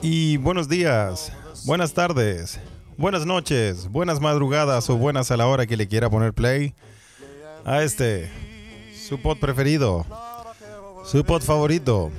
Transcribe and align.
Y 0.00 0.38
buenos 0.38 0.68
días, 0.68 1.30
buenas 1.66 1.92
tardes, 1.92 2.58
buenas 2.96 3.26
noches, 3.26 3.88
buenas 3.88 4.18
madrugadas 4.20 4.88
o 4.88 4.96
buenas 4.96 5.30
a 5.30 5.36
la 5.36 5.46
hora 5.46 5.66
que 5.66 5.76
le 5.76 5.88
quiera 5.88 6.08
poner 6.08 6.32
play 6.32 6.74
a 7.66 7.82
este, 7.82 8.30
su 9.08 9.20
pod 9.20 9.38
preferido, 9.38 10.06
su 11.04 11.22
pod 11.22 11.42
favorito 11.42 12.10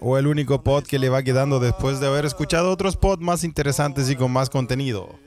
o 0.00 0.18
el 0.18 0.26
único 0.26 0.62
pod 0.62 0.84
que 0.84 0.98
le 0.98 1.08
va 1.08 1.22
quedando 1.22 1.60
después 1.60 1.98
de 1.98 2.08
haber 2.08 2.26
escuchado 2.26 2.70
otros 2.70 2.96
pods 2.96 3.22
más 3.22 3.42
interesantes 3.42 4.10
y 4.10 4.16
con 4.16 4.30
más 4.30 4.50
contenido, 4.50 5.18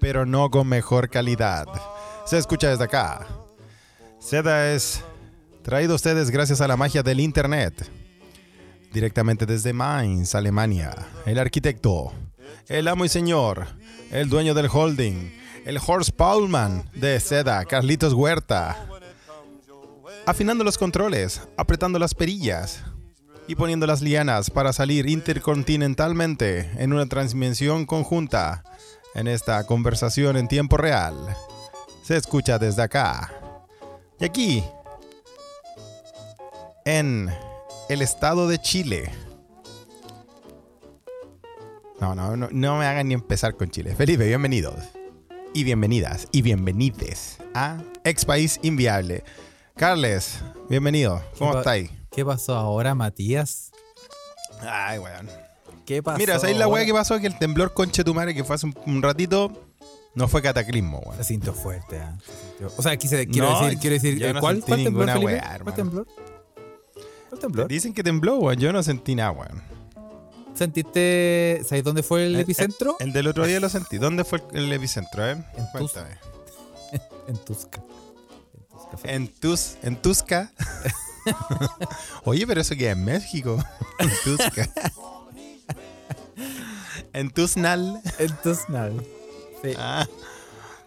pero 0.00 0.26
no 0.26 0.50
con 0.50 0.66
mejor 0.66 1.10
calidad. 1.10 1.66
Se 2.26 2.38
escucha 2.38 2.70
desde 2.70 2.84
acá. 2.84 3.24
Seda 4.18 4.72
es 4.72 5.04
traído 5.62 5.92
a 5.92 5.96
ustedes 5.96 6.30
gracias 6.30 6.60
a 6.60 6.66
la 6.66 6.76
magia 6.76 7.04
del 7.04 7.20
internet 7.20 7.88
directamente 8.92 9.46
desde 9.46 9.72
Mainz, 9.72 10.34
Alemania, 10.34 10.94
el 11.26 11.38
arquitecto, 11.38 12.12
el 12.68 12.88
amo 12.88 13.04
y 13.04 13.08
señor, 13.08 13.66
el 14.10 14.28
dueño 14.28 14.54
del 14.54 14.68
holding, 14.72 15.32
el 15.64 15.78
Horst 15.84 16.10
Paulman 16.10 16.88
de 16.94 17.20
Seda, 17.20 17.64
Carlitos 17.64 18.14
Huerta, 18.14 18.76
afinando 20.26 20.64
los 20.64 20.78
controles, 20.78 21.42
apretando 21.56 21.98
las 21.98 22.14
perillas 22.14 22.82
y 23.46 23.54
poniendo 23.54 23.86
las 23.86 24.02
lianas 24.02 24.50
para 24.50 24.72
salir 24.72 25.08
intercontinentalmente 25.08 26.70
en 26.76 26.92
una 26.92 27.06
transmisión 27.06 27.86
conjunta 27.86 28.62
en 29.14 29.26
esta 29.26 29.64
conversación 29.64 30.36
en 30.36 30.48
tiempo 30.48 30.76
real. 30.76 31.16
Se 32.02 32.16
escucha 32.16 32.58
desde 32.58 32.82
acá. 32.82 33.32
Y 34.20 34.24
aquí, 34.24 34.64
en 36.84 37.30
el 37.88 38.02
estado 38.02 38.48
de 38.48 38.58
Chile. 38.58 39.10
No, 42.00 42.14
no, 42.14 42.36
no, 42.36 42.48
no 42.52 42.78
me 42.78 42.86
hagan 42.86 43.08
ni 43.08 43.14
empezar 43.14 43.56
con 43.56 43.70
Chile. 43.70 43.94
Felipe, 43.96 44.26
bienvenidos. 44.26 44.76
Y 45.54 45.64
bienvenidas 45.64 46.28
y 46.30 46.42
bienvenides 46.42 47.38
a 47.54 47.82
Ex 48.04 48.24
País 48.24 48.60
Inviable. 48.62 49.24
Carles, 49.74 50.40
bienvenido. 50.68 51.22
¿Cómo 51.38 51.56
estáis? 51.58 51.90
¿Qué 52.10 52.24
pasó 52.24 52.54
ahora, 52.54 52.94
Matías? 52.94 53.72
Ay, 54.60 54.98
weón. 54.98 55.28
¿Qué 55.86 56.02
pasó? 56.02 56.18
Mira, 56.18 56.38
¿sabéis 56.38 56.58
la 56.58 56.68
weá 56.68 56.84
que 56.84 56.92
pasó? 56.92 57.18
Que 57.18 57.26
el 57.26 57.38
temblor 57.38 57.72
conche 57.72 58.04
tu 58.04 58.12
madre 58.12 58.34
que 58.34 58.44
fue 58.44 58.56
hace 58.56 58.70
un, 58.84 59.02
ratito 59.02 59.50
no 60.14 60.28
fue 60.28 60.42
cataclismo, 60.42 60.98
weón. 60.98 61.16
Se 61.16 61.24
sintió 61.24 61.54
fuerte, 61.54 61.96
¿eh? 61.96 62.66
O 62.76 62.82
sea, 62.82 62.96
quise, 62.98 63.26
quiero 63.26 63.58
decir, 63.58 63.78
quiero 63.78 63.94
decir, 63.94 64.36
¿cuál, 64.40 64.60
¿cuál 64.60 64.84
temblor, 64.84 65.10
Felipe? 65.10 65.40
¿Cuál 65.62 65.74
temblor? 65.74 66.06
Dicen 67.68 67.92
que 67.92 68.02
tembló, 68.02 68.38
weón. 68.38 68.58
Yo 68.58 68.72
no 68.72 68.82
sentí 68.82 69.14
nada, 69.14 69.32
weón. 69.32 69.62
¿Sentiste. 70.54 71.62
¿Sabes 71.64 71.84
dónde 71.84 72.02
fue 72.02 72.26
el, 72.26 72.38
epicentro? 72.38 72.96
El, 72.98 73.12
del 73.12 73.28
otro 73.28 73.46
día 73.46 73.60
lo 73.60 73.68
sentí. 73.68 73.98
¿Dónde 73.98 74.24
fue 74.24 74.42
el 74.52 74.72
epicentro, 74.72 75.24
eh? 75.24 75.32
En 75.56 75.66
Cuéntame. 75.72 76.18
en 77.28 77.36
Tusca. 77.44 77.82
En, 79.04 79.28
tus, 79.28 79.76
en 79.82 80.00
Tusca. 80.00 80.52
Oye, 82.24 82.46
pero 82.46 82.60
eso 82.60 82.74
queda 82.74 82.92
en 82.92 83.04
México. 83.04 83.62
en 83.98 84.10
Tusca. 84.24 84.68
en 87.12 87.30
Tusnal. 87.30 88.00
En 88.18 88.36
Tusnal. 88.42 89.06
Sí. 89.62 89.74
Ah. 89.76 90.06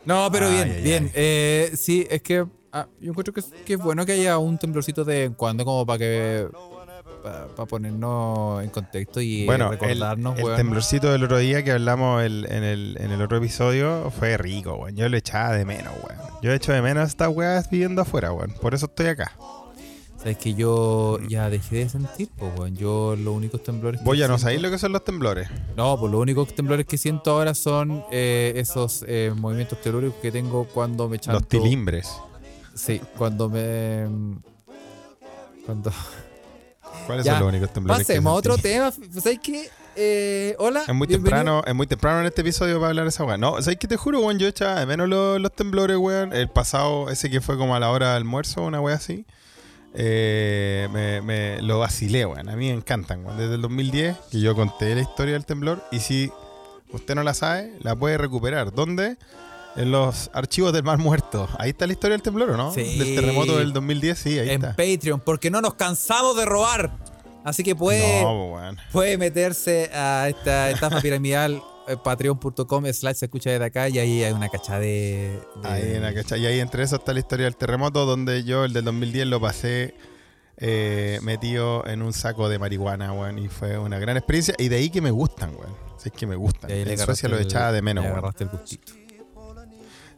No, 0.03 0.29
pero 0.31 0.49
bien, 0.49 0.81
bien. 0.83 1.11
Eh, 1.13 1.71
sí, 1.75 2.07
es 2.09 2.21
que 2.23 2.45
Ah, 2.73 2.87
yo 2.99 3.09
encuentro 3.11 3.33
que, 3.33 3.41
que, 3.65 3.73
es 3.73 3.79
bueno 3.79 4.05
que 4.05 4.13
haya 4.13 4.37
un 4.37 4.57
temblorcito 4.57 5.03
de 5.03 5.25
en 5.25 5.33
cuando 5.33 5.65
como 5.65 5.85
para 5.85 5.99
que 5.99 6.47
para 7.21 7.65
ponernos 7.67 8.63
en 8.63 8.69
contexto 8.69 9.21
y 9.21 9.47
recordarnos, 9.47 10.39
el, 10.39 10.47
el 10.47 10.55
temblorcito 10.55 11.11
del 11.11 11.23
otro 11.23 11.37
día 11.37 11.63
que 11.63 11.71
hablamos 11.71 12.23
en, 12.23 12.45
el, 12.45 12.97
en 12.99 13.11
el 13.11 13.21
otro 13.21 13.37
episodio 13.37 14.11
fue 14.17 14.37
rico, 14.37 14.75
weón. 14.75 14.95
Yo 14.95 15.07
lo 15.09 15.17
echaba 15.17 15.53
de 15.53 15.65
menos, 15.65 15.93
weón. 16.03 16.19
Yo 16.41 16.51
echo 16.51 16.73
de 16.73 16.81
menos 16.81 17.03
a 17.03 17.07
estas 17.07 17.29
weas 17.29 17.69
viviendo 17.69 18.01
afuera, 18.01 18.31
weón. 18.33 18.53
Por 18.61 18.73
eso 18.73 18.87
estoy 18.87 19.07
acá. 19.07 19.33
Sabes 20.17 20.37
que 20.37 20.53
yo 20.53 21.19
ya 21.27 21.49
dejé 21.49 21.77
de 21.77 21.89
sentir, 21.89 22.29
pues, 22.37 22.51
weón. 22.57 22.75
Yo 22.75 23.15
los 23.15 23.35
únicos 23.35 23.63
temblores. 23.63 24.03
¿Vos 24.03 24.17
ya 24.17 24.27
no 24.27 24.37
sabéis 24.37 24.61
lo 24.61 24.71
que 24.71 24.77
son 24.77 24.91
los 24.91 25.03
temblores? 25.03 25.47
No, 25.75 25.99
pues 25.99 26.11
los 26.11 26.21
únicos 26.21 26.53
temblores 26.55 26.85
que 26.85 26.97
siento 26.97 27.31
ahora 27.31 27.53
son 27.53 28.03
eh, 28.11 28.53
esos 28.55 29.05
eh, 29.07 29.31
movimientos 29.35 29.79
telúricos 29.81 30.15
que 30.21 30.31
tengo 30.31 30.65
cuando 30.65 31.07
me 31.07 31.19
chanto. 31.19 31.39
Los 31.39 31.47
tilimbres. 31.47 32.11
Sí, 32.75 33.01
cuando 33.17 33.49
me. 33.49 34.07
Cuando. 35.65 35.91
¿Cuáles 37.05 37.25
son 37.25 37.39
los 37.39 37.49
únicos 37.49 37.73
temblores? 37.73 38.05
Pasemos 38.05 38.31
a 38.31 38.35
otro 38.35 38.57
tema. 38.57 38.91
¿Sabes 38.91 39.39
qué? 39.39 39.69
Eh, 39.95 40.55
hola. 40.59 40.83
Es 40.87 40.93
muy 40.93 41.07
temprano, 41.07 41.63
es 41.65 41.75
muy 41.75 41.87
temprano 41.87 42.21
en 42.21 42.27
este 42.27 42.41
episodio 42.41 42.75
para 42.75 42.89
hablar 42.89 43.05
de 43.05 43.09
esa 43.09 43.23
weá. 43.25 43.37
No, 43.37 43.61
¿sabes 43.61 43.77
qué 43.77 43.87
te 43.87 43.97
juro, 43.97 44.19
weón? 44.21 44.39
Yo 44.39 44.47
echaba 44.47 44.79
de 44.79 44.85
menos 44.85 45.09
los, 45.09 45.51
temblores, 45.53 45.97
weón. 45.97 46.33
El 46.33 46.49
pasado, 46.49 47.09
ese 47.09 47.29
que 47.29 47.41
fue 47.41 47.57
como 47.57 47.75
a 47.75 47.79
la 47.79 47.89
hora 47.91 48.11
de 48.11 48.17
almuerzo, 48.17 48.63
una 48.63 48.79
weá 48.79 48.95
así. 48.95 49.25
Eh, 49.93 50.87
me, 50.93 51.21
me, 51.21 51.61
lo 51.61 51.79
vacilé, 51.79 52.25
weón. 52.25 52.47
A 52.47 52.55
mí 52.55 52.67
me 52.67 52.73
encantan, 52.73 53.25
weón. 53.25 53.37
Desde 53.37 53.55
el 53.55 53.61
2010, 53.61 54.17
que 54.31 54.39
yo 54.39 54.55
conté 54.55 54.95
la 54.95 55.01
historia 55.01 55.33
del 55.33 55.45
temblor. 55.45 55.83
Y 55.91 55.99
si 55.99 56.31
usted 56.93 57.15
no 57.15 57.23
la 57.23 57.33
sabe, 57.33 57.73
la 57.81 57.95
puede 57.95 58.17
recuperar. 58.17 58.73
¿Dónde? 58.73 59.17
En 59.75 59.91
los 59.91 60.29
archivos 60.33 60.73
del 60.73 60.83
Mar 60.83 60.97
Muerto. 60.97 61.47
Ahí 61.57 61.69
está 61.69 61.87
la 61.87 61.93
historia 61.93 62.15
del 62.15 62.21
temblor, 62.21 62.51
¿o 62.51 62.57
no? 62.57 62.73
Sí. 62.73 62.97
Del 62.97 63.15
terremoto 63.15 63.57
del 63.57 63.71
2010, 63.73 64.19
sí, 64.19 64.39
ahí 64.39 64.49
en 64.49 64.63
está. 64.63 64.75
En 64.77 64.95
Patreon, 64.95 65.19
porque 65.21 65.49
no 65.49 65.61
nos 65.61 65.75
cansamos 65.75 66.35
de 66.35 66.45
robar. 66.45 66.91
Así 67.43 67.63
que 67.63 67.75
puede, 67.75 68.23
pues, 68.23 68.77
puede 68.91 69.17
meterse 69.17 69.89
a 69.93 70.29
esta 70.29 70.69
estafa 70.69 71.01
piramidal 71.01 71.61
eh, 71.87 71.97
patreon.com 71.97 72.85
slash 72.93 73.15
se 73.15 73.25
escucha 73.25 73.49
desde 73.49 73.65
acá 73.65 73.89
y 73.89 73.97
ahí 73.97 74.23
hay 74.23 74.31
una 74.31 74.49
cacha 74.49 74.79
de, 74.79 75.39
Ahí 75.63 75.95
una 75.97 76.13
cacha. 76.13 76.37
Y 76.37 76.45
ahí 76.45 76.59
entre 76.59 76.83
eso 76.83 76.97
está 76.97 77.13
la 77.13 77.19
historia 77.19 77.45
del 77.45 77.55
terremoto 77.55 78.05
donde 78.05 78.43
yo 78.43 78.65
el 78.65 78.73
del 78.73 78.85
2010 78.85 79.27
lo 79.27 79.41
pasé 79.41 79.95
eh, 80.57 81.19
metido 81.23 81.85
en 81.87 82.03
un 82.03 82.13
saco 82.13 82.49
de 82.49 82.59
marihuana, 82.59 83.11
weón. 83.13 83.39
Y 83.39 83.47
fue 83.47 83.77
una 83.77 83.97
gran 83.97 84.17
experiencia. 84.17 84.53
Y 84.59 84.69
de 84.69 84.75
ahí 84.75 84.89
que 84.89 85.01
me 85.01 85.11
gustan, 85.11 85.55
weón. 85.55 85.75
es 86.03 86.11
que 86.11 86.27
me 86.27 86.35
gustan. 86.35 86.69
En 86.69 86.97
Suecia 86.97 87.27
lo 87.27 87.39
echaba 87.39 87.71
de 87.71 87.81
menos, 87.81 88.03
le 88.03 88.11
agarraste 88.11 88.43
el 88.43 88.51
gustito. 88.51 88.93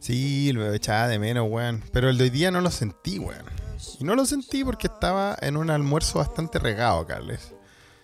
Sí, 0.04 0.52
lo 0.52 0.70
echaba 0.74 1.08
de 1.08 1.18
menos, 1.18 1.48
weón. 1.48 1.82
Pero 1.90 2.10
el 2.10 2.18
de 2.18 2.24
hoy 2.24 2.30
día 2.30 2.50
no 2.50 2.60
lo 2.60 2.70
sentí, 2.70 3.18
weón. 3.18 3.46
Y 3.98 4.04
no 4.04 4.14
lo 4.14 4.26
sentí 4.26 4.62
porque 4.62 4.86
estaba 4.86 5.34
en 5.40 5.56
un 5.56 5.70
almuerzo 5.70 6.18
bastante 6.18 6.58
regado, 6.58 7.06
Carles. 7.06 7.54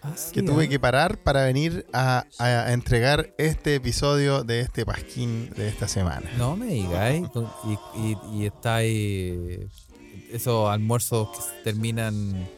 Ah, 0.01 0.15
que 0.33 0.43
tuve 0.43 0.67
que 0.71 0.81
parar 0.81 1.19
para 1.19 1.45
venir 1.45 1.87
a, 1.93 2.25
entregar 2.69 3.35
este 3.37 3.75
episodio 3.75 4.45
de 4.45 4.61
este 4.61 4.87
pasquín 4.87 5.51
de 5.55 5.69
esta 5.69 5.89
semana. 5.89 6.31
No 6.39 6.57
me 6.57 6.69
digáis. 6.69 7.29
Y, 7.95 8.17
y, 8.33 8.47
está 8.47 8.77
ahí. 8.77 9.69
Esos 10.33 10.71
almuerzos 10.71 11.29
que 11.37 11.65
terminan. 11.65 12.49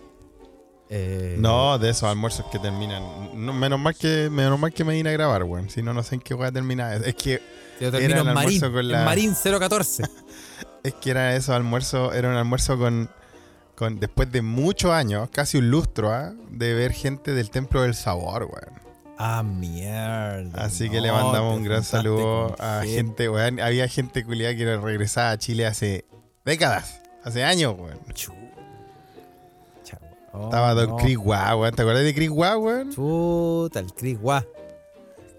Eh, 0.94 1.36
no, 1.38 1.78
de 1.78 1.88
esos 1.88 2.02
almuerzos 2.02 2.44
que 2.52 2.58
terminan. 2.58 3.02
menos 3.34 3.80
mal 3.80 3.94
que 3.94 4.28
menos 4.30 4.58
mal 4.58 4.74
que 4.74 4.84
me 4.84 4.92
vine 4.92 5.08
a 5.08 5.12
grabar, 5.12 5.42
weón. 5.44 5.70
Si 5.70 5.80
no, 5.80 5.94
no 5.94 6.02
sé 6.02 6.16
en 6.16 6.20
qué 6.20 6.34
voy 6.34 6.46
a 6.46 6.52
terminar. 6.52 7.00
Es 7.02 7.14
que 7.14 7.40
era 7.80 8.20
en 8.20 8.34
Marín, 8.34 8.60
con 8.60 8.88
la... 8.88 9.02
Marín 9.02 9.34
014. 9.34 10.02
es 10.82 10.94
que 10.94 11.10
era 11.10 11.34
eso, 11.34 11.54
almuerzo, 11.54 12.12
era 12.12 12.28
un 12.28 12.34
almuerzo 12.34 12.76
con, 12.76 13.08
con 13.74 14.00
después 14.00 14.30
de 14.30 14.42
muchos 14.42 14.90
años, 14.90 15.30
casi 15.30 15.56
un 15.56 15.70
lustro, 15.70 16.12
¿ah? 16.12 16.34
de 16.50 16.74
ver 16.74 16.92
gente 16.92 17.32
del 17.32 17.48
Templo 17.48 17.80
del 17.80 17.94
Sabor, 17.94 18.42
weón. 18.42 18.82
Ah, 19.16 19.42
mierda. 19.42 20.62
Así 20.62 20.90
que 20.90 21.00
le 21.00 21.10
mandamos 21.10 21.56
un 21.56 21.64
gran 21.64 21.84
saludo 21.84 22.54
a 22.58 22.82
gente, 22.84 23.30
weón. 23.30 23.60
Había 23.60 23.88
gente 23.88 24.24
culiada 24.26 24.54
que 24.54 24.76
regresaba 24.76 25.30
a 25.30 25.38
Chile 25.38 25.64
hace 25.64 26.04
décadas, 26.44 27.00
hace 27.24 27.44
años, 27.44 27.76
weón. 27.78 27.98
Estaba 30.34 30.74
Don 30.74 30.96
Chris 30.96 31.18
Wah, 31.18 31.56
weón. 31.56 31.74
¿Te 31.74 31.82
acuerdas 31.82 32.04
de 32.04 32.14
Chris 32.14 32.30
Wah, 32.30 32.56
weón? 32.56 32.90
Chuta, 32.92 33.80
el 33.80 33.92
Chris 33.92 34.18
Wah. 34.20 34.44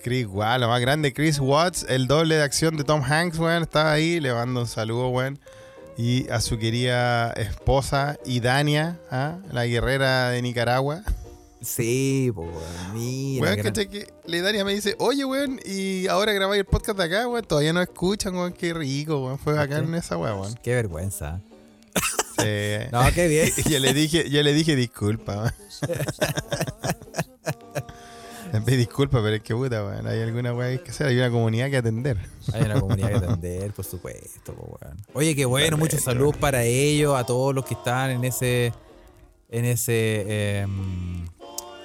Chris, 0.03 0.27
wow, 0.27 0.59
lo 0.59 0.67
más 0.67 0.81
grande. 0.81 1.13
Chris 1.13 1.39
Watts, 1.39 1.85
el 1.87 2.07
doble 2.07 2.35
de 2.35 2.43
acción 2.43 2.75
de 2.75 2.83
Tom 2.83 3.01
Hanks, 3.01 3.39
weón, 3.39 3.63
estaba 3.63 3.93
ahí. 3.93 4.19
Le 4.19 4.33
mando 4.33 4.59
un 4.59 4.67
saludo, 4.67 5.07
weón. 5.07 5.39
Y 5.97 6.27
a 6.29 6.41
su 6.41 6.57
querida 6.57 7.31
esposa, 7.33 8.17
Idania, 8.25 8.99
¿ah? 9.09 9.37
la 9.51 9.65
guerrera 9.65 10.29
de 10.29 10.41
Nicaragua. 10.41 11.03
Sí, 11.61 12.31
pues, 12.35 12.49
mira. 12.93 13.43
Weón, 13.43 13.61
caché 13.61 13.87
que 13.87 14.07
Idania 14.27 14.65
me 14.65 14.73
dice, 14.73 14.97
oye, 14.99 15.23
weón, 15.23 15.61
y 15.63 16.07
ahora 16.07 16.33
grabáis 16.33 16.59
el 16.59 16.65
podcast 16.65 16.97
de 16.97 17.05
acá, 17.05 17.27
weón. 17.29 17.45
Todavía 17.45 17.71
no 17.71 17.81
escuchan, 17.81 18.35
weón. 18.35 18.51
Qué 18.51 18.73
rico, 18.73 19.23
weón. 19.23 19.39
Fue 19.39 19.57
acá 19.57 19.77
en 19.77 19.95
esa 19.95 20.17
weón. 20.17 20.53
Qué 20.61 20.75
vergüenza. 20.75 21.39
Sí. 22.37 22.87
no, 22.91 23.01
qué 23.13 23.27
bien. 23.27 23.49
yo 23.69 23.79
le 23.79 23.93
dije, 23.93 24.29
yo 24.29 24.43
le 24.43 24.53
dije 24.53 24.75
disculpa, 24.75 25.53
disculpa, 28.65 29.21
pero 29.21 29.35
es 29.35 29.41
que 29.41 29.55
puta. 29.55 30.01
Hay 30.05 30.21
alguna 30.21 30.53
weá 30.53 30.77
que 30.77 30.91
hacer, 30.91 31.07
hay 31.07 31.17
una 31.17 31.29
comunidad 31.29 31.69
que 31.69 31.77
atender. 31.77 32.17
Hay 32.53 32.63
una 32.63 32.79
comunidad 32.79 33.09
que 33.09 33.15
atender, 33.15 33.71
por 33.71 33.85
supuesto. 33.85 34.55
Oye, 35.13 35.35
qué 35.35 35.45
bueno, 35.45 35.77
muchos 35.77 36.01
saludos 36.01 36.37
para 36.37 36.63
ellos, 36.63 37.17
a 37.17 37.25
todos 37.25 37.53
los 37.53 37.65
que 37.65 37.73
están 37.73 38.11
en 38.11 38.25
ese. 38.25 38.73
En 39.49 39.65
ese. 39.65 40.61
Em, 40.61 41.25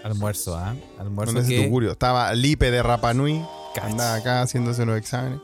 Almuerzo, 0.05 0.57
¿ah? 0.57 0.75
Almuerzo 0.99 1.45
que... 1.47 1.65
tugurio. 1.65 1.93
Estaba 1.93 2.33
Lipe 2.33 2.71
de 2.71 2.83
Rapanui. 2.83 3.45
Cach. 3.75 3.85
Andaba 3.85 4.15
acá 4.15 4.43
haciéndose 4.43 4.83
unos 4.83 4.97
exámenes. 4.97 5.41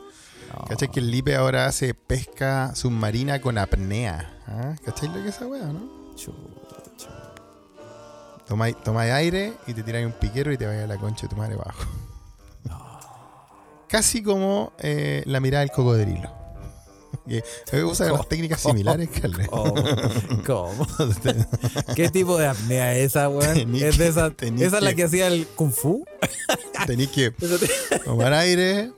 No. 0.53 0.65
¿Cachai 0.67 0.91
que 0.91 1.01
el 1.01 1.11
Lipe 1.11 1.35
ahora 1.35 1.67
hace 1.67 1.93
pesca 1.93 2.75
submarina 2.75 3.41
con 3.41 3.59
apnea? 3.59 4.34
¿Ah? 4.46 4.75
¿Cachai 4.85 5.08
lo 5.08 5.14
que 5.23 5.29
es 5.29 5.37
esa 5.37 5.46
weá, 5.46 5.64
no? 5.67 5.88
Tomáis, 8.46 8.76
tomáis 8.82 9.12
aire 9.12 9.55
y 9.67 9.73
te 9.73 9.82
tiráis 9.82 10.05
un 10.06 10.12
piquero 10.12 10.52
y 10.52 10.58
te 10.58 10.67
vayas 10.67 10.85
a 10.85 10.87
la 10.87 10.99
concha 10.99 11.23
de 11.23 11.29
tu 11.29 11.37
madre 11.37 11.55
abajo. 11.55 11.85
Casi 13.88 14.23
como 14.23 14.73
eh, 14.79 15.23
la 15.26 15.41
mirada 15.41 15.61
del 15.61 15.70
cocodrilo. 15.70 16.31
Que 17.29 17.43
eh, 17.73 17.82
usa 17.85 18.11
las 18.12 18.29
técnicas 18.29 18.61
similares, 18.61 19.08
Carles. 19.08 19.49
¿Cómo? 19.49 19.75
¿Cómo? 20.44 20.87
¿Qué 21.94 22.11
tipo 22.11 22.37
de 22.37 22.49
apnea 22.49 22.94
es 22.96 23.06
esa, 23.12 23.29
weón? 23.31 23.75
¿Es 23.76 23.96
de 23.96 24.08
esa, 24.08 24.31
tení 24.31 24.62
¿Esa 24.62 24.79
es 24.79 24.82
la 24.82 24.94
que- 24.94 25.05
hacía 25.05 25.29
el 25.29 25.46
Kung 25.46 25.70
Fu? 25.73 26.05
Tenés 26.87 27.08
que 27.08 27.31
tomar 28.05 28.32
aire, 28.35 28.93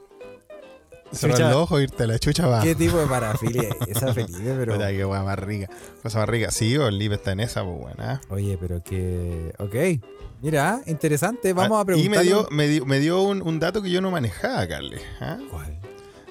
cerrar 1.16 1.40
los 1.40 1.54
ojos, 1.56 1.82
irte 1.82 2.02
a 2.02 2.06
la 2.06 2.18
chucha 2.18 2.44
abajo. 2.44 2.64
¿Qué 2.64 2.74
tipo 2.74 2.96
de 2.98 3.06
parafilia 3.06 3.62
es 3.86 3.96
esa, 3.96 4.12
Felipe? 4.14 4.38
Pero... 4.58 4.74
Puta, 4.74 4.88
qué 4.90 5.04
weá 5.04 5.22
más 5.22 5.38
rica. 5.38 5.68
Cosa 6.02 6.20
más 6.20 6.28
rica. 6.28 6.50
Sí, 6.50 6.76
o 6.76 6.86
el 6.88 6.98
Lipe 6.98 7.14
está 7.16 7.32
en 7.32 7.40
esa, 7.40 7.64
pues 7.64 7.78
buena. 7.78 8.20
Oye, 8.28 8.56
pero 8.60 8.82
que... 8.82 9.52
Ok. 9.58 10.02
Mira, 10.42 10.80
interesante. 10.86 11.52
Vamos 11.52 11.78
Ah, 11.78 11.80
a 11.80 11.84
preguntar. 11.84 12.14
Y 12.14 12.16
me 12.18 12.22
dio, 12.22 12.46
me 12.50 12.68
dio, 12.68 12.84
me 12.86 12.98
dio 13.00 13.22
un, 13.22 13.40
un 13.42 13.58
dato 13.58 13.80
que 13.82 13.90
yo 13.90 14.00
no 14.00 14.10
manejaba, 14.10 14.66
Carles. 14.68 15.00
¿ah? 15.20 15.38
¿Cuál? 15.50 15.78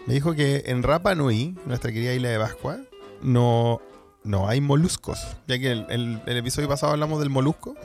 Me 0.06 0.14
dijo 0.14 0.34
que 0.36 0.64
en 0.68 0.84
Rapa 0.84 1.16
Nui, 1.16 1.58
nuestra 1.66 1.92
querida 1.92 2.14
isla 2.14 2.30
de 2.30 2.38
Pascua, 2.38 2.78
no, 3.24 3.82
no 4.24 4.48
hay 4.48 4.62
moluscos. 4.62 5.20
Ya 5.48 5.58
que 5.58 5.72
el, 5.72 5.86
el- 5.90 6.22
el 6.28 6.38
episodio 6.38 6.68
pasado 6.70 6.92
hablamos 6.94 7.20
del 7.20 7.32
molusco. 7.32 7.76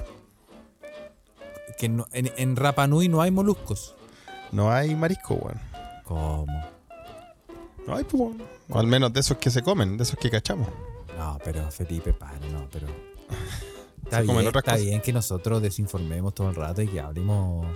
Que 1.79 1.89
no- 1.89 2.07
en, 2.13 2.31
en 2.37 2.57
Rapa 2.57 2.87
Nui 2.87 3.09
no 3.09 3.23
hay 3.23 3.31
moluscos. 3.31 3.95
No 4.53 4.71
hay 4.71 4.95
marisco, 4.95 5.35
weón. 5.35 5.59
¿Cómo? 6.05 6.47
No 7.91 7.97
hay, 7.97 8.05
pues. 8.05 8.37
O 8.69 8.79
al 8.79 8.87
menos 8.87 9.13
de 9.13 9.21
esos 9.21 9.37
que 9.39 9.51
se 9.51 9.63
comen, 9.63 9.97
de 9.97 10.05
esos 10.05 10.19
que 10.19 10.31
cachamos. 10.31 10.69
No, 11.19 11.39
pero 11.45 11.71
Felipe, 11.71 12.13
para, 12.13 12.39
no, 12.53 12.67
pero. 12.73 12.87
Está, 14.05 14.21
Se 14.21 14.27
comen 14.27 14.39
bien, 14.43 14.49
otras 14.49 14.63
está 14.63 14.73
cosas. 14.73 14.87
bien 14.87 15.01
que 15.03 15.13
nosotros 15.13 15.63
desinformemos 15.63 16.35
todo 16.35 16.49
el 16.51 16.57
rato 16.57 16.83
y 16.83 16.89
que 16.89 17.01
hablemos. 17.01 17.67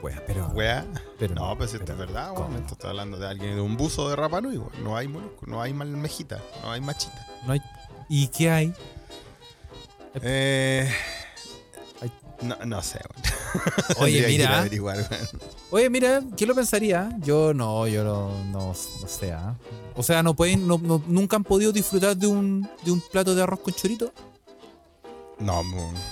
Pues, 0.00 0.20
pero. 0.26 0.46
Weá. 0.48 0.84
pero 1.18 1.34
No, 1.34 1.56
pues 1.58 1.72
esto 1.74 1.84
pero, 1.86 1.92
es 2.02 2.08
verdad, 2.08 2.32
weón. 2.36 2.54
Esto 2.56 2.74
está 2.74 2.88
hablando 2.90 3.16
de 3.18 3.26
alguien, 3.28 3.54
de 3.54 3.60
un 3.60 3.76
buzo 3.76 4.08
de 4.08 4.16
Rapa 4.16 4.40
Nui, 4.40 4.56
weón. 4.58 4.72
No 4.82 4.96
hay 4.96 5.06
molusco, 5.08 5.46
no 5.46 5.60
hay 5.62 5.72
malmejita, 5.74 6.40
no 6.62 6.72
hay 6.72 6.80
machita. 6.80 7.26
No 7.46 7.52
hay- 7.52 7.62
¿Y 8.08 8.26
qué 8.28 8.50
hay? 8.50 8.74
Eh. 10.22 10.90
No, 12.42 12.56
no 12.66 12.82
sé. 12.82 13.00
Oye, 13.98 14.26
mira. 14.28 14.64
Oye, 15.70 15.90
mira, 15.90 16.22
¿quién 16.36 16.48
lo 16.48 16.54
pensaría? 16.54 17.10
Yo 17.20 17.52
no, 17.52 17.86
yo 17.88 18.04
no, 18.04 18.44
no, 18.44 18.68
no 18.68 18.74
sé. 18.74 19.32
¿ah? 19.32 19.56
O 19.96 20.02
sea, 20.02 20.22
no 20.22 20.34
pueden, 20.34 20.66
no, 20.68 20.78
no- 20.78 21.02
nunca 21.06 21.36
han 21.36 21.44
podido 21.44 21.72
disfrutar 21.72 22.16
de 22.16 22.26
un, 22.28 22.68
de 22.84 22.92
un 22.92 23.00
plato 23.00 23.34
de 23.34 23.42
arroz 23.42 23.60
con 23.60 23.74
chorito, 23.74 24.12
No, 25.40 25.62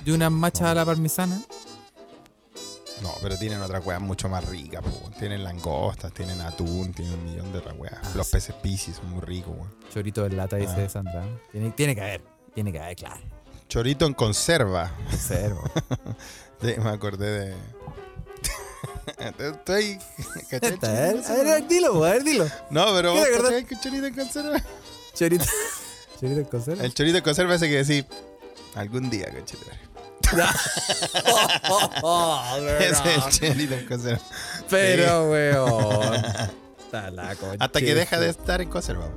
de 0.05 0.13
una 0.13 0.29
macha 0.31 0.71
a 0.71 0.75
la 0.75 0.85
parmesana. 0.85 1.41
No, 3.03 3.13
pero 3.23 3.37
tienen 3.39 3.61
otra 3.61 3.79
weá 3.81 3.99
mucho 4.01 4.29
más 4.29 4.45
rica, 4.49 4.81
po. 4.81 4.89
weón. 4.89 5.13
Tienen 5.19 5.45
langostas, 5.45 6.13
tienen 6.13 6.41
atún, 6.41 6.93
tienen 6.95 7.15
un 7.15 7.25
millón 7.25 7.53
de 7.53 7.59
otras 7.59 7.77
weas. 7.79 7.95
Ah, 8.03 8.11
Los 8.15 8.29
peces 8.31 8.55
piscis 8.57 8.97
son 8.97 9.11
muy 9.11 9.21
ricos, 9.21 9.55
weón. 9.55 9.75
Chorito 9.93 10.23
de 10.25 10.31
lata, 10.31 10.57
dice 10.57 10.85
Ah. 10.85 10.89
Sandra. 10.89 11.23
Tiene, 11.53 11.71
tiene 11.73 11.95
que 11.95 12.01
haber, 12.01 12.23
tiene 12.55 12.73
que 12.73 12.81
haber, 12.81 12.97
claro. 12.97 13.21
Chorito 13.69 14.07
en 14.07 14.15
conserva. 14.15 14.93
Sí, 16.59 16.73
me 16.79 16.89
acordé 16.89 17.31
de. 17.31 17.55
Estoy. 19.47 19.99
¿cachai? 20.49 20.79
A 20.83 20.89
ver, 20.89 21.25
a 21.27 21.35
ver, 21.35 21.69
dilo, 21.69 22.03
a 22.03 22.13
ver, 22.13 22.25
dilo. 22.25 22.47
No, 22.71 22.87
pero 22.95 23.13
¿Qué, 23.13 23.39
vos 23.39 23.51
que 23.69 23.79
chorito 23.79 24.07
en 24.07 24.15
conserva. 24.15 24.63
Chorito. 25.15 25.45
Chorito 26.21 26.41
en 26.41 26.45
conserva. 26.47 26.83
El 26.83 26.95
chorito 26.95 27.19
en 27.19 27.25
conserva 27.25 27.55
ese 27.57 27.69
que 27.69 27.77
decir. 27.77 28.07
Algún 28.75 29.11
día, 29.11 29.27
cachete. 29.27 29.67
Ese 32.81 32.91
es 32.91 33.01
el 33.05 33.51
chorito 33.53 33.75
en 33.75 33.87
conserva. 33.87 34.21
Pero, 34.71 35.31
weón. 35.31 36.23
La 36.93 37.37
concha 37.37 37.65
Hasta 37.65 37.81
que 37.81 37.87
de 37.87 37.95
deja 37.95 38.19
de 38.19 38.31
estar 38.31 38.63
en 38.63 38.71
conserva. 38.71 39.11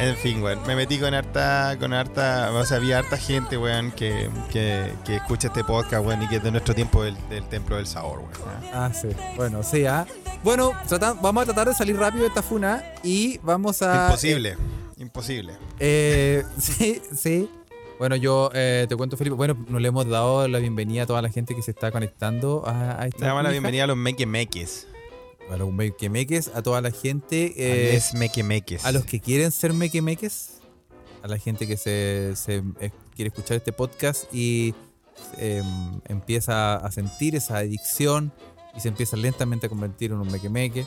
En 0.00 0.16
fin, 0.16 0.40
weón. 0.42 0.60
Me 0.66 0.76
metí 0.76 0.96
con 0.98 1.12
harta, 1.12 1.76
con 1.80 1.92
harta, 1.92 2.52
o 2.52 2.64
sea, 2.64 2.76
había 2.76 2.98
harta 2.98 3.16
gente, 3.16 3.58
weón, 3.58 3.90
que, 3.90 4.30
que, 4.50 4.92
que 5.04 5.16
escucha 5.16 5.48
este 5.48 5.64
podcast, 5.64 6.06
weón, 6.06 6.22
y 6.22 6.28
que 6.28 6.36
es 6.36 6.42
de 6.42 6.52
nuestro 6.52 6.72
tiempo 6.74 7.02
del, 7.02 7.16
del 7.28 7.44
Templo 7.48 7.76
del 7.76 7.86
Sabor, 7.86 8.20
weón. 8.20 8.30
¿ah? 8.72 8.86
Ah, 8.86 8.92
sí. 8.94 9.08
Bueno, 9.36 9.62
sí, 9.64 9.86
ah. 9.86 10.06
Bueno, 10.44 10.72
trata- 10.88 11.14
vamos 11.14 11.42
a 11.42 11.46
tratar 11.46 11.66
de 11.68 11.74
salir 11.74 11.96
rápido 11.96 12.22
de 12.22 12.28
esta 12.28 12.42
funa 12.42 12.84
y 13.02 13.38
vamos 13.42 13.82
a. 13.82 14.04
Imposible, 14.06 14.56
imposible. 14.98 15.54
eh, 15.80 16.44
sí, 16.60 17.02
sí. 17.16 17.50
Bueno, 17.98 18.14
yo 18.14 18.52
eh, 18.54 18.86
te 18.88 18.94
cuento, 18.94 19.16
Felipe. 19.16 19.34
Bueno, 19.34 19.56
nos 19.68 19.82
le 19.82 19.88
hemos 19.88 20.06
dado 20.08 20.46
la 20.46 20.60
bienvenida 20.60 21.02
a 21.02 21.06
toda 21.06 21.20
la 21.22 21.30
gente 21.30 21.56
que 21.56 21.62
se 21.62 21.72
está 21.72 21.90
conectando 21.90 22.62
a, 22.64 23.02
a 23.02 23.06
esta. 23.08 23.18
Le 23.18 23.26
damos 23.26 23.42
la 23.42 23.50
bienvenida 23.50 23.82
a 23.82 23.86
los 23.88 23.96
mequemeques. 23.96 24.86
A 25.50 25.56
los 25.56 25.72
mequemeques, 25.72 26.50
a 26.54 26.62
toda 26.62 26.80
la 26.80 26.90
gente. 26.90 27.54
a 27.56 27.60
eh, 27.60 27.90
les 27.92 28.14
mequemeques. 28.14 28.84
a 28.84 28.92
los 28.92 29.04
que 29.04 29.20
quieren 29.20 29.50
ser 29.50 29.72
mequemeques, 29.72 30.60
a 31.22 31.28
la 31.28 31.38
gente 31.38 31.66
que 31.66 31.76
se, 31.76 32.34
se, 32.36 32.62
eh, 32.80 32.90
quiere 33.14 33.28
escuchar 33.28 33.56
este 33.56 33.72
podcast 33.72 34.32
y 34.32 34.74
eh, 35.38 35.62
empieza 36.06 36.76
a 36.76 36.90
sentir 36.90 37.34
esa 37.34 37.58
adicción 37.58 38.32
y 38.76 38.80
se 38.80 38.88
empieza 38.88 39.16
lentamente 39.16 39.66
a 39.66 39.68
convertir 39.68 40.12
en 40.12 40.18
un 40.18 40.30
mequemeque. 40.30 40.86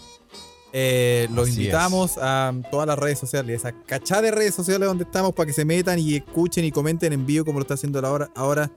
Eh, 0.74 1.28
los 1.34 1.50
Así 1.50 1.60
invitamos 1.60 2.18
a 2.18 2.54
todas 2.72 2.88
las 2.88 2.98
redes 2.98 3.20
sociales, 3.20 3.58
esa 3.58 3.74
cachada 3.86 4.22
de 4.22 4.32
redes 4.32 4.56
sociales 4.56 4.88
donde 4.88 5.04
estamos 5.04 5.34
para 5.34 5.48
que 5.48 5.54
se 5.54 5.66
metan 5.66 6.00
y 6.00 6.16
escuchen 6.16 6.64
y 6.64 6.72
comenten 6.72 7.12
en 7.12 7.26
vivo 7.26 7.44
como 7.44 7.60
lo 7.60 7.64
está 7.64 7.74
haciendo 7.74 8.00
ahora, 8.00 8.32
ahora 8.36 8.72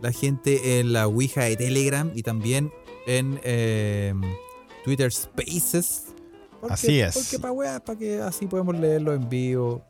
la 0.00 0.10
gente 0.10 0.80
en 0.80 0.94
la 0.94 1.06
Ouija 1.06 1.44
de 1.44 1.56
Telegram 1.56 2.10
y 2.14 2.22
también 2.22 2.72
en 3.06 3.40
eh, 3.44 4.14
Twitter 4.84 5.10
Spaces. 5.10 6.04
Así 6.68 7.00
es. 7.00 7.14
Porque 7.14 7.38
para 7.38 7.52
weá, 7.52 7.80
para 7.80 7.98
que 7.98 8.20
así 8.20 8.46
podemos 8.46 8.76
leerlo 8.78 9.14
en 9.14 9.28
vivo. 9.28 9.82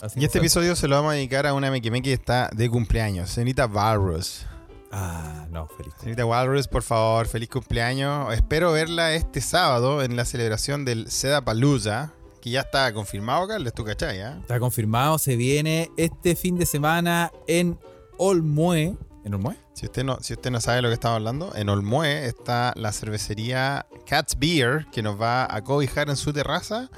Así 0.00 0.18
Y 0.20 0.24
este 0.24 0.38
episodio 0.38 0.74
se 0.74 0.88
lo 0.88 0.96
vamos 0.96 1.12
a 1.12 1.14
dedicar 1.14 1.46
a 1.46 1.54
una 1.54 1.70
mequemeque 1.70 2.10
que 2.10 2.14
está 2.14 2.50
de 2.54 2.68
cumpleaños, 2.70 3.30
señorita 3.30 3.66
Valrus. 3.66 4.46
Ah, 4.90 5.46
no, 5.50 5.68
feliz. 5.68 5.92
Señorita 5.98 6.24
Walrus, 6.24 6.66
por 6.66 6.82
favor, 6.82 7.26
feliz 7.26 7.50
cumpleaños. 7.50 8.32
Espero 8.32 8.72
verla 8.72 9.12
este 9.12 9.40
sábado 9.40 10.02
en 10.02 10.16
la 10.16 10.24
celebración 10.24 10.84
del 10.84 11.10
Seda 11.10 11.44
Palooza, 11.44 12.12
que 12.40 12.50
ya 12.50 12.60
está 12.60 12.92
confirmado, 12.94 13.46
Carles, 13.48 13.74
tú 13.74 13.84
cachai, 13.84 14.22
¿ah? 14.22 14.38
Está 14.40 14.58
confirmado, 14.58 15.18
se 15.18 15.36
viene 15.36 15.90
este 15.98 16.36
fin 16.36 16.56
de 16.56 16.64
semana 16.64 17.32
en 17.46 17.78
Olmue. 18.16 18.96
¿En 19.24 19.34
Olmue? 19.34 19.56
Si 19.78 19.86
usted, 19.86 20.02
no, 20.02 20.18
si 20.20 20.32
usted 20.32 20.50
no 20.50 20.60
sabe 20.60 20.82
lo 20.82 20.88
que 20.88 20.94
estamos 20.94 21.14
hablando, 21.18 21.54
en 21.54 21.68
Olmue 21.68 22.26
está 22.26 22.72
la 22.74 22.90
cervecería 22.90 23.86
Cat's 24.06 24.36
Beer, 24.36 24.86
que 24.90 25.04
nos 25.04 25.20
va 25.20 25.46
a 25.48 25.62
cobijar 25.62 26.08
en 26.10 26.16
su 26.16 26.32
terraza 26.32 26.90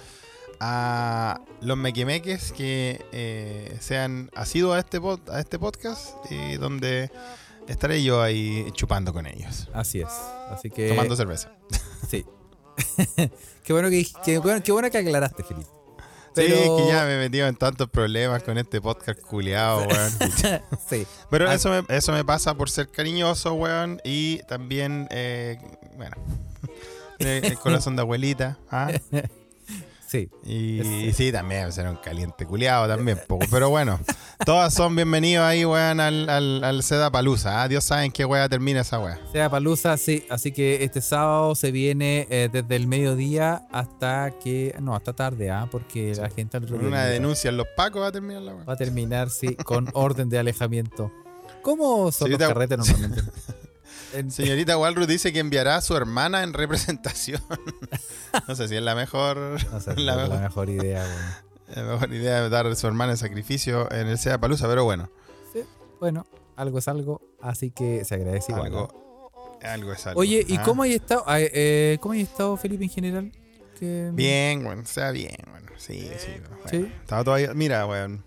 a 0.60 1.42
los 1.60 1.76
mequemeques 1.76 2.52
que 2.52 3.04
eh, 3.12 3.76
sean 3.80 4.30
asiduos 4.34 4.76
a 4.76 4.78
este, 4.78 4.98
pod- 4.98 5.30
a 5.30 5.40
este 5.40 5.58
podcast, 5.58 6.14
y 6.30 6.56
donde 6.56 7.10
estaré 7.68 8.02
yo 8.02 8.22
ahí 8.22 8.66
chupando 8.72 9.12
con 9.12 9.26
ellos, 9.26 9.68
Así 9.74 10.00
es. 10.00 10.08
Así 10.48 10.70
que. 10.70 10.88
tomando 10.88 11.14
cerveza. 11.16 11.52
Sí. 12.08 12.24
qué, 13.62 13.74
bueno 13.74 13.90
que, 13.90 14.06
qué, 14.24 14.38
bueno, 14.38 14.62
qué 14.62 14.72
bueno 14.72 14.90
que 14.90 14.96
aclaraste, 14.96 15.44
Felipe. 15.44 15.68
Sí, 16.34 16.42
que 16.46 16.84
ya 16.88 17.04
me 17.04 17.14
he 17.16 17.18
metido 17.18 17.48
en 17.48 17.56
tantos 17.56 17.88
problemas 17.90 18.42
con 18.42 18.56
este 18.56 18.80
podcast 18.80 19.20
culiado, 19.20 19.86
weón. 19.86 20.12
sí. 20.88 21.06
Pero 21.30 21.48
Ah. 21.50 21.54
eso, 21.54 21.70
me, 21.70 21.96
eso 21.96 22.12
me 22.12 22.24
pasa 22.24 22.54
por 22.54 22.70
ser 22.70 22.88
cariñoso, 22.88 23.54
weón. 23.54 24.00
Y 24.04 24.38
también, 24.44 25.08
eh, 25.10 25.58
bueno, 25.96 26.16
el 27.18 27.58
corazón 27.58 27.96
de 27.96 28.02
abuelita. 28.02 28.58
¿ah? 28.70 28.90
Sí. 30.10 30.28
Y, 30.44 30.80
y 30.80 31.12
sí, 31.12 31.30
también 31.30 31.70
ser 31.70 31.86
un 31.86 31.94
caliente 31.94 32.44
culiado 32.44 32.88
también. 32.88 33.20
poco. 33.28 33.46
Pero 33.48 33.70
bueno, 33.70 34.00
todas 34.44 34.74
son 34.74 34.96
bienvenidos 34.96 35.44
ahí, 35.44 35.64
weón, 35.64 36.00
al, 36.00 36.28
al, 36.28 36.64
al 36.64 36.82
Seda 36.82 37.12
Palusa. 37.12 37.62
¿ah? 37.62 37.68
Dios 37.68 37.84
sabe 37.84 38.06
en 38.06 38.10
qué 38.10 38.24
weá 38.24 38.48
termina 38.48 38.80
esa 38.80 38.98
weá. 38.98 39.20
Sea 39.30 39.48
Palusa, 39.48 39.96
sí. 39.96 40.24
Así 40.28 40.50
que 40.50 40.82
este 40.82 41.00
sábado 41.00 41.54
se 41.54 41.70
viene 41.70 42.26
eh, 42.28 42.48
desde 42.52 42.74
el 42.74 42.88
mediodía 42.88 43.68
hasta 43.70 44.32
que. 44.42 44.74
No, 44.80 44.96
hasta 44.96 45.12
tarde, 45.12 45.48
¿ah? 45.50 45.68
Porque 45.70 46.12
la 46.16 46.28
gente 46.28 46.56
al 46.56 46.66
Con 46.66 46.84
una 46.84 47.04
denuncia 47.04 47.48
en 47.50 47.56
los 47.56 47.68
pacos 47.76 48.02
va 48.02 48.08
a 48.08 48.12
terminar 48.12 48.42
la 48.42 48.54
weá. 48.56 48.64
va 48.64 48.72
a 48.72 48.76
terminar, 48.76 49.30
sí, 49.30 49.54
con 49.54 49.88
orden 49.92 50.28
de 50.28 50.40
alejamiento. 50.40 51.12
¿Cómo 51.62 52.10
son 52.10 52.26
Señorita- 52.26 52.46
los 52.46 52.54
carretes 52.54 52.78
normalmente? 52.90 53.22
En- 54.12 54.30
Señorita 54.30 54.76
Walrus 54.78 55.06
dice 55.06 55.32
que 55.32 55.38
enviará 55.38 55.76
a 55.76 55.80
su 55.80 55.96
hermana 55.96 56.42
en 56.42 56.52
representación. 56.52 57.40
no 58.48 58.54
sé 58.54 58.68
si 58.68 58.76
es 58.76 58.82
la 58.82 58.94
mejor, 58.94 59.36
no 59.70 59.80
sé, 59.80 59.94
la 60.00 60.16
la, 60.16 60.22
mejor, 60.24 60.40
mejor 60.40 60.70
idea, 60.70 61.04
bueno. 61.04 61.30
la 61.88 61.92
mejor 61.94 62.12
idea 62.14 62.42
de 62.42 62.48
dar 62.48 62.66
a 62.66 62.74
su 62.74 62.86
hermana 62.86 63.12
en 63.12 63.18
sacrificio 63.18 63.90
en 63.92 64.08
el 64.08 64.18
Seda 64.18 64.38
Palusa, 64.38 64.66
pero 64.68 64.84
bueno. 64.84 65.10
Sí, 65.52 65.60
bueno, 66.00 66.26
algo 66.56 66.78
es 66.78 66.88
algo, 66.88 67.20
así 67.40 67.70
que 67.70 68.04
se 68.04 68.14
agradece 68.16 68.52
igual. 68.52 68.66
Algo, 68.66 69.30
algo 69.62 69.92
es 69.92 70.06
algo. 70.06 70.20
Oye, 70.20 70.44
¿y 70.48 70.56
¿ah? 70.56 70.62
cómo 70.64 70.82
hay 70.82 70.94
estado, 70.94 71.24
ah, 71.26 71.40
eh, 71.40 71.98
cómo 72.00 72.12
hay 72.14 72.22
estado 72.22 72.56
Felipe 72.56 72.84
en 72.84 72.90
general? 72.90 73.32
Que- 73.78 74.10
Bien, 74.12 74.62
bueno, 74.64 74.82
o 74.82 74.86
sea, 74.86 75.10
bien, 75.10 75.36
bueno. 75.50 75.70
Sí, 75.78 76.10
sí. 76.18 76.32
bueno, 76.40 76.56
Sí. 76.68 76.92
Estaba 77.00 77.24
todavía. 77.24 77.54
Mira, 77.54 77.86
weón. 77.86 78.22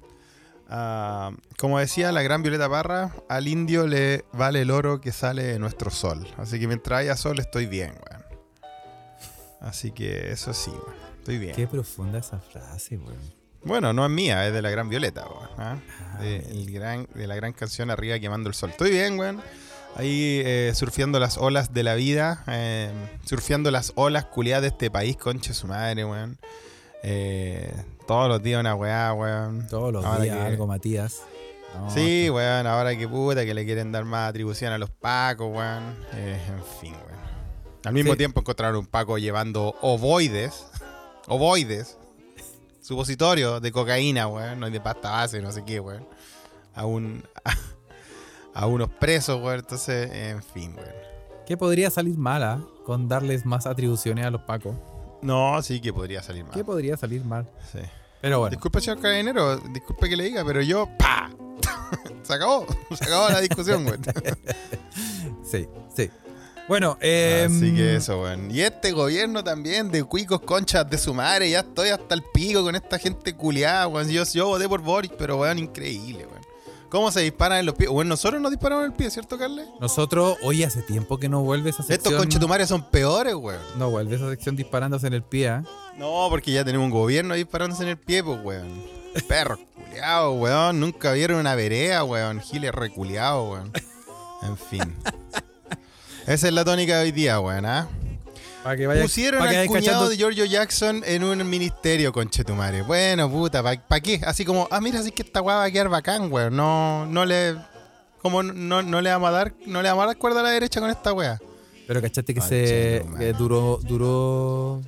Ah, 0.73 1.31
como 1.57 1.79
decía 1.79 2.11
la 2.11 2.21
gran 2.21 2.41
Violeta 2.41 2.69
Parra, 2.69 3.15
al 3.29 3.47
indio 3.47 3.87
le 3.87 4.25
vale 4.33 4.61
el 4.61 4.71
oro 4.71 4.99
que 4.99 5.11
sale 5.11 5.43
de 5.43 5.59
nuestro 5.59 5.91
sol. 5.91 6.27
Así 6.37 6.59
que 6.59 6.67
mientras 6.67 6.99
haya 6.99 7.15
sol 7.15 7.39
estoy 7.39 7.67
bien, 7.67 7.93
weón. 8.09 8.23
Así 9.61 9.91
que 9.91 10.31
eso 10.31 10.53
sí, 10.53 10.71
weón. 10.71 10.95
Estoy 11.19 11.37
bien. 11.37 11.55
Qué 11.55 11.67
profunda 11.67 12.19
esa 12.19 12.39
frase, 12.39 12.97
weón. 12.97 13.43
Bueno, 13.63 13.93
no 13.93 14.05
es 14.05 14.11
mía, 14.11 14.45
es 14.45 14.53
de 14.53 14.61
la 14.61 14.69
gran 14.69 14.89
Violeta, 14.89 15.25
weón. 15.25 15.49
¿ah? 15.57 15.77
Ah, 16.01 16.19
de, 16.19 16.37
el 16.37 16.69
gran, 16.71 17.07
de 17.13 17.27
la 17.27 17.35
gran 17.35 17.53
canción 17.53 17.89
Arriba 17.89 18.19
quemando 18.19 18.49
el 18.49 18.55
sol. 18.55 18.71
Estoy 18.71 18.91
bien, 18.91 19.17
weón. 19.17 19.41
Ahí 19.95 20.41
eh, 20.43 20.71
surfeando 20.73 21.19
las 21.19 21.37
olas 21.37 21.71
de 21.73 21.83
la 21.83 21.93
vida, 21.93 22.43
eh, 22.47 22.91
surfeando 23.25 23.69
las 23.69 23.93
olas 23.95 24.25
culiadas 24.25 24.63
de 24.63 24.67
este 24.69 24.89
país, 24.89 25.15
conche 25.17 25.53
su 25.53 25.67
madre, 25.67 26.03
weón. 26.03 26.37
Eh, 27.03 27.71
todos 28.07 28.27
los 28.29 28.41
días 28.43 28.59
una 28.59 28.75
weá, 28.75 29.13
weón. 29.13 29.67
Todos 29.67 29.91
los 29.93 30.03
Ahora 30.05 30.23
días 30.23 30.37
que- 30.37 30.43
algo, 30.43 30.67
Matías. 30.67 31.21
No, 31.75 31.89
Sí, 31.89 32.29
weón, 32.29 32.67
ahora 32.67 32.95
que 32.95 33.07
puta, 33.07 33.45
que 33.45 33.53
le 33.53 33.65
quieren 33.65 33.91
dar 33.91 34.05
más 34.05 34.29
atribución 34.29 34.71
a 34.73 34.77
los 34.77 34.89
pacos, 34.91 35.47
weón. 35.51 35.95
Eh, 36.13 36.39
en 36.47 36.63
fin, 36.81 36.93
weón. 36.93 37.23
Al 37.85 37.93
mismo 37.93 38.11
Sí. 38.13 38.17
tiempo 38.19 38.39
encontraron 38.41 38.77
un 38.77 38.85
paco 38.85 39.17
llevando 39.17 39.75
ovoides, 39.81 40.65
ovoides, 41.27 41.97
supositorio 42.81 43.59
de 43.59 43.71
cocaína, 43.71 44.27
weón, 44.27 44.59
no 44.59 44.69
de 44.69 44.79
pasta 44.81 45.11
base, 45.11 45.41
no 45.41 45.51
sé 45.51 45.63
qué, 45.65 45.79
weón. 45.79 46.07
A 46.75 46.85
un 46.85 47.23
a, 48.53 48.67
unos 48.67 48.89
presos, 48.89 49.41
weón. 49.41 49.59
Entonces, 49.59 50.11
en 50.11 50.43
fin, 50.43 50.75
weón. 50.75 50.93
¿Qué 51.45 51.57
podría 51.57 51.89
salir 51.89 52.17
mala 52.17 52.61
con 52.85 53.07
darles 53.09 53.45
más 53.45 53.65
atribuciones 53.65 54.25
a 54.25 54.29
los 54.29 54.41
pacos? 54.43 54.75
No, 55.23 55.61
sí 55.61 55.79
que 55.79 55.93
podría 55.93 56.21
salir 56.21 56.43
mal. 56.43 56.53
¿Qué 56.53 56.63
podría 56.63 56.97
salir 56.97 57.23
mal? 57.23 57.49
Sí. 57.71 57.79
Pero 58.21 58.39
bueno, 58.39 58.51
Disculpe, 58.51 58.79
señor 58.79 59.01
carabinero, 59.01 59.57
disculpe 59.57 60.07
que 60.07 60.15
le 60.15 60.23
diga, 60.23 60.45
pero 60.45 60.61
yo, 60.61 60.87
¡pa! 60.97 61.29
se 62.23 62.33
acabó, 62.33 62.65
se 62.95 63.03
acabó 63.03 63.29
la 63.29 63.41
discusión, 63.41 63.85
weón. 63.85 64.01
sí, 65.43 65.67
sí. 65.95 66.09
Bueno, 66.67 66.97
eh, 67.01 67.47
Así 67.49 67.75
que 67.75 67.97
eso, 67.97 68.21
weón. 68.21 68.49
Y 68.49 68.61
este 68.61 68.93
gobierno 68.93 69.43
también 69.43 69.91
de 69.91 70.05
cuicos 70.05 70.39
conchas 70.39 70.89
de 70.89 70.97
su 70.97 71.13
madre, 71.13 71.49
ya 71.49 71.59
estoy 71.59 71.89
hasta 71.89 72.15
el 72.15 72.23
pico 72.33 72.63
con 72.63 72.75
esta 72.75 72.97
gente 72.97 73.35
culiada, 73.35 73.87
weón. 73.87 74.09
Yo, 74.09 74.23
yo 74.23 74.47
voté 74.47 74.69
por 74.69 74.81
Boris, 74.81 75.11
pero 75.17 75.37
weón, 75.37 75.59
increíble, 75.59 76.25
weón. 76.25 76.32
¿Cómo 76.93 77.09
se 77.11 77.21
disparan 77.21 77.57
en 77.57 77.65
los 77.65 77.73
pies? 77.73 77.89
Bueno, 77.89 78.09
nosotros 78.09 78.39
nos 78.39 78.51
disparamos 78.51 78.85
en 78.85 78.91
el 78.91 78.95
pie, 78.95 79.09
¿cierto, 79.09 79.35
Carles? 79.35 79.65
Nosotros, 79.81 80.37
hoy 80.43 80.61
hace 80.61 80.83
tiempo 80.83 81.17
que 81.17 81.27
no 81.27 81.41
vuelve 81.41 81.71
esa 81.71 81.81
sección. 81.81 81.97
Estos 81.97 82.13
conchetumares 82.13 82.69
son 82.69 82.83
peores, 82.83 83.33
weón. 83.33 83.59
No 83.79 83.89
vuelve 83.89 84.15
esa 84.15 84.29
sección 84.29 84.55
disparándose 84.55 85.07
en 85.07 85.13
el 85.13 85.23
pie, 85.23 85.49
¿ah? 85.49 85.63
No, 85.97 86.27
porque 86.29 86.51
ya 86.51 86.63
tenemos 86.63 86.85
un 86.85 86.91
gobierno 86.91 87.33
disparándose 87.33 87.81
en 87.81 87.89
el 87.89 87.97
pie, 87.97 88.23
pues, 88.23 88.39
weón. 88.43 88.83
Perros 89.27 89.57
culiados, 89.73 90.39
weón. 90.39 90.79
Nunca 90.79 91.13
vieron 91.13 91.39
una 91.39 91.55
vereda, 91.55 92.03
weón. 92.03 92.41
Giles 92.41 92.71
reculeados, 92.71 93.51
weón. 93.51 93.71
En 94.43 94.55
fin. 94.55 94.95
Esa 96.27 96.47
es 96.47 96.53
la 96.53 96.63
tónica 96.63 96.97
de 96.97 97.05
hoy 97.05 97.11
día, 97.11 97.39
weón, 97.39 97.65
¿ah? 97.65 97.89
Para 98.63 98.77
que 98.77 98.87
vaya 98.87 99.01
Pusieron 99.01 99.39
para 99.39 99.51
que 99.51 99.57
al 99.57 99.67
cuñado 99.67 99.85
cachando- 99.87 100.09
de 100.09 100.17
Giorgio 100.17 100.45
Jackson 100.45 101.03
en 101.05 101.23
un 101.23 101.47
ministerio, 101.49 102.13
conchetumare. 102.13 102.81
Bueno, 102.83 103.29
puta, 103.29 103.61
¿para 103.61 104.01
qué? 104.01 104.21
Así 104.25 104.45
como, 104.45 104.67
ah, 104.71 104.79
mira, 104.79 104.99
así 105.01 105.11
que 105.11 105.23
esta 105.23 105.41
weá 105.41 105.57
va 105.57 105.63
a 105.65 105.71
quedar 105.71 105.89
bacán, 105.89 106.31
weón. 106.31 106.55
No, 106.55 107.05
no 107.05 107.25
le. 107.25 107.55
Como 108.21 108.41
no, 108.41 108.81
no 108.81 109.01
le 109.01 109.09
vamos 109.09 109.27
a 109.27 109.31
dar, 109.33 109.53
no 109.65 109.81
le 109.81 109.89
vamos 109.89 110.03
a 110.03 110.07
dar 110.07 110.17
cuerda 110.17 110.39
a 110.39 110.43
la 110.43 110.49
derecha 110.51 110.79
con 110.79 110.89
esta 110.89 111.11
weá. 111.11 111.39
Pero 111.85 112.01
cachaste 112.01 112.33
que 112.33 112.39
se 112.39 113.05
que 113.19 113.33
duró, 113.33 113.79
duró, 113.83 114.81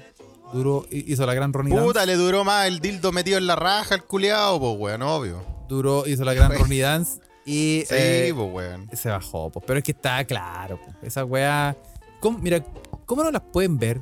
duró, 0.53 0.85
hizo 0.89 1.25
la 1.25 1.33
gran 1.33 1.51
Ronnie 1.51 1.73
Puta, 1.77 1.99
Dance. 1.99 2.05
le 2.05 2.15
duró 2.15 2.45
más 2.45 2.67
el 2.67 2.79
dildo 2.79 3.11
metido 3.11 3.37
en 3.37 3.45
la 3.47 3.57
raja 3.57 3.95
al 3.95 4.05
culiado, 4.05 4.57
pues 4.57 4.75
weón, 4.79 5.01
obvio. 5.01 5.43
Duró, 5.67 6.07
hizo 6.07 6.23
la 6.23 6.33
gran 6.33 6.49
Ronnie 6.57 6.79
Dance 6.79 7.19
y 7.45 7.83
Sí, 7.89 7.93
eh, 7.93 8.33
pues 8.33 8.49
weón. 8.53 8.89
se 8.93 9.09
bajó. 9.09 9.49
Pues. 9.49 9.65
Pero 9.67 9.79
es 9.79 9.83
que 9.83 9.91
está 9.91 10.23
claro, 10.23 10.79
pues. 10.81 10.95
esa 11.03 11.25
weá. 11.25 11.75
¿cómo- 12.21 12.39
mira, 12.39 12.63
¿cómo 13.05 13.23
no 13.23 13.31
las 13.31 13.41
pueden 13.41 13.77
ver? 13.77 14.01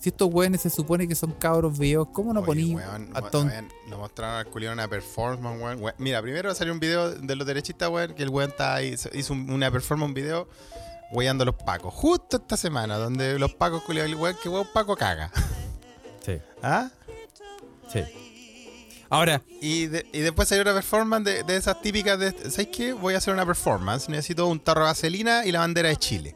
Si 0.00 0.10
estos 0.10 0.28
weones 0.32 0.60
se 0.60 0.70
supone 0.70 1.08
que 1.08 1.14
son 1.14 1.32
cabros 1.32 1.78
vivos, 1.78 2.08
¿cómo 2.12 2.34
no 2.34 2.44
poní 2.44 2.74
a 2.74 2.98
Lo 3.88 3.98
mostraron 3.98 4.36
al 4.36 4.46
culiado 4.46 4.74
una 4.74 4.86
performance, 4.88 5.62
weón. 5.62 5.80
weón. 5.82 5.94
Mira, 5.98 6.20
primero 6.20 6.54
salió 6.54 6.72
un 6.74 6.80
video 6.80 7.10
de 7.10 7.36
los 7.36 7.46
derechistas, 7.46 7.88
weón, 7.88 8.14
que 8.14 8.22
el 8.22 8.28
weón 8.28 8.50
está 8.50 8.74
ahí, 8.74 8.94
hizo 9.14 9.32
un- 9.32 9.50
una 9.50 9.70
performance, 9.70 10.08
un 10.08 10.14
video, 10.14 10.48
weyando 11.12 11.42
a 11.42 11.46
los 11.46 11.54
pacos. 11.54 11.94
Justo 11.94 12.36
esta 12.38 12.56
semana, 12.56 12.96
donde 12.98 13.38
los 13.38 13.54
pacos, 13.54 13.82
culiados, 13.84 14.10
el 14.10 14.16
weón, 14.18 14.36
que 14.42 14.48
weón 14.48 14.66
paco 14.74 14.94
caga. 14.96 15.30
Sí, 16.24 16.38
¿Ah? 16.62 16.90
sí. 17.90 18.00
Ahora, 19.10 19.42
Y, 19.60 19.86
de- 19.86 20.06
y 20.12 20.20
después 20.20 20.48
salió 20.48 20.62
una 20.62 20.74
performance 20.74 21.24
de, 21.24 21.42
de 21.44 21.56
esas 21.56 21.80
típicas 21.80 22.18
de, 22.18 22.32
¿sabes 22.50 22.68
qué? 22.68 22.92
Voy 22.92 23.14
a 23.14 23.18
hacer 23.18 23.32
una 23.32 23.46
performance. 23.46 24.08
Necesito 24.08 24.46
un 24.48 24.58
tarro 24.60 24.80
de 24.80 24.86
vaselina 24.88 25.46
y 25.46 25.52
la 25.52 25.60
bandera 25.60 25.88
de 25.88 25.96
Chile. 25.96 26.34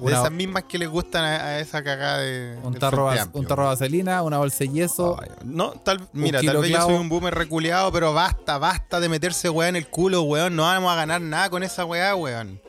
De 0.00 0.12
esas 0.20 0.32
mismas 0.32 0.64
que 0.64 0.78
les 0.78 0.88
gustan 0.88 1.24
a, 1.24 1.44
a 1.44 1.58
esa 1.60 1.82
cagada 1.84 2.18
de. 2.18 2.56
un 2.62 2.74
tarro, 2.74 2.96
Frente 3.06 3.16
vas- 3.18 3.20
Amplio, 3.26 3.40
un 3.40 3.46
tarro 3.46 3.62
de 3.64 3.68
vaselina, 3.68 4.22
una 4.22 4.38
bolsa 4.38 4.58
de 4.64 4.68
yeso. 4.70 5.18
No, 5.44 5.70
tal, 5.72 6.08
mira, 6.12 6.40
tal 6.40 6.56
vez 6.62 6.70
yo 6.70 6.76
soy 6.86 6.94
un 6.96 7.08
boomer 7.08 7.34
reculeado, 7.34 7.92
pero 7.92 8.12
basta, 8.14 8.58
basta 8.58 9.00
de 9.00 9.08
meterse 9.08 9.50
weá 9.50 9.68
en 9.68 9.76
el 9.76 9.88
culo, 9.88 10.22
weón. 10.22 10.56
No 10.56 10.62
vamos 10.62 10.90
a 10.92 10.96
ganar 10.96 11.20
nada 11.20 11.50
con 11.50 11.62
esa 11.62 11.84
weá, 11.84 12.14
weón. 12.16 12.60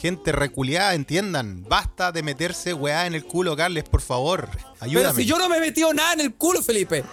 Gente 0.00 0.32
reculeada, 0.32 0.94
entiendan. 0.94 1.62
Basta 1.68 2.10
de 2.10 2.22
meterse 2.22 2.72
weá 2.72 3.06
en 3.06 3.14
el 3.14 3.24
culo, 3.24 3.54
Carles, 3.54 3.84
por 3.84 4.00
favor. 4.00 4.48
Ayúdame. 4.80 5.08
Pero 5.08 5.14
si 5.14 5.26
yo 5.26 5.38
no 5.38 5.46
me 5.48 5.58
he 5.58 5.60
metido 5.60 5.92
nada 5.92 6.14
en 6.14 6.20
el 6.20 6.34
culo, 6.34 6.62
Felipe. 6.62 7.04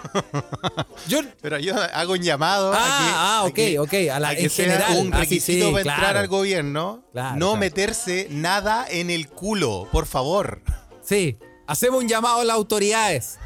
Yo, 1.10 1.20
Pero 1.41 1.60
yo 1.60 1.75
hago 1.94 2.13
un 2.13 2.22
llamado 2.22 2.72
a 2.74 2.75
que, 2.77 2.82
Ah, 2.84 3.13
ah, 3.15 3.38
a 3.39 3.44
ok, 3.46 3.53
que- 3.53 3.79
ok, 3.79 3.94
a 4.13 4.20
la- 4.22 4.29
a 4.29 4.36
que 4.36 4.44
en 4.44 4.50
sea 4.50 4.65
general. 4.65 4.98
un 5.06 5.13
Ah, 5.13 5.17
sí, 5.17 5.22
requisito 5.24 5.65
sí, 5.67 5.72
para 5.74 5.94
entrar 5.96 6.17
al 6.17 6.27
gobierno. 6.27 7.03
Claro, 7.12 7.32
no 7.36 7.38
claro. 7.48 7.56
meterse 7.58 8.27
nada 8.32 8.86
en 8.89 9.10
el 9.10 9.27
culo, 9.27 9.88
por 9.91 10.06
favor. 10.06 10.62
sí, 11.03 11.38
hacemos 11.67 12.01
un 12.01 12.08
llamado 12.10 12.39
a 12.39 12.46
las 12.46 12.56
autoridades. 12.56 13.38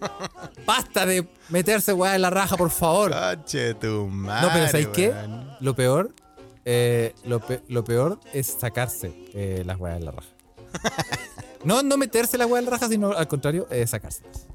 Basta 0.66 1.06
de 1.06 1.26
meterse 1.48 1.92
weá 1.92 2.14
en 2.14 2.22
la 2.22 2.30
raja, 2.30 2.56
por 2.56 2.70
favor. 2.70 3.10
Tu 3.80 4.06
madre. 4.08 4.46
No, 4.46 4.52
pero 4.52 4.66
¿sabéis 4.68 4.88
qué? 4.88 5.12
Lo 5.60 5.74
peor, 5.74 6.14
eh, 6.66 7.14
lo, 7.24 7.40
pe- 7.40 7.62
lo 7.68 7.82
peor 7.84 8.20
es 8.34 8.48
sacarse 8.60 9.14
eh, 9.32 9.62
las 9.64 9.78
weas 9.80 9.98
de 9.98 10.04
la 10.04 10.10
raja. 10.12 10.28
No, 11.64 11.82
no 11.82 11.96
meterse 11.96 12.38
las 12.38 12.46
weas 12.48 12.60
en 12.60 12.66
la 12.66 12.70
raja, 12.76 12.86
sino 12.88 13.10
al 13.10 13.26
contrario, 13.26 13.66
eh, 13.72 13.86
sacárselas. 13.88 14.46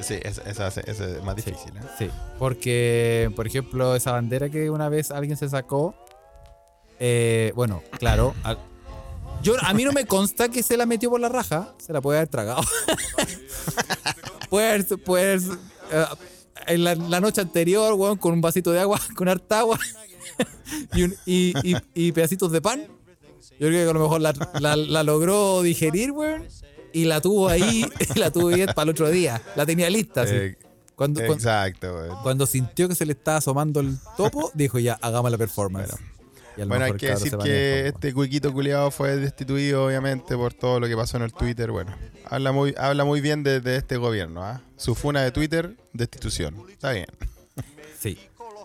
Sí, 0.00 0.14
esa 0.22 0.42
esa- 0.50 0.68
esa 0.80 1.04
es 1.06 1.22
más 1.22 1.36
difícil, 1.36 1.76
¿eh? 1.76 1.80
Sí, 1.96 2.10
porque, 2.40 3.30
por 3.36 3.46
ejemplo, 3.46 3.94
esa 3.94 4.10
bandera 4.10 4.48
que 4.48 4.68
una 4.68 4.88
vez 4.88 5.12
alguien 5.12 5.36
se 5.36 5.48
sacó, 5.48 5.94
eh, 6.98 7.52
bueno, 7.54 7.82
claro, 8.00 8.34
al- 8.42 8.58
yo, 9.42 9.54
a 9.62 9.74
mí 9.74 9.84
no 9.84 9.92
me 9.92 10.06
consta 10.06 10.48
que 10.48 10.62
se 10.64 10.76
la 10.76 10.86
metió 10.86 11.08
por 11.10 11.20
la 11.20 11.28
raja, 11.28 11.72
se 11.78 11.92
la 11.92 12.00
puede 12.00 12.18
haber 12.18 12.28
tragado. 12.30 12.62
haber, 14.50 15.42
eh, 15.92 16.04
en 16.66 16.82
la, 16.84 16.94
la 16.94 17.20
noche 17.20 17.40
anterior, 17.42 17.92
weón, 17.94 18.16
con 18.16 18.32
un 18.32 18.40
vasito 18.40 18.72
de 18.72 18.80
agua, 18.80 19.00
con 19.16 19.28
harta 19.28 19.60
agua 19.60 19.78
y, 20.94 21.02
un- 21.04 21.14
y- 21.26 21.52
y- 21.62 21.76
y 21.94 22.12
pedacitos 22.12 22.50
de 22.52 22.60
pan. 22.60 22.86
Yo 23.60 23.68
creo 23.68 23.84
que 23.84 23.90
a 23.90 23.92
lo 23.92 24.00
mejor 24.00 24.20
la, 24.20 24.32
la- 24.60 24.76
la 24.76 25.02
logró 25.02 25.62
digerir, 25.62 26.10
weón, 26.12 26.44
y 26.92 27.04
la 27.04 27.20
tuvo 27.20 27.48
ahí, 27.48 27.86
y 28.14 28.18
la 28.18 28.30
tuvo 28.30 28.48
bien 28.48 28.66
para 28.74 28.84
el 28.84 28.88
otro 28.90 29.10
día. 29.10 29.40
La 29.56 29.64
tenía 29.66 29.88
lista, 29.90 30.22
así. 30.22 30.34
Eh, 30.34 30.58
Cuando, 30.96 31.20
cuando- 31.20 31.34
Exacto, 31.34 31.94
weón. 31.94 32.16
cuando 32.22 32.46
sintió 32.46 32.88
que 32.88 32.94
se 32.94 33.04
le 33.06 33.12
estaba 33.12 33.38
asomando 33.38 33.80
el 33.80 33.96
topo, 34.16 34.50
dijo 34.54 34.78
ya, 34.78 34.94
hagamos 35.02 35.30
la 35.30 35.38
performance. 35.38 35.94
Bueno, 36.56 36.84
hay 36.84 36.92
que 36.92 37.08
decir 37.08 37.36
que 37.38 37.88
este 37.88 38.14
cuiquito 38.14 38.52
culiado 38.52 38.92
fue 38.92 39.16
destituido, 39.16 39.86
obviamente, 39.86 40.36
por 40.36 40.54
todo 40.54 40.78
lo 40.78 40.86
que 40.86 40.96
pasó 40.96 41.16
en 41.16 41.24
el 41.24 41.32
Twitter. 41.32 41.72
Bueno, 41.72 41.92
habla 42.26 42.52
muy, 42.52 42.72
habla 42.78 43.04
muy 43.04 43.20
bien 43.20 43.42
de, 43.42 43.60
de 43.60 43.76
este 43.76 43.96
gobierno, 43.96 44.44
¿ah? 44.44 44.62
Su 44.76 44.94
funa 44.94 45.22
de 45.22 45.32
Twitter, 45.32 45.76
destitución. 45.92 46.54
Está 46.70 46.92
bien. 46.92 47.06
Sí, 47.98 48.18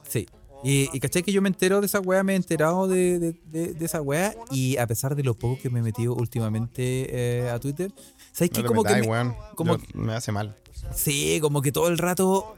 sí. 0.07 0.27
Y, 0.63 0.89
y 0.91 0.99
caché 0.99 1.23
que 1.23 1.31
yo 1.31 1.41
me 1.41 1.47
entero 1.49 1.79
de 1.79 1.85
esa 1.85 1.99
weá, 2.01 2.21
me 2.23 2.33
he 2.33 2.35
enterado 2.35 2.87
de, 2.87 3.17
de- 3.19 3.39
de- 3.45 3.73
de 3.73 3.85
esa 3.85 4.01
weá 4.01 4.35
y 4.51 4.75
a 4.77 4.85
pesar 4.87 5.15
de 5.15 5.23
lo 5.23 5.33
poco 5.33 5.57
que 5.61 5.69
me 5.69 5.79
he 5.79 5.83
metido 5.83 6.13
últimamente 6.15 7.07
eh, 7.45 7.49
a 7.49 7.59
Twitter, 7.59 7.93
¿sabes 8.33 8.51
No 8.51 8.55
qué? 8.55 8.61
te 8.63 8.67
Como 8.67 8.83
que 8.83 8.95
me- 8.95 9.07
weón. 9.07 9.35
como- 9.55 9.77
Yo- 9.77 9.83
me 9.93 10.13
hace 10.13 10.31
mal. 10.33 10.57
Sí, 10.93 11.39
como 11.41 11.61
que 11.61 11.71
todo 11.71 11.87
el 11.87 11.97
rato. 11.97 12.55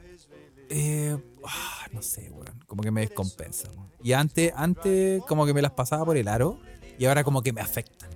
eh, 0.70 1.16
ah, 1.44 1.86
no 1.92 2.02
sé, 2.02 2.30
weón. 2.30 2.58
Como 2.66 2.82
que 2.82 2.90
me 2.90 3.02
descompensa. 3.02 3.68
weón. 3.70 3.88
Y 4.02 4.14
antes, 4.14 4.52
antes, 4.56 5.22
como 5.28 5.46
que 5.46 5.54
me 5.54 5.62
las 5.62 5.72
pasaba 5.72 6.04
por 6.04 6.16
el 6.16 6.26
aro. 6.28 6.58
Y 6.98 7.04
ahora, 7.06 7.22
como 7.24 7.40
que 7.42 7.52
me 7.52 7.60
afectan. 7.60 8.10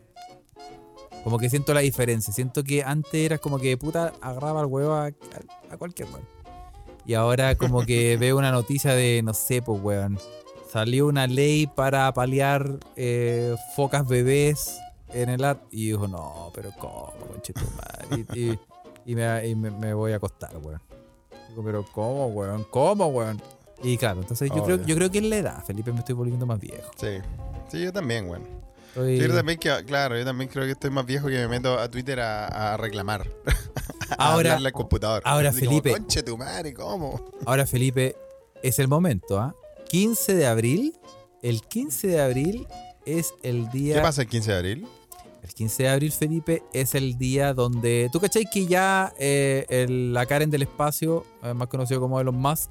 Como 1.23 1.38
que 1.38 1.49
siento 1.50 1.75
la 1.75 1.81
diferencia. 1.81 2.33
Siento 2.33 2.62
que 2.64 2.83
antes 2.83 3.14
era 3.14 3.38
como 3.38 3.59
que 3.59 3.76
puta 3.76 4.12
agarraba 4.21 4.61
el 4.62 4.66
huevo 4.66 4.93
a, 4.95 5.07
a- 5.07 5.12
a 5.71 5.76
cualquier 5.76 6.09
weón. 6.09 6.26
Y 7.06 7.14
ahora, 7.14 7.54
como 7.56 7.84
que 7.84 8.16
veo 8.20 8.36
una 8.36 8.50
noticia 8.50 8.92
de, 8.94 9.22
no 9.22 9.32
sé, 9.34 9.62
pues, 9.62 9.80
weón. 9.82 10.18
salió 10.70 11.06
una 11.06 11.26
ley 11.26 11.66
para 11.66 12.12
paliar 12.12 12.78
eh, 12.96 13.54
focas 13.76 14.06
bebés 14.06 14.78
en 15.14 15.28
el 15.28 15.44
ar 15.44 15.60
y 15.70 15.86
dijo, 15.90 16.08
no, 16.08 16.50
pero 16.54 16.70
¿cómo, 16.78 17.12
conchetumare? 17.30 18.26
Y, 18.34 18.38
y, 18.50 18.58
y, 19.06 19.14
me, 19.14 19.46
y 19.48 19.54
me, 19.54 19.70
me 19.70 19.94
voy 19.94 20.12
a 20.12 20.16
acostar, 20.16 20.56
weón. 20.58 20.80
Digo, 21.50 21.62
pero 21.64 21.84
¿cómo, 21.92 22.26
weón? 22.26 22.64
¿Cómo, 22.70 23.06
weón? 23.06 23.40
Y 23.82 23.96
claro, 23.98 24.20
entonces 24.22 24.50
yo 24.54 24.62
creo, 24.64 24.82
yo 24.84 24.96
creo 24.96 25.10
que 25.10 25.18
es 25.18 25.25
la 25.25 25.36
edad, 25.36 25.64
Felipe, 25.64 25.92
me 25.92 25.98
estoy 26.00 26.14
volviendo 26.14 26.44
más 26.46 26.58
viejo. 26.58 26.90
Sí. 26.96 27.18
Sí, 27.68 27.82
yo 27.82 27.92
también, 27.92 28.28
weón. 28.28 28.42
Estoy- 28.88 29.18
Yo 29.18 29.34
también 29.34 29.58
que, 29.58 29.84
claro, 29.84 30.18
yo 30.18 30.25
también 30.25 30.48
creo 30.50 30.64
que 30.64 30.72
estoy 30.72 30.88
más 30.90 31.04
viejo 31.04 31.26
que 31.28 31.34
me 31.34 31.48
meto 31.48 31.78
a 31.78 31.90
Twitter 31.90 32.18
a, 32.20 32.72
a 32.72 32.76
reclamar. 32.78 33.28
Ahora- 34.18 34.50
hablarle 34.50 34.68
al 34.68 34.72
computador. 34.72 35.22
ahora, 35.25 35.50
Así 35.50 35.60
como, 35.60 35.70
Felipe. 35.70 35.90
Conche 35.92 36.22
tu 36.22 36.36
madre, 36.36 36.72
¿cómo? 36.75 37.20
Ahora, 37.44 37.66
Felipe, 37.66 38.16
es 38.62 38.78
el 38.78 38.88
momento, 38.88 39.38
¿ah? 39.38 39.54
15 39.88 40.34
de 40.34 40.46
abril. 40.46 40.96
El 41.42 41.60
15 41.62 42.08
de 42.08 42.20
abril 42.20 42.66
es 43.04 43.34
el 43.42 43.68
día. 43.70 43.96
¿Qué 43.96 44.00
pasa 44.00 44.22
el 44.22 44.28
15 44.28 44.50
de 44.52 44.56
abril? 44.56 44.86
El 45.42 45.54
15 45.54 45.82
de 45.84 45.88
abril, 45.90 46.10
Felipe, 46.12 46.62
es 46.72 46.94
el 46.96 47.18
día 47.18 47.54
donde. 47.54 48.08
¿Tú 48.12 48.18
cachai 48.18 48.46
que 48.46 48.66
ya 48.66 49.12
eh, 49.18 49.64
el- 49.68 50.12
la 50.12 50.26
Karen 50.26 50.50
del 50.50 50.62
espacio, 50.62 51.25
eh, 51.44 51.54
más 51.54 51.68
conocido 51.68 52.00
como 52.00 52.20
Elon 52.20 52.34
Musk, 52.34 52.70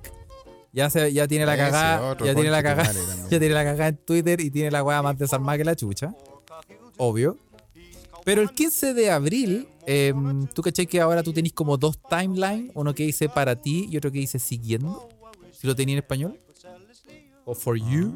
ya, 0.74 0.90
se, 0.90 1.14
ya 1.14 1.26
tiene 1.26 1.46
la 1.46 1.56
cagada? 1.56 2.18
Ya 2.22 2.34
tiene 2.36 2.50
la 2.50 2.62
cagada. 2.62 2.92
Ya 3.30 3.40
tiene 3.40 3.54
la 3.56 3.64
cagada 3.64 3.88
en 3.88 3.98
Twitter 3.98 4.42
y 4.42 4.52
tiene 4.52 4.72
la 4.72 4.84
weá 4.84 5.02
más 5.02 5.18
desarmada 5.18 5.58
que 5.58 5.64
la 5.64 5.76
chucha. 5.76 6.14
Obvio. 6.98 7.38
Pero 8.26 8.42
el 8.42 8.50
15 8.52 8.94
de 8.94 9.10
abril, 9.12 9.70
em, 9.86 10.48
tú 10.48 10.62
cachai 10.62 10.86
que 10.88 11.00
ahora 11.00 11.24
tú 11.24 11.32
tenés 11.32 11.54
como 11.54 11.78
dos 11.78 11.98
timelines, 12.10 12.72
uno 12.76 12.94
que 12.94 13.04
dice 13.04 13.30
para 13.30 13.56
ti 13.62 13.88
y 13.90 13.96
otro 13.98 14.12
que 14.12 14.20
dice 14.20 14.40
siguiendo. 14.40 15.08
Si 15.54 15.66
lo 15.68 15.76
tenía 15.76 15.94
en 15.94 16.00
español. 16.00 16.40
O 17.46 17.54
for 17.56 17.78
you. 17.78 18.14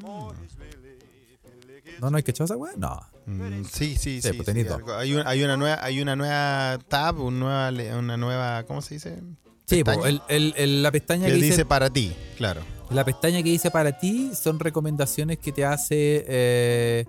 No, 2.01 2.09
no 2.09 2.17
hay 2.17 2.23
que 2.23 2.31
echar 2.31 2.45
esa 2.45 2.55
weá. 2.57 2.73
No. 2.77 2.99
Mm, 3.25 3.63
sí, 3.65 3.95
sí, 3.95 4.21
Sí, 4.21 4.21
sí. 4.21 4.33
pues 4.33 4.47
sí, 4.47 4.65
hay, 4.97 5.13
un- 5.13 5.27
hay 5.27 5.43
una 5.43 5.55
nueva, 5.57 5.83
hay 5.83 6.01
una 6.01 6.15
nueva 6.15 6.79
tab, 6.87 7.19
una 7.19 7.37
nueva, 7.39 7.71
le- 7.71 7.95
una 7.95 8.17
nueva, 8.17 8.63
¿cómo 8.63 8.81
se 8.81 8.95
dice? 8.95 9.21
Sí, 9.67 9.83
el- 10.05 10.21
el- 10.29 10.53
el- 10.57 10.81
la 10.83 10.91
pestaña 10.91 11.25
Que 11.27 11.33
que 11.33 11.35
dice 11.35 11.47
dice, 11.49 11.65
para 11.65 11.91
ti, 11.91 12.11
claro. 12.37 12.61
la 12.89 13.05
pestaña 13.05 13.43
que 13.43 13.49
dice 13.49 13.69
para 13.69 13.99
ti 13.99 14.31
son 14.33 14.59
recomendaciones 14.59 15.37
que 15.37 15.51
te 15.51 15.63
hace 15.63 16.25
eh, 16.27 17.05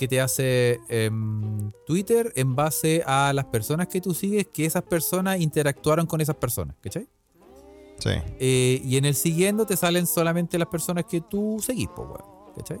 que 0.00 0.08
te 0.08 0.18
hace 0.18 0.80
em, 0.88 1.72
Twitter 1.84 2.32
en 2.34 2.56
base 2.56 3.02
a 3.06 3.34
las 3.34 3.44
personas 3.44 3.86
que 3.86 4.00
tú 4.00 4.14
sigues, 4.14 4.46
que 4.46 4.64
esas 4.64 4.82
personas 4.82 5.38
interactuaron 5.38 6.06
con 6.06 6.22
esas 6.22 6.36
personas, 6.36 6.74
¿cachai? 6.80 7.06
Sí. 7.98 8.12
Eh, 8.38 8.80
y 8.82 8.96
en 8.96 9.04
el 9.04 9.14
siguiendo 9.14 9.66
te 9.66 9.76
salen 9.76 10.06
solamente 10.06 10.56
las 10.56 10.68
personas 10.68 11.04
que 11.04 11.20
tú 11.20 11.58
seguís, 11.60 11.90
pues, 11.94 12.08
weón, 12.08 12.54
¿cachai? 12.56 12.78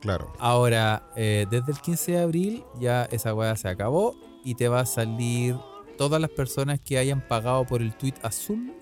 Claro. 0.00 0.32
Ahora, 0.38 1.10
eh, 1.14 1.44
desde 1.50 1.72
el 1.72 1.78
15 1.78 2.12
de 2.12 2.18
abril 2.18 2.64
ya 2.80 3.04
esa 3.12 3.34
weá 3.34 3.54
se 3.56 3.68
acabó 3.68 4.16
y 4.42 4.54
te 4.54 4.68
va 4.68 4.80
a 4.80 4.86
salir 4.86 5.58
todas 5.98 6.22
las 6.22 6.30
personas 6.30 6.80
que 6.80 6.96
hayan 6.96 7.20
pagado 7.28 7.66
por 7.66 7.82
el 7.82 7.94
tweet 7.94 8.14
azul, 8.22 8.72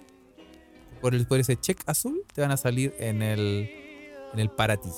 por, 1.00 1.12
el, 1.12 1.26
por 1.26 1.40
ese 1.40 1.57
check 1.57 1.83
azul, 1.87 2.22
te 2.33 2.40
van 2.40 2.52
a 2.52 2.57
salir 2.57 2.94
en 3.00 3.20
el, 3.20 3.68
en 4.33 4.38
el 4.38 4.48
para 4.48 4.76
ti. 4.76 4.90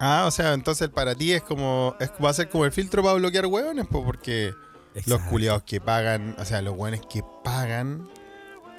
Ah, 0.00 0.24
o 0.26 0.30
sea, 0.30 0.52
entonces 0.54 0.88
para 0.88 1.14
ti 1.14 1.32
es 1.32 1.42
como, 1.42 1.96
es, 2.00 2.10
va 2.22 2.30
a 2.30 2.34
ser 2.34 2.48
como 2.48 2.64
el 2.64 2.72
filtro 2.72 3.02
para 3.02 3.14
bloquear 3.14 3.46
hueones, 3.46 3.86
pues, 3.90 4.04
porque 4.04 4.54
los 4.94 5.04
Exacto. 5.06 5.30
culiados 5.30 5.62
que 5.62 5.80
pagan, 5.80 6.34
o 6.38 6.44
sea, 6.44 6.60
los 6.62 6.76
hueones 6.76 7.00
que 7.08 7.22
pagan. 7.42 8.08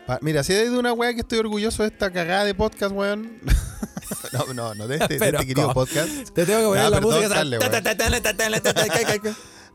pa- 0.07 0.19
Mira, 0.21 0.43
si 0.43 0.53
hay 0.53 0.69
de 0.69 0.77
una 0.77 0.93
wea 0.93 1.13
que 1.13 1.21
estoy 1.21 1.39
orgulloso 1.39 1.83
de 1.83 1.89
esta 1.89 2.11
cagada 2.11 2.43
de 2.45 2.53
podcast, 2.53 2.93
weón. 2.93 3.39
no, 4.33 4.53
no, 4.53 4.75
no, 4.75 4.87
de 4.87 4.97
este, 4.97 5.17
de 5.17 5.25
este 5.29 5.45
querido 5.47 5.73
podcast. 5.73 6.09
Te 6.33 6.45
tengo 6.45 6.59
que 6.59 6.65
poner 6.67 6.83
Ah, 6.85 6.89
la 6.89 6.97
perdón, 6.97 7.15
música. 7.15 7.35
dale, 7.35 7.57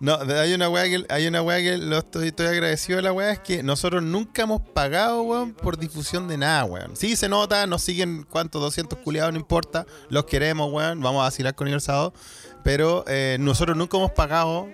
no, 0.00 0.14
hay 0.14 0.54
una 0.54 0.70
weá 0.70 0.84
que, 0.84 1.04
hay 1.10 1.26
una 1.26 1.44
que 1.58 1.76
lo 1.76 1.98
estoy, 1.98 2.28
estoy 2.28 2.46
agradecido 2.46 2.96
de 2.96 3.02
la 3.02 3.12
weá, 3.12 3.32
es 3.32 3.40
que 3.40 3.62
nosotros 3.62 4.02
nunca 4.02 4.42
hemos 4.42 4.62
pagado, 4.62 5.20
weón, 5.22 5.52
por 5.52 5.76
difusión 5.76 6.26
de 6.26 6.38
nada, 6.38 6.64
weón. 6.64 6.96
Sí, 6.96 7.16
se 7.16 7.28
nota, 7.28 7.66
nos 7.66 7.82
siguen 7.82 8.26
cuántos, 8.28 8.62
200 8.62 8.98
culiados, 9.00 9.34
no 9.34 9.38
importa, 9.38 9.86
los 10.08 10.24
queremos, 10.24 10.72
weón, 10.72 11.00
vamos 11.02 11.20
a 11.20 11.24
vacilar 11.24 11.54
con 11.54 11.68
el 11.68 11.78
pero 12.64 13.04
eh, 13.08 13.36
nosotros 13.40 13.76
nunca 13.76 13.98
hemos 13.98 14.12
pagado, 14.12 14.68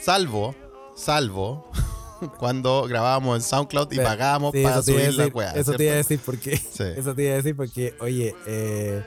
salvo, 0.00 0.56
salvo, 0.96 1.70
cuando 2.38 2.86
grabábamos 2.88 3.36
en 3.36 3.42
SoundCloud 3.42 3.92
y 3.92 3.98
pagábamos 3.98 4.52
para 4.52 4.82
subir 4.82 5.14
la 5.14 5.28
weá. 5.28 5.52
Eso 5.52 5.74
te 5.74 5.84
iba 5.84 5.92
a 5.92 5.96
decir 5.96 6.20
porque, 6.24 6.54
eso 6.54 7.14
te 7.14 7.22
iba 7.22 7.34
a 7.34 7.36
decir 7.36 7.54
porque, 7.54 7.94
oye, 8.00 8.34
eh, 8.46 9.00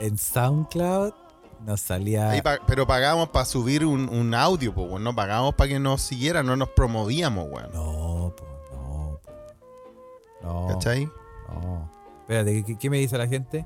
en 0.00 0.16
SoundCloud 0.16 1.12
nos 1.64 1.80
salía. 1.80 2.30
Ahí 2.30 2.42
pa- 2.42 2.58
pero 2.66 2.86
pagábamos 2.86 3.30
para 3.30 3.44
subir 3.44 3.84
un, 3.84 4.08
un 4.08 4.34
audio, 4.34 4.72
pues, 4.74 4.88
weón, 4.88 5.02
no 5.04 5.14
pagábamos 5.14 5.54
para 5.54 5.68
que 5.68 5.78
nos 5.78 6.02
siguieran, 6.02 6.46
no 6.46 6.56
nos 6.56 6.68
promovíamos, 6.70 7.46
weón. 7.50 7.70
No, 7.72 8.34
po, 8.36 8.46
no, 8.72 9.20
po. 9.22 9.32
No. 10.42 10.66
¿Cachai? 10.68 11.06
No. 11.48 11.90
Espérate, 12.20 12.64
¿qué, 12.64 12.78
qué 12.78 12.90
me 12.90 12.98
dice 12.98 13.16
la 13.18 13.26
gente? 13.26 13.64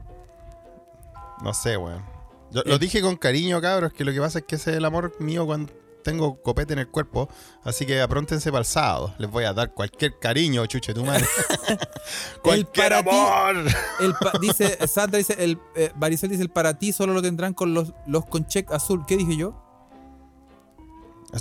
No 1.42 1.52
sé, 1.54 1.76
weón. 1.76 2.02
Yo 2.50 2.60
Eh. 2.60 2.64
lo 2.66 2.78
dije 2.78 3.00
con 3.00 3.16
cariño, 3.16 3.60
cabros, 3.60 3.92
que 3.92 4.04
lo 4.04 4.12
que 4.12 4.20
pasa 4.20 4.40
es 4.40 4.44
que 4.44 4.56
ese 4.56 4.70
es 4.72 4.76
el 4.76 4.84
amor 4.84 5.14
mío 5.20 5.46
cuando 5.46 5.72
tengo 6.02 6.40
copete 6.42 6.72
en 6.72 6.78
el 6.80 6.88
cuerpo. 6.88 7.28
Así 7.64 7.86
que 7.86 8.00
apróntense 8.00 8.50
para 8.50 8.60
el 8.60 8.66
sábado. 8.66 9.14
Les 9.18 9.30
voy 9.30 9.44
a 9.44 9.52
dar 9.52 9.72
cualquier 9.74 10.18
cariño, 10.18 10.64
chuche 10.66 10.92
tu 10.94 11.04
madre. 11.04 11.26
¡Cualquier 12.42 12.92
amor! 12.94 13.56
El 14.00 14.14
pa- 14.14 14.32
dice, 14.40 14.78
Sandra 14.88 15.18
dice, 15.18 15.34
el, 15.38 15.58
eh, 15.76 15.92
dice, 16.08 16.26
el 16.26 16.50
para 16.50 16.78
ti 16.78 16.92
solo 16.92 17.12
lo 17.12 17.22
tendrán 17.22 17.54
con 17.54 17.74
los, 17.74 17.92
los 18.06 18.24
con 18.26 18.46
check 18.46 18.70
azul. 18.72 19.04
¿Qué 19.06 19.16
dije 19.16 19.36
yo? 19.36 19.54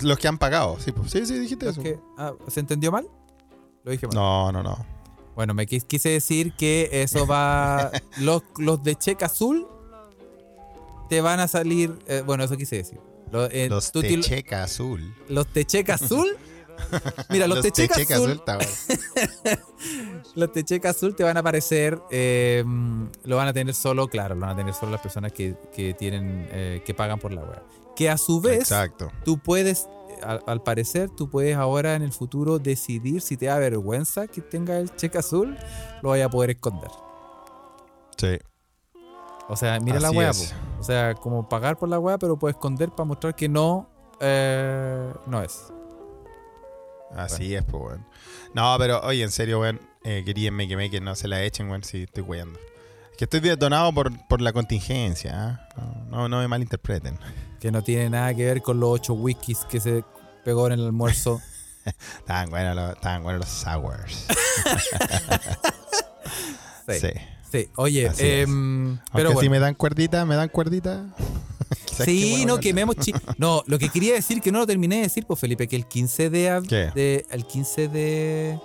Los 0.01 0.19
que 0.19 0.27
han 0.27 0.37
pagado, 0.37 0.77
sí, 0.79 0.91
pues. 0.91 1.11
Sí, 1.11 1.25
sí, 1.25 1.39
dijiste 1.39 1.65
Los 1.65 1.73
eso. 1.75 1.83
que- 1.83 1.99
ah, 2.17 2.33
¿Se 2.47 2.59
entendió 2.59 2.91
mal? 2.91 3.07
Lo 3.83 3.91
dije 3.91 4.05
mal. 4.07 4.15
No, 4.15 4.51
no, 4.51 4.61
no. 4.63 4.85
Bueno, 5.35 5.53
me 5.53 5.65
quis- 5.65 5.85
quise 5.85 6.09
decir 6.09 6.53
que 6.53 6.89
eso 6.91 7.25
va. 7.25 7.91
los, 8.19 8.43
los 8.57 8.83
de 8.83 8.95
check 8.95 9.23
azul 9.23 9.67
te 11.09 11.21
van 11.21 11.39
a 11.39 11.47
salir. 11.47 11.97
eh, 12.07 12.21
bueno, 12.25 12.43
eso 12.43 12.55
quise 12.57 12.75
decir. 12.75 12.99
Lo- 13.31 13.45
eh, 13.51 13.69
Los 13.69 13.91
Techeca 13.91 14.63
Azul. 14.63 15.13
los 15.29 15.53
de 15.53 15.65
check 15.65 15.89
azul. 15.89 16.27
Mira, 17.29 17.45
los, 17.47 17.61
de 17.61 17.71
check 17.71 17.91
Techeca 17.91 18.15
azul. 18.15 18.41
Los 20.35 20.53
de 20.53 20.63
check 20.63 20.85
azul 20.85 21.15
te 21.15 21.23
van 21.23 21.35
a 21.37 21.39
aparecer. 21.41 21.99
eh, 22.11 22.63
lo 23.23 23.35
van 23.35 23.47
a 23.47 23.53
tener 23.53 23.73
solo, 23.75 24.07
claro, 24.07 24.35
lo 24.35 24.41
van 24.41 24.51
a 24.51 24.55
tener 24.55 24.73
solo 24.73 24.91
las 24.93 25.01
personas 25.01 25.31
que, 25.33 25.55
que 25.73 25.93
tienen. 25.93 26.47
eh, 26.51 26.81
que 26.85 26.93
pagan 26.93 27.19
por 27.19 27.33
la 27.33 27.41
web. 27.43 27.61
Que 27.95 28.09
a 28.09 28.17
su 28.17 28.39
vez. 28.39 28.59
Exacto. 28.59 29.11
tú 29.25 29.37
puedes, 29.39 29.87
al, 30.23 30.41
al 30.47 30.63
parecer, 30.63 31.09
tú 31.09 31.29
puedes 31.29 31.55
ahora 31.57 31.95
en 31.95 32.01
el 32.01 32.13
futuro 32.13 32.59
decidir 32.59 33.21
si 33.21 33.35
te 33.35 33.47
da 33.47 33.57
vergüenza 33.57 34.27
que 34.27 34.41
tenga 34.41 34.77
el 34.79 34.95
cheque 34.95 35.17
azul, 35.17 35.57
lo 36.01 36.09
vaya 36.09 36.25
a 36.25 36.29
poder 36.29 36.51
esconder. 36.51 36.89
Sí. 38.17 38.37
O 39.49 39.55
sea, 39.57 39.79
mira 39.79 39.99
la 39.99 40.09
Así 40.09 40.19
es. 40.19 40.53
O 40.79 40.83
sea, 40.83 41.13
como 41.15 41.47
pagar 41.47 41.77
por 41.77 41.89
la 41.89 41.99
weá, 41.99 42.17
pero 42.17 42.37
puedes 42.37 42.55
esconder 42.55 42.89
para 42.89 43.05
mostrar 43.05 43.35
que 43.35 43.49
no, 43.49 43.89
eh, 44.19 45.13
no 45.27 45.41
es. 45.41 45.73
Así 47.15 47.55
es, 47.55 47.63
pues, 47.63 47.83
weón. 47.83 48.05
No, 48.53 48.75
pero 48.77 49.01
oye, 49.01 49.23
en 49.23 49.31
serio, 49.31 49.59
weón, 49.59 49.81
eh, 50.03 50.23
quería 50.25 50.49
que 50.49 50.75
me 50.77 50.89
que 50.89 51.01
no 51.01 51.15
se 51.15 51.27
la 51.27 51.43
echen, 51.43 51.69
weón, 51.69 51.83
si 51.83 52.03
estoy 52.03 52.23
weyando. 52.23 52.59
Es 53.11 53.17
que 53.17 53.25
estoy 53.25 53.41
detonado 53.41 53.93
por, 53.93 54.11
por 54.27 54.41
la 54.41 54.53
contingencia, 54.53 55.67
¿ah? 55.75 56.05
no, 56.09 56.17
no, 56.17 56.29
no 56.29 56.39
me 56.39 56.47
malinterpreten. 56.47 57.19
Que 57.59 57.71
no 57.71 57.83
tiene 57.83 58.09
nada 58.09 58.33
que 58.33 58.45
ver 58.45 58.61
con 58.61 58.79
los 58.79 58.89
ocho 58.89 59.13
whiskies 59.13 59.65
que 59.65 59.81
se 59.81 60.03
pegó 60.45 60.67
en 60.67 60.73
el 60.73 60.85
almuerzo. 60.85 61.41
Estaban 62.19 62.49
buenos 62.49 62.75
los, 62.75 62.91
estaban 62.95 63.23
buenos 63.23 63.41
los 63.41 63.49
sours. 63.49 64.27
Sí. 66.89 66.99
Sí. 67.01 67.09
Sí, 67.51 67.67
oye, 67.75 68.11
em, 68.19 68.97
pero 69.13 69.29
si 69.29 69.35
bueno. 69.35 69.51
me 69.51 69.59
dan 69.59 69.73
cuerdita, 69.75 70.25
me 70.25 70.35
dan 70.35 70.49
cuerdita. 70.49 71.05
Sí, 72.03 72.45
no, 72.47 72.59
quememos 72.59 72.95
No, 73.37 73.61
lo 73.67 73.77
que 73.77 73.89
quería 73.89 74.13
decir, 74.13 74.41
que 74.41 74.51
no 74.51 74.59
lo 74.59 74.65
terminé 74.67 74.97
de 74.97 75.01
decir, 75.03 75.25
pues 75.27 75.39
Felipe, 75.39 75.67
que 75.67 75.75
el 75.75 75.85
15 75.85 76.29
de, 76.29 76.61
de- 76.95 77.25
el 77.29 77.45
15 77.45 77.87
de, 77.89 78.59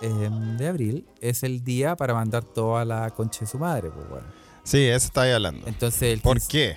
em, 0.00 0.56
de 0.56 0.68
abril 0.68 1.06
es 1.20 1.42
el 1.42 1.62
día 1.64 1.96
para 1.96 2.14
mandar 2.14 2.44
toda 2.44 2.84
la 2.84 3.10
concha 3.10 3.40
de 3.40 3.46
su 3.46 3.58
madre, 3.58 3.90
pues 3.90 4.08
bueno. 4.08 4.26
Sí, 4.64 4.84
eso 4.84 5.06
estaba 5.06 5.32
hablando. 5.34 5.66
Entonces 5.66 6.02
el 6.14 6.20
¿Por 6.20 6.38
15, 6.38 6.48
qué? 6.50 6.76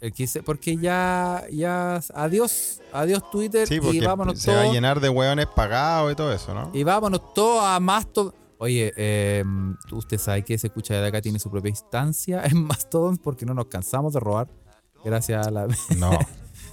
el 0.00 0.12
15 0.12 0.42
porque 0.42 0.76
ya, 0.76 1.42
ya, 1.50 2.00
adiós, 2.14 2.80
adiós 2.92 3.28
Twitter 3.30 3.66
Sí, 3.66 3.80
y 3.82 4.00
vámonos 4.00 4.38
se 4.38 4.52
va 4.52 4.58
a 4.58 4.62
todos, 4.64 4.74
llenar 4.74 5.00
de 5.00 5.08
hueones 5.08 5.46
pagados 5.46 6.12
y 6.12 6.14
todo 6.14 6.32
eso, 6.32 6.52
¿no? 6.54 6.70
y 6.74 6.82
vámonos 6.84 7.32
todos 7.34 7.64
a 7.64 7.80
Mastodon. 7.80 8.34
Oye, 8.58 8.92
em, 8.96 9.76
usted 9.92 10.18
sabe 10.18 10.42
que 10.44 10.56
se 10.58 10.68
escucha 10.68 10.94
de 11.00 11.06
acá 11.06 11.20
tiene 11.20 11.38
su 11.38 11.50
propia 11.50 11.70
instancia 11.70 12.42
en 12.44 12.64
Mastodon 12.64 13.16
porque 13.18 13.44
no 13.46 13.54
nos 13.54 13.66
cansamos 13.66 14.12
de 14.14 14.20
robar. 14.20 14.48
Gracias 15.04 15.46
a 15.46 15.50
la, 15.50 15.66
No. 15.98 16.18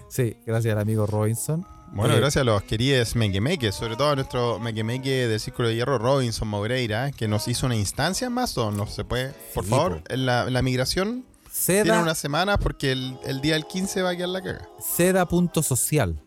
sí, 0.10 0.38
gracias 0.46 0.74
al 0.74 0.80
amigo 0.82 1.06
Robinson. 1.06 1.66
Bueno, 1.94 2.14
Oye, 2.14 2.22
gracias 2.22 2.42
a 2.44 2.46
los 2.46 2.64
queridos 2.64 3.18
Mequemeques, 3.18 3.76
sobre 3.76 3.98
todo 3.98 4.12
a 4.12 4.16
nuestro 4.16 4.60
Mequemeque 4.60 5.28
del 5.28 5.40
Círculo 5.42 5.68
de 5.68 5.76
Hierro, 5.76 5.98
Robinson 5.98 6.48
Moreira, 6.48 7.12
que 7.12 7.28
nos 7.28 7.50
hizo 7.50 7.66
una 7.66 7.76
instancia 7.76 8.30
más 8.30 8.58
o 8.58 8.72
no 8.72 8.88
se 8.88 9.04
puede. 9.04 9.34
Por 9.54 9.66
Sí, 9.66 9.70
favor, 9.72 10.02
po. 10.02 10.14
en 10.14 10.26
la, 10.26 10.48
en 10.48 10.54
la 10.54 10.62
migración, 10.62 11.26
Seda, 11.52 11.84
Tienen 11.84 12.04
unas 12.04 12.18
semanas 12.18 12.60
porque 12.64 12.94
el, 12.94 13.18
el 13.26 13.42
día 13.42 13.56
del 13.56 13.66
15 13.68 14.04
va 14.04 14.12
a 14.12 14.16
quedar 14.16 14.30
la 14.30 14.42
caga. 14.42 14.70
Seda.social. 14.80 16.24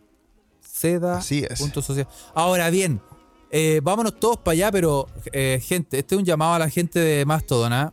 Seda. 0.60 1.20
Punto 1.58 1.80
social. 1.80 2.06
Ahora 2.34 2.68
bien, 2.68 3.00
eh, 3.50 3.80
vámonos 3.82 4.18
todos 4.18 4.38
para 4.38 4.52
allá, 4.52 4.72
pero 4.72 5.06
eh, 5.32 5.60
gente, 5.62 5.98
este 5.98 6.14
es 6.14 6.18
un 6.18 6.24
llamado 6.24 6.54
a 6.54 6.58
la 6.58 6.68
gente 6.68 6.98
de 6.98 7.24
Mastodon. 7.24 7.72
¿ah? 7.72 7.92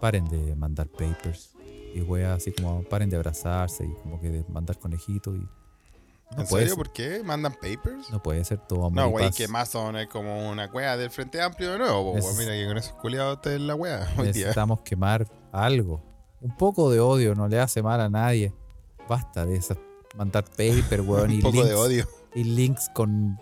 Paren 0.00 0.28
de 0.28 0.54
mandar 0.54 0.86
papers 0.88 1.50
y 1.94 2.00
weas, 2.02 2.36
así 2.36 2.52
como 2.52 2.82
paren 2.84 3.10
de 3.10 3.16
abrazarse 3.16 3.84
y 3.84 3.92
como 4.02 4.20
que 4.20 4.30
de 4.30 4.44
mandar 4.48 4.78
conejitos 4.78 5.34
y. 5.34 5.46
No 6.30 6.42
¿En 6.42 6.46
puede 6.46 6.64
serio? 6.64 6.68
ser, 6.68 6.76
¿Por 6.76 6.92
qué? 6.92 7.22
¿Mandan 7.24 7.54
papers? 7.54 8.10
no 8.10 8.22
puede 8.22 8.44
ser 8.44 8.58
todo 8.58 8.90
No, 8.90 9.08
güey, 9.08 9.30
que 9.30 9.44
Amazon 9.44 9.96
es 9.96 10.08
como 10.08 10.50
una 10.50 10.66
wea 10.66 10.94
del 10.98 11.10
Frente 11.10 11.40
Amplio 11.40 11.72
de 11.72 11.78
nuevo. 11.78 12.14
Mira 12.36 12.52
que 12.52 12.66
con 12.66 12.76
esos 12.76 12.92
culiados 12.94 13.36
está 13.36 13.54
en 13.54 13.66
la 13.66 13.74
wea 13.74 14.00
hoy 14.18 14.24
día. 14.24 14.32
Necesitamos 14.32 14.82
quemar 14.82 15.26
algo. 15.52 16.02
Un 16.42 16.54
poco 16.54 16.90
de 16.90 17.00
odio 17.00 17.34
no 17.34 17.48
le 17.48 17.58
hace 17.58 17.82
mal 17.82 17.98
a 18.02 18.10
nadie. 18.10 18.52
Basta 19.08 19.46
de 19.46 19.56
esas 19.56 19.78
mandar 20.16 20.44
paper, 20.44 21.00
weón, 21.06 21.30
y 21.32 21.36
Un 21.36 21.40
poco 21.40 21.54
links, 21.56 21.68
de 21.70 21.74
odio. 21.74 22.08
Y 22.34 22.44
links 22.44 22.88
con 22.94 23.40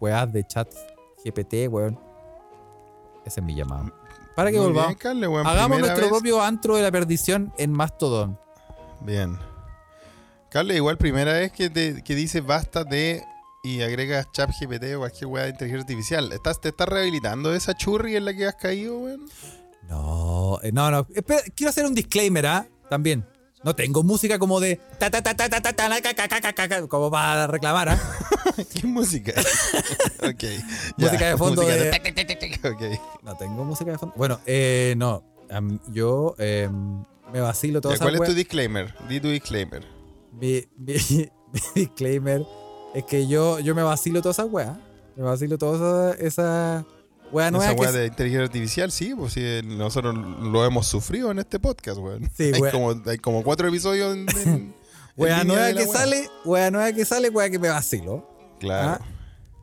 weas 0.00 0.32
de 0.32 0.44
chat 0.46 0.68
GPT, 1.24 1.68
weón. 1.68 1.98
Ese 3.24 3.40
es 3.40 3.46
mi 3.46 3.54
llamado. 3.54 3.92
Para 4.34 4.50
que 4.50 4.56
Muy 4.56 4.66
volvamos. 4.66 4.88
bien, 4.88 4.98
Carle, 4.98 5.28
weón. 5.28 5.46
Hagamos 5.46 5.78
nuestro 5.78 6.02
vez- 6.02 6.10
propio 6.10 6.42
antro 6.42 6.76
de 6.76 6.82
la 6.82 6.90
perdición 6.90 7.52
en 7.58 7.72
Mastodon. 7.72 8.38
Bien. 9.00 9.38
Carle, 10.50 10.76
igual 10.76 10.98
primera 10.98 11.32
vez 11.34 11.52
que, 11.52 11.70
te, 11.70 12.02
que 12.02 12.14
dices 12.14 12.44
basta 12.44 12.84
de 12.84 13.24
y 13.64 13.80
agregas 13.82 14.26
chat 14.32 14.50
GPT 14.50 14.94
o 14.96 14.98
cualquier 15.00 15.26
weá 15.26 15.44
de 15.44 15.50
inteligencia 15.50 15.82
artificial. 15.82 16.32
¿Estás, 16.32 16.60
¿Te 16.60 16.70
estás 16.70 16.88
rehabilitando 16.88 17.54
esa 17.54 17.74
churri 17.74 18.16
en 18.16 18.24
la 18.24 18.34
que 18.34 18.46
has 18.46 18.56
caído, 18.56 18.98
weón? 18.98 19.28
No, 19.88 20.58
eh, 20.62 20.72
no, 20.72 20.90
no. 20.90 21.06
Espera, 21.14 21.40
quiero 21.54 21.70
hacer 21.70 21.86
un 21.86 21.94
disclaimer, 21.94 22.46
¿ah? 22.46 22.66
También. 22.90 23.24
No 23.64 23.74
tengo 23.76 24.02
música 24.02 24.38
como 24.38 24.58
de 24.60 24.80
ta 24.98 25.10
ta 25.10 25.22
ta 25.22 25.34
ta 25.36 25.48
ta 25.48 25.60
ta 25.62 26.52
ta 26.52 26.88
como 26.88 27.10
para 27.10 27.46
reclamar, 27.46 27.90
¿ah? 27.90 27.98
¿Qué 28.72 28.86
música? 28.86 29.32
ok. 30.20 30.44
Música 30.96 31.28
de 31.28 31.36
fondo 31.36 31.62
de-. 31.62 31.90
No 33.22 33.36
tengo 33.36 33.64
música 33.64 33.92
de 33.92 33.98
fondo. 33.98 34.14
Bueno, 34.16 34.40
eh, 34.46 34.94
no. 34.96 35.22
Yo 35.92 36.34
em, 36.38 37.04
me 37.32 37.40
vacilo 37.40 37.80
esa 37.80 38.04
¿Cuál 38.04 38.14
es 38.16 38.20
tu 38.22 38.34
disclaimer? 38.34 38.94
Di 39.08 39.20
tu 39.20 39.28
disclaimer. 39.28 39.84
mi, 40.32 40.64
mi- 40.78 40.94
mi 41.52 41.60
disclaimer 41.74 42.44
es 42.94 43.04
que 43.04 43.26
yo, 43.28 43.60
yo 43.60 43.74
me 43.74 43.82
vacilo 43.82 44.20
toda 44.22 44.32
esa 44.32 44.44
weá. 44.46 44.80
Me 45.14 45.22
vacilo 45.22 45.58
toda 45.58 46.14
esa, 46.14 46.24
esa 46.26 46.86
weá 47.32 47.50
nueva 47.50 47.66
Esa 47.72 47.74
que 47.74 47.98
de 47.98 48.06
inteligencia 48.06 48.44
artificial, 48.44 48.92
sí, 48.92 49.14
pues 49.16 49.32
sí, 49.32 49.42
nosotros 49.64 50.14
lo 50.14 50.64
hemos 50.64 50.86
sufrido 50.86 51.30
en 51.30 51.38
este 51.38 51.58
podcast, 51.58 51.98
weón. 51.98 52.30
Sí, 52.36 52.52
hay, 52.54 52.70
como, 52.70 52.94
hay 53.06 53.18
como 53.18 53.42
cuatro 53.42 53.66
episodios 53.68 54.14
en, 54.14 54.26
en- 54.46 54.74
línea 55.16 55.44
nueva 55.44 55.72
que 55.72 55.86
sale, 55.86 56.28
weá 56.44 56.70
nueva 56.70 56.92
que 56.92 57.04
sale, 57.04 57.28
weá 57.30 57.50
que 57.50 57.58
me 57.58 57.68
vacilo. 57.68 58.28
Claro. 58.60 58.98
Ah, 59.02 59.06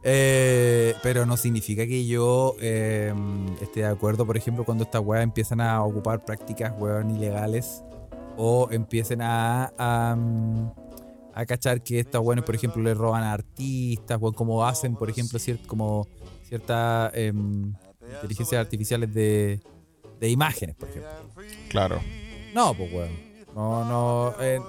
Eh, 0.04 0.94
pero 1.04 1.26
no 1.26 1.36
significa 1.38 1.86
que 1.86 2.06
yo 2.08 2.56
eh, 2.62 3.14
esté 3.62 3.82
de 3.82 3.88
acuerdo, 3.88 4.26
por 4.26 4.38
ejemplo, 4.38 4.64
cuando 4.64 4.84
estas 4.86 5.02
weas 5.02 5.24
empiezan 5.24 5.60
a 5.62 5.84
ocupar 5.84 6.24
prácticas 6.24 6.74
weón 6.80 7.10
ilegales 7.16 7.84
o 8.38 8.70
empiecen 8.72 9.22
a, 9.22 9.74
a, 9.78 10.16
a 11.34 11.46
cachar 11.46 11.82
que 11.84 12.00
estas 12.00 12.22
weones, 12.22 12.46
por 12.46 12.56
ejemplo, 12.56 12.82
le 12.82 12.94
roban 12.94 13.24
a 13.24 13.34
artistas, 13.34 14.18
weón, 14.22 14.34
como 14.34 14.66
hacen, 14.66 14.96
por 14.96 15.10
ejemplo, 15.10 15.38
cier- 15.38 15.66
como 15.68 16.08
ciertas 16.50 17.12
em, 17.16 17.74
inteligencias 18.16 18.60
artificiales 18.60 19.14
de, 19.14 19.62
de 20.20 20.30
imágenes, 20.30 20.76
por 20.76 20.90
ejemplo. 20.90 21.12
Claro. 21.70 22.02
No, 22.54 22.74
pues 22.74 22.92
weón. 22.92 23.12
No, 23.56 23.86
no. 23.86 24.34
eh, 24.42 24.60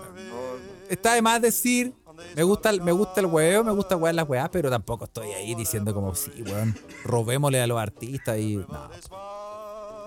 está 0.88 1.14
de 1.14 1.22
más 1.22 1.40
decir. 1.42 1.94
Me 2.36 2.42
gusta, 2.42 2.68
el- 2.70 2.82
me 2.82 2.92
gusta 2.92 3.20
el 3.20 3.26
huevo, 3.26 3.64
me 3.64 3.72
gusta 3.72 3.96
wear 3.96 4.14
las 4.14 4.28
weas, 4.28 4.48
pero 4.50 4.68
tampoco 4.68 5.04
estoy 5.06 5.30
ahí 5.32 5.54
diciendo 5.54 5.94
como 5.94 6.14
sí, 6.14 6.30
weón. 6.44 6.76
Robémosle 7.04 7.60
a 7.62 7.66
los 7.66 7.78
artistas 7.80 8.38
y. 8.38 8.56
No. 8.56 8.90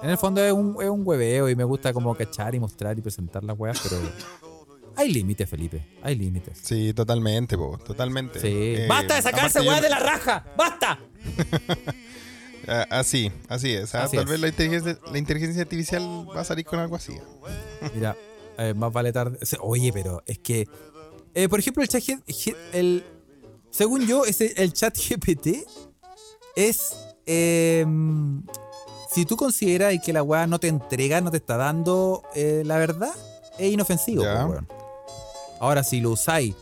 En 0.04 0.10
el 0.10 0.18
fondo 0.18 0.42
es 0.44 0.52
un, 0.54 0.78
es 0.82 0.90
un 0.90 1.02
hueveo 1.08 1.50
y 1.50 1.56
me 1.56 1.64
gusta 1.64 1.92
como 1.94 2.14
cachar 2.14 2.54
y 2.54 2.60
mostrar 2.60 2.98
y 2.98 3.02
presentar 3.02 3.44
las 3.44 3.58
weas, 3.58 3.80
pero. 3.82 4.02
Hay 4.96 5.12
límites, 5.12 5.50
Felipe. 5.50 5.86
Hay 6.04 6.16
límites. 6.16 6.60
Sí, 6.62 6.94
totalmente, 6.94 7.58
po, 7.58 7.78
totalmente. 7.78 8.40
Sí. 8.40 8.48
Eh, 8.50 8.86
¡Basta 8.88 9.16
de 9.16 9.22
sacarse 9.22 9.64
yo- 9.64 9.70
weas 9.70 9.82
de 9.82 9.90
la 9.90 10.00
raja! 10.00 10.46
¡Basta! 10.58 11.00
Ah, 12.66 12.88
Así, 12.92 13.30
así 13.50 13.74
es. 13.74 13.94
ah, 13.94 14.04
Así 14.06 14.16
Tal 14.16 14.24
es. 14.24 14.32
vez 14.32 14.40
la 14.40 14.48
inteligencia, 14.48 14.98
la 15.12 15.18
inteligencia 15.18 15.62
artificial 15.64 16.02
va 16.34 16.40
a 16.40 16.44
salir 16.46 16.64
con 16.64 16.80
algo 16.80 16.96
así. 16.96 17.12
Mira, 17.94 18.16
eh, 18.58 18.74
más 18.74 18.90
vale 18.94 19.12
tarde. 19.12 19.38
Oye, 19.60 19.92
pero 19.92 20.24
es 20.26 20.40
que. 20.40 20.66
eh, 21.34 21.50
por 21.50 21.60
ejemplo, 21.60 21.84
el 21.84 21.90
chat. 21.90 22.02
El, 22.72 23.04
según 23.70 24.08
yo, 24.08 24.24
ese, 24.24 24.54
el 24.64 24.72
chat 24.72 24.98
GPT 24.98 25.66
es. 26.56 26.96
eh, 27.26 27.86
si 29.12 29.26
tú 29.26 29.36
consideras 29.36 29.94
que 30.04 30.14
la 30.14 30.24
weá 30.24 30.48
no 30.48 30.58
te 30.58 30.70
entrega, 30.70 31.20
no 31.20 31.32
te 31.32 31.38
está 31.38 31.58
dando 31.58 32.24
la 32.34 32.78
verdad, 32.78 33.12
es 33.60 33.74
inofensivo, 33.74 34.24
Ya. 34.24 34.48
Ahora, 35.64 35.82
si 35.82 36.02
lo 36.02 36.10
usáis 36.10 36.56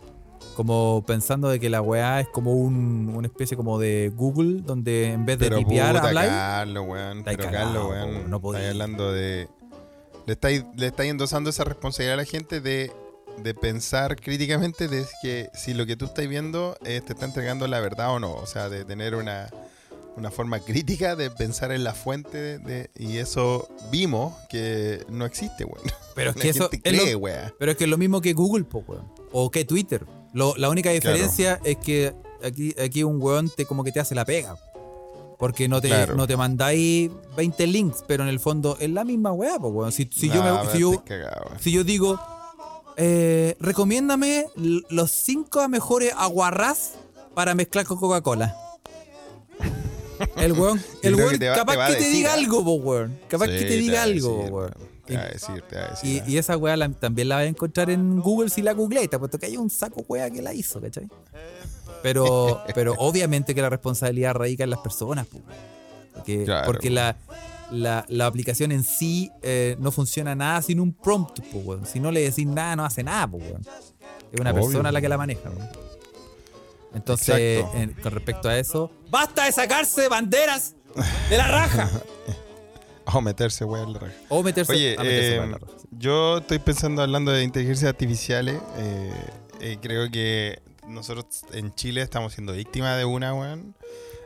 como 0.55 1.03
pensando 1.07 1.49
de 1.49 1.59
que 1.59 1.71
la 1.71 1.81
weá 1.81 2.19
es 2.19 2.27
como 2.27 2.53
un, 2.53 3.11
una 3.15 3.25
especie 3.25 3.57
como 3.57 3.79
de 3.79 4.11
Google, 4.15 4.61
donde 4.61 5.13
en 5.13 5.25
vez 5.25 5.39
de 5.39 5.47
Pero 5.47 5.57
tipear 5.57 5.95
puta, 5.95 6.07
habláis. 6.07 6.29
Carlos, 6.29 6.85
weón. 6.87 7.23
Pero 7.23 7.49
Carlos, 7.49 7.89
weón. 7.89 8.29
no 8.29 8.39
podí. 8.39 8.57
estáis 8.57 8.73
hablando 8.73 9.11
de. 9.11 9.49
Le 10.27 10.33
estáis, 10.33 10.65
le 10.75 10.85
estáis 10.85 11.09
endosando 11.09 11.49
esa 11.49 11.63
responsabilidad 11.63 12.13
a 12.13 12.17
la 12.17 12.25
gente 12.25 12.61
de, 12.61 12.91
de 13.39 13.53
pensar 13.55 14.17
críticamente 14.17 14.87
de 14.87 15.03
que 15.23 15.49
si 15.55 15.73
lo 15.73 15.87
que 15.87 15.95
tú 15.95 16.05
estás 16.05 16.27
viendo 16.27 16.77
eh, 16.85 17.01
te 17.03 17.13
está 17.13 17.25
entregando 17.25 17.67
la 17.67 17.79
verdad 17.79 18.13
o 18.13 18.19
no. 18.19 18.35
O 18.35 18.45
sea, 18.45 18.69
de 18.69 18.85
tener 18.85 19.15
una, 19.15 19.49
una 20.17 20.29
forma 20.31 20.59
crítica 20.59 21.15
de 21.15 21.31
pensar 21.31 21.71
en 21.71 21.83
la 21.83 21.93
fuente 21.93 22.37
de, 22.37 22.59
de- 22.59 22.91
y 22.97 23.17
eso 23.17 23.69
vimos 23.91 24.33
que 24.49 25.05
no 25.09 25.25
existe, 25.25 25.63
weón. 25.65 25.85
Pero 26.15 26.31
es 26.31 26.35
La 26.35 26.41
que 26.41 26.49
eso 26.49 26.69
es 26.83 27.13
lo-. 27.13 27.21
Pero 27.57 27.71
es 27.71 27.77
que 27.77 27.85
es 27.85 27.89
lo 27.89 27.97
mismo 27.97 28.19
que 28.21 28.33
Google, 28.33 28.65
po, 28.65 28.83
weón. 28.87 29.07
O 29.31 29.49
que 29.51 29.63
Twitter. 29.65 30.05
Lo- 30.33 30.55
la 30.57 30.69
única 30.69 30.89
diferencia 30.91 31.59
es 31.63 31.77
que 31.77 32.13
aquí, 32.43 32.75
aquí 32.81 33.03
un 33.03 33.21
weón 33.21 33.49
te 33.49 33.65
como 33.65 33.83
que 33.83 33.91
te 33.91 33.99
hace 33.99 34.13
la 34.15 34.25
pega. 34.25 34.57
Porque 35.39 35.67
no 35.67 35.81
te, 35.81 35.87
Claro. 35.87 36.15
no 36.15 36.27
te 36.27 36.37
mandáis 36.37 37.09
20 37.35 37.65
links, 37.67 38.03
pero 38.07 38.21
en 38.23 38.29
el 38.29 38.39
fondo 38.39 38.77
es 38.79 38.89
la 38.91 39.03
misma 39.03 39.31
weá, 39.31 39.57
po, 39.57 39.69
weón. 39.69 39.91
Si, 39.91 40.07
si 40.11 40.29
yo, 40.29 40.43
me- 40.43 40.71
si, 40.71 40.79
yo, 40.79 41.03
si 41.59 41.83
digo, 41.83 42.19
eh, 42.97 43.55
recomiéndame 43.59 44.45
los 44.89 45.09
5 45.11 45.67
mejores 45.69 46.13
aguarrás 46.17 46.91
para 47.33 47.55
mezclar 47.55 47.85
con 47.85 47.97
Coca-Cola. 47.97 48.55
El 50.37 50.53
weón, 50.53 50.81
el 51.01 51.15
weón 51.15 51.31
que 51.31 51.37
te 51.39 51.49
va- 51.49 51.55
capaz 51.55 51.73
te 51.73 51.77
va 51.79 51.87
que 51.87 51.93
te 51.93 51.99
decir, 51.99 52.13
diga 52.15 52.29
¿ah? 52.31 52.33
algo, 52.35 52.63
po, 52.63 52.73
weón. 52.75 53.19
Capaz 53.27 53.45
Sí, 53.47 53.51
que 53.53 53.65
te 53.65 53.73
diga 53.77 54.03
algo, 54.03 54.35
decir, 54.37 54.49
po, 54.51 54.57
weón. 54.57 54.73
Te 55.05 55.15
va 55.17 55.23
a 55.23 55.27
decir, 55.29 55.63
te 55.69 55.75
va 55.75 55.85
a 55.85 55.89
decir. 55.89 56.09
Y, 56.09 56.19
ah. 56.19 56.23
y 56.27 56.37
esa 56.37 56.57
weá 56.57 56.77
la- 56.77 56.89
también 56.89 57.29
la 57.29 57.35
vas 57.35 57.43
a 57.45 57.47
encontrar 57.47 57.89
en 57.89 58.19
Google 58.21 58.49
si 58.49 58.61
la 58.61 58.73
googleas, 58.73 59.07
puesto 59.19 59.37
que 59.39 59.47
hay 59.47 59.57
un 59.57 59.69
saco 59.69 60.03
weá 60.07 60.29
que 60.29 60.41
la 60.41 60.53
hizo, 60.53 60.79
¿cachai? 60.79 61.07
Pero, 62.03 62.61
pero 62.75 62.95
obviamente 62.97 63.53
que 63.55 63.61
la 63.61 63.69
responsabilidad 63.69 64.33
radica 64.33 64.63
en 64.63 64.69
las 64.69 64.79
personas, 64.79 65.27
po, 65.27 65.39
porque, 66.13 66.43
Claro. 66.43 66.65
porque 66.67 66.89
la, 66.89 67.17
la, 67.71 68.05
la 68.09 68.25
aplicación 68.25 68.71
en 68.71 68.83
sí 68.83 69.31
eh, 69.41 69.75
no 69.79 69.91
funciona 69.91 70.35
nada 70.35 70.61
sin 70.61 70.79
un 70.79 70.93
prompt, 70.93 71.39
po, 71.51 71.59
weón. 71.59 71.85
Si 71.85 71.99
no 71.99 72.11
le 72.11 72.21
decís 72.21 72.45
nada, 72.45 72.75
no 72.75 72.85
hace 72.85 73.03
nada, 73.03 73.27
po, 73.27 73.37
weón. 73.37 73.61
Es 74.31 74.39
una 74.39 74.51
Obvio. 74.51 74.63
persona 74.63 74.91
la 74.91 75.01
que 75.01 75.09
la 75.09 75.17
maneja, 75.17 75.49
weón. 75.49 75.69
Entonces, 76.93 77.63
en- 77.73 77.93
con 77.93 78.11
respecto 78.11 78.49
a 78.49 78.57
eso, 78.57 78.91
¡basta 79.09 79.45
de 79.45 79.51
sacarse 79.51 80.07
banderas 80.09 80.75
de 81.29 81.37
la 81.37 81.47
raja! 81.47 81.89
O 83.13 83.19
meterse, 83.19 83.65
weón, 83.65 83.87
en 83.87 83.93
la 83.93 83.99
raja. 83.99 84.13
O 84.29 84.41
meterse, 84.43 84.71
Oye, 84.71 84.95
a 84.97 85.03
meterse 85.03 85.33
eh, 85.33 85.37
para 85.37 85.51
la 85.51 85.57
raja. 85.57 85.73
yo 85.91 86.37
estoy 86.37 86.59
pensando, 86.59 87.01
hablando 87.01 87.31
de 87.31 87.43
inteligencias 87.43 87.89
artificiales, 87.89 88.61
eh, 88.77 89.11
eh, 89.59 89.77
creo 89.81 90.09
que 90.11 90.61
nosotros 90.87 91.25
en 91.51 91.73
Chile 91.75 92.01
estamos 92.03 92.33
siendo 92.33 92.53
víctimas 92.53 92.97
de 92.97 93.03
una, 93.05 93.33
weón. 93.33 93.75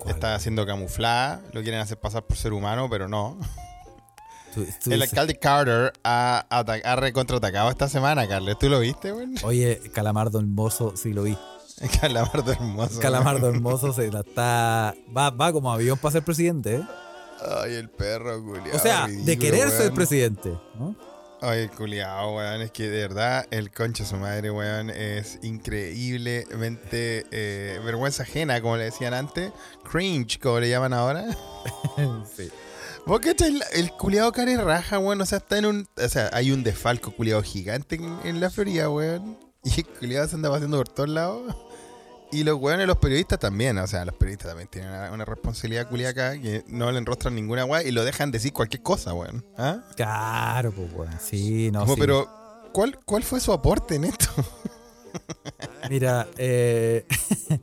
Está 0.06 0.38
siendo 0.40 0.68
camuflada, 0.68 1.42
lo 1.54 1.64
quieren 1.64 1.80
hacer 1.80 1.98
pasar 2.00 2.26
por 2.26 2.38
ser 2.38 2.54
humano, 2.54 2.88
pero 2.90 3.08
no. 3.08 3.40
Tú- 4.54 4.66
tú 4.66 4.92
El 4.92 5.00
dices- 5.00 5.10
alcalde 5.10 5.40
Carter 5.40 5.94
ha, 6.04 6.46
ha 6.50 6.96
recontraatacado 6.98 7.72
esta 7.72 7.90
semana, 7.90 8.28
Carles. 8.28 8.60
¿Tú 8.60 8.70
lo 8.70 8.80
viste, 8.82 9.12
weón? 9.12 9.36
Oye, 9.44 9.82
Calamardo 9.94 10.38
hermoso, 10.40 10.96
sí 10.96 11.12
lo 11.12 11.24
vi. 11.24 11.36
Calamardo 12.02 12.52
hermoso. 12.52 13.00
Calamardo 13.00 13.50
hermoso 13.54 13.94
se 13.94 14.12
la 14.12 14.22
está. 14.22 14.96
Va, 15.16 15.30
va 15.30 15.52
como 15.52 15.72
avión 15.72 15.98
para 15.98 16.14
ser 16.14 16.24
presidente, 16.24 16.76
¿eh? 16.76 16.84
Ay, 17.64 17.76
el 17.76 17.90
perro, 17.90 18.42
culiao. 18.44 18.76
O 18.76 18.80
sea, 18.80 19.08
de 19.08 19.38
querer 19.38 19.70
ser 19.70 19.92
presidente, 19.92 20.58
¿no? 20.80 20.96
Ay, 21.42 21.68
culiao, 21.68 22.38
weón. 22.38 22.62
Es 22.62 22.72
que 22.72 22.90
de 22.90 23.02
verdad 23.02 23.46
el 23.52 23.72
concha 23.72 24.04
de 24.04 24.10
su 24.10 24.16
madre, 24.16 24.52
weón, 24.52 24.90
es 24.90 25.38
increíblemente 25.44 27.26
eh, 27.32 27.80
vergüenza 27.84 28.24
ajena, 28.24 28.62
como 28.62 28.78
le 28.78 28.86
decían 28.86 29.14
antes. 29.14 29.52
Cringe, 29.84 30.40
como 30.40 30.60
le 30.60 30.70
llaman 30.70 30.94
ahora. 30.94 31.26
sí. 32.36 32.50
¿Vos 33.06 33.20
cachai? 33.20 33.50
El, 33.50 33.64
el 33.74 33.92
culiado 33.92 34.32
care 34.32 34.58
raja, 34.58 34.98
weón. 34.98 35.22
O 35.22 35.26
sea, 35.26 35.40
está 35.40 35.58
en 35.58 35.66
un. 35.66 35.88
O 36.04 36.10
sea, 36.10 36.30
hay 36.34 36.52
un 36.52 36.64
desfalco 36.64 37.12
culiado 37.12 37.44
gigante 37.44 37.96
en, 37.96 38.18
en 38.24 38.40
la 38.40 38.50
Florida, 38.50 38.90
weón. 38.90 39.45
Y 39.78 39.80
el 39.80 39.88
culiado 39.88 40.28
se 40.28 40.36
anda 40.36 40.50
pasando 40.50 40.78
por 40.78 40.88
todos 40.90 41.10
lados. 41.10 41.56
Y 42.32 42.44
los 42.44 42.60
weones, 42.60 42.86
los 42.88 42.98
periodistas 42.98 43.40
también. 43.40 43.78
O 43.78 43.88
sea, 43.88 44.06
los 44.06 44.16
periodistas 44.16 44.50
también 44.50 44.68
tienen 44.70 44.92
una, 44.92 45.12
una 45.12 45.26
responsabilidad 45.26 45.88
culiada 45.90 46.12
acá 46.12 46.42
que 46.42 46.64
no 46.68 46.92
le 46.92 46.98
enrostran 46.98 47.34
ninguna 47.36 47.66
weá 47.66 47.84
y 47.84 47.92
lo 47.92 48.04
dejan 48.04 48.32
decir 48.32 48.54
cualquier 48.54 48.84
cosa, 48.84 49.14
weón. 49.14 49.46
¿Ah? 49.58 49.80
Claro, 49.96 50.72
pues, 50.72 50.92
weón. 50.94 51.20
Sí, 51.20 51.72
no, 51.72 51.82
Como, 51.82 51.96
sí. 51.96 52.00
Pero, 52.02 52.30
¿cuál, 52.74 53.00
¿cuál 53.06 53.24
fue 53.24 53.40
su 53.40 53.52
aporte 53.54 53.96
en 53.96 54.06
esto? 54.06 54.28
Mira, 55.90 56.28
eh. 56.38 57.06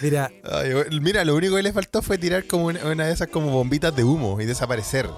Mira, 0.00 0.30
Ay, 0.44 1.00
mira, 1.00 1.24
lo 1.24 1.34
único 1.34 1.56
que 1.56 1.62
le 1.62 1.72
faltó 1.72 2.02
fue 2.02 2.18
tirar 2.18 2.46
como 2.46 2.66
una, 2.66 2.84
una 2.84 3.06
de 3.06 3.12
esas 3.12 3.26
como 3.28 3.50
bombitas 3.50 3.94
de 3.96 4.04
humo 4.04 4.40
y 4.40 4.46
desaparecer. 4.46 5.10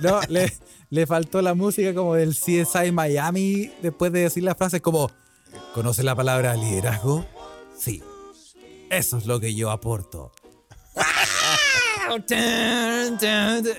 no, 0.00 0.20
le, 0.28 0.52
le 0.90 1.06
faltó 1.06 1.40
la 1.40 1.54
música 1.54 1.94
como 1.94 2.14
del 2.16 2.34
CSI 2.34 2.90
Miami 2.92 3.70
después 3.80 4.10
de 4.12 4.22
decir 4.22 4.42
las 4.42 4.56
frases 4.56 4.80
como 4.80 5.08
¿Conoce 5.74 6.02
la 6.02 6.14
palabra 6.14 6.54
liderazgo? 6.54 7.26
Sí. 7.78 8.02
Eso 8.90 9.18
es 9.18 9.26
lo 9.26 9.40
que 9.40 9.54
yo 9.54 9.70
aporto. 9.70 10.32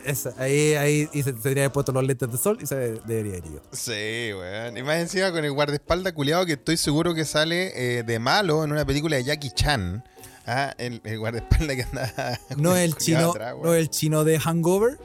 Esa, 0.06 0.34
ahí, 0.38 0.76
ahí 0.76 1.10
y 1.14 1.24
se, 1.24 1.32
se 1.32 1.34
debería 1.34 1.64
haber 1.64 1.72
puesto 1.72 1.92
los 1.92 2.04
lentes 2.04 2.32
de 2.32 2.38
sol 2.38 2.60
y 2.62 2.68
se 2.68 2.76
debería 2.76 3.38
haber 3.38 3.52
ido. 3.52 3.62
Sí, 3.72 4.32
weón. 4.34 4.78
Y 4.78 4.84
más 4.84 4.98
encima 4.98 5.32
con 5.32 5.44
el 5.44 5.52
guardaespaldas 5.52 6.14
culiado 6.14 6.46
que 6.46 6.54
estoy 6.54 6.78
seguro 6.78 7.16
que 7.16 7.26
sale 7.26 7.98
eh, 7.98 8.04
de 8.04 8.20
malo 8.20 8.64
en 8.64 8.72
una 8.72 8.86
película 8.86 9.16
de 9.16 9.24
Jackie 9.24 9.52
Chan. 9.52 10.04
Ah, 10.46 10.74
el, 10.78 11.02
el 11.04 11.20
guardaespaldas 11.20 11.76
que 11.76 11.84
anda. 11.84 12.40
No 12.58 12.76
es 12.76 12.84
el 12.86 12.96
chino, 12.98 13.32
atrás, 13.32 13.56
no 13.62 13.74
el 13.74 13.90
chino 13.90 14.24
de 14.24 14.40
Hangover. 14.40 15.00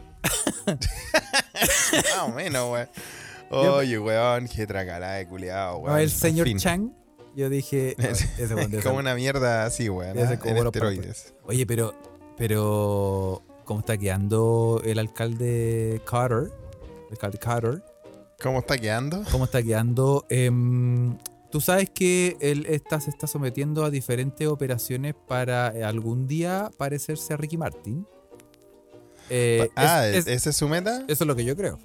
Más 0.67 2.19
o 2.23 2.29
menos, 2.29 2.73
weón. 2.73 2.89
Oye, 3.61 3.99
weón, 3.99 4.49
qué 4.49 4.67
tracalá 4.67 5.13
de 5.13 5.27
culiado, 5.27 5.79
weón. 5.79 5.93
No 5.93 5.99
el 5.99 6.11
señor 6.11 6.47
fin. 6.47 6.59
Chang. 6.59 6.93
Yo 7.37 7.49
dije, 7.49 7.97
"Oh, 7.99 8.03
Es, 8.03 8.85
como 8.85 8.99
una 8.99 9.15
mierda 9.15 9.65
así, 9.65 9.89
weón. 9.89 10.17
como 10.39 10.57
En 10.61 10.67
esteroides. 10.67 11.35
Oye, 11.47 11.67
pero, 11.67 11.95
pero, 12.37 13.43
¿cómo 13.65 13.81
está 13.81 13.97
quedando 13.99 14.81
el 14.85 14.99
alcalde 14.99 16.01
Carter? 16.09 16.53
El 17.09 17.13
alcalde 17.13 17.39
Carter. 17.39 17.83
¿Cómo 18.43 18.59
está 18.61 18.77
quedando? 18.79 19.23
¿Cómo 19.33 19.45
está 19.45 19.63
quedando? 19.63 20.27
Em, 20.29 21.17
Tú 21.51 21.61
sabes 21.61 21.89
que 21.89 22.37
él 22.41 22.67
está, 22.69 23.01
se 23.01 23.11
está 23.11 23.29
sometiendo 23.29 23.85
a 23.85 23.91
diferentes 23.91 24.49
operaciones 24.49 25.15
para 25.29 25.69
eh, 25.73 25.85
algún 25.85 26.27
día 26.27 26.69
parecerse 26.77 27.33
a 27.33 27.37
Ricky 27.37 27.57
Martin. 27.57 28.05
Eh, 29.31 29.69
ah, 29.77 30.05
es- 30.09 30.17
es- 30.17 30.27
¿esa 30.27 30.51
es 30.51 30.57
su 30.57 30.69
meta? 30.69 31.05
eso 31.07 31.23
es 31.25 31.29
lo 31.29 31.37
que 31.37 31.45
yo 31.45 31.57
creo. 31.57 31.79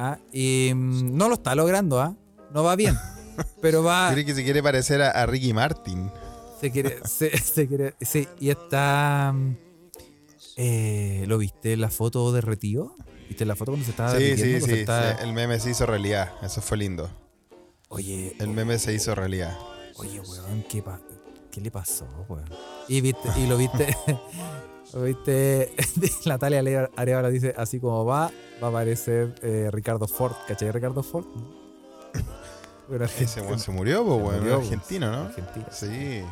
Ah, 0.00 0.16
y 0.32 0.70
mm, 0.74 1.16
no 1.16 1.28
lo 1.28 1.34
está 1.34 1.54
logrando, 1.56 2.00
¿ah? 2.00 2.14
No 2.54 2.62
va 2.62 2.76
bien. 2.76 2.96
Pero 3.60 3.82
va. 3.82 4.10
Cree 4.12 4.24
que 4.24 4.34
se 4.34 4.44
quiere 4.44 4.62
parecer 4.62 5.02
a, 5.02 5.10
a 5.10 5.26
Ricky 5.26 5.52
Martin. 5.52 6.08
Se 6.60 6.70
quiere, 6.70 6.98
se, 7.04 7.36
se 7.36 7.66
quiere, 7.66 7.94
sí, 8.00 8.26
y 8.40 8.50
está. 8.50 9.32
mm, 9.34 9.56
eh, 10.56 11.24
¿Lo 11.26 11.38
viste 11.38 11.76
la 11.76 11.90
foto 11.90 12.32
derretido? 12.32 12.96
¿Viste 13.28 13.44
la 13.44 13.56
foto 13.56 13.72
cuando 13.72 13.84
se 13.84 13.90
estaba 13.90 14.16
Sí, 14.16 14.36
sí, 14.36 14.60
sí, 14.60 14.84
sí, 14.84 14.84
El 15.20 15.32
meme 15.32 15.58
se 15.60 15.70
hizo 15.70 15.84
realidad. 15.84 16.32
Eso 16.42 16.60
fue 16.62 16.78
lindo. 16.78 17.10
Oye, 17.88 18.34
El 18.38 18.48
meme 18.50 18.78
se 18.78 18.92
hizo 18.94 19.14
realidad. 19.14 19.56
oye, 19.96 20.20
weón, 20.20 20.64
¿qué, 20.68 20.80
pa- 20.82 21.00
¿qué 21.50 21.60
le 21.60 21.70
pasó, 21.70 22.06
weón? 22.28 22.44
Y, 22.88 23.00
viste, 23.00 23.28
y 23.36 23.46
lo 23.46 23.56
viste. 23.56 23.96
viste. 24.94 25.72
Natalia 26.26 26.88
Arevalo 26.96 27.30
dice: 27.30 27.54
así 27.56 27.78
como 27.80 28.04
va, 28.04 28.30
va 28.62 28.66
a 28.66 28.70
aparecer 28.70 29.34
eh, 29.42 29.68
Ricardo 29.72 30.06
Ford. 30.08 30.32
¿Cachai, 30.46 30.70
Ricardo 30.72 31.02
Ford? 31.02 31.26
Bueno, 32.88 33.04
Ese 33.04 33.26
se 33.26 33.70
murió, 33.70 34.02
pues, 34.02 34.18
weón. 34.22 34.38
murió, 34.40 34.56
Argentino, 34.60 35.10
¿no? 35.10 35.18
Argentino. 35.24 35.66
Sí. 35.70 36.22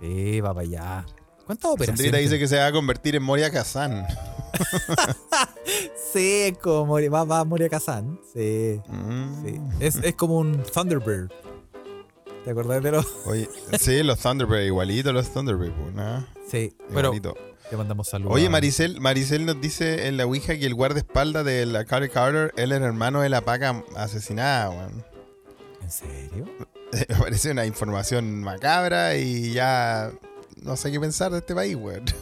Sí, 0.00 0.40
va 0.40 0.52
para 0.52 0.66
allá. 0.66 1.06
¿Cuántas 1.46 1.70
operaciones? 1.70 2.00
Sandrita 2.00 2.16
dice 2.18 2.36
que 2.36 2.48
se 2.48 2.56
va 2.58 2.66
a 2.66 2.72
convertir 2.72 3.14
en 3.14 3.22
Moria 3.22 3.48
Kazan. 3.52 4.04
Sí, 6.12 6.54
como 6.62 6.94
va, 7.10 7.24
va 7.24 7.44
Moria 7.44 7.68
Kazan. 7.68 8.18
Sí, 8.32 8.80
Mm. 8.88 9.44
sí. 9.44 9.60
Es, 9.78 9.96
es 9.96 10.14
como 10.14 10.38
un 10.38 10.62
Thunderbird. 10.64 11.30
¿Te 12.44 12.50
acordás 12.50 12.82
de 12.82 12.90
los? 12.92 13.06
Oye, 13.26 13.48
sí, 13.78 14.02
los 14.02 14.18
Thunderbird, 14.20 14.64
igualito 14.64 15.12
los 15.12 15.28
Thunderbird, 15.32 15.74
¿no? 15.94 16.26
Sí, 16.50 16.74
pero 16.94 17.12
Le 17.70 17.76
mandamos 17.76 18.08
saludos. 18.08 18.34
Oye, 18.34 18.48
Maricel, 18.48 19.00
Maricel 19.00 19.44
nos 19.44 19.60
dice 19.60 20.08
en 20.08 20.16
la 20.16 20.24
Ouija 20.24 20.58
que 20.58 20.64
el 20.64 20.74
guardaespaldas 20.74 21.44
de 21.44 21.66
la 21.66 21.84
Carter 21.84 22.10
Carter, 22.10 22.54
él 22.56 22.72
era 22.72 22.86
hermano 22.86 23.20
de 23.20 23.28
la 23.28 23.42
paca 23.42 23.84
asesinada, 23.94 24.70
weón. 24.70 25.04
¿En 25.82 25.90
serio? 25.90 26.46
Me 27.08 27.16
parece 27.16 27.50
una 27.50 27.66
información 27.66 28.42
macabra 28.42 29.16
y 29.16 29.52
ya 29.52 30.10
no 30.62 30.76
sé 30.76 30.90
qué 30.90 30.98
pensar 30.98 31.30
de 31.32 31.38
este 31.38 31.54
país, 31.54 31.76
weón. 31.76 32.04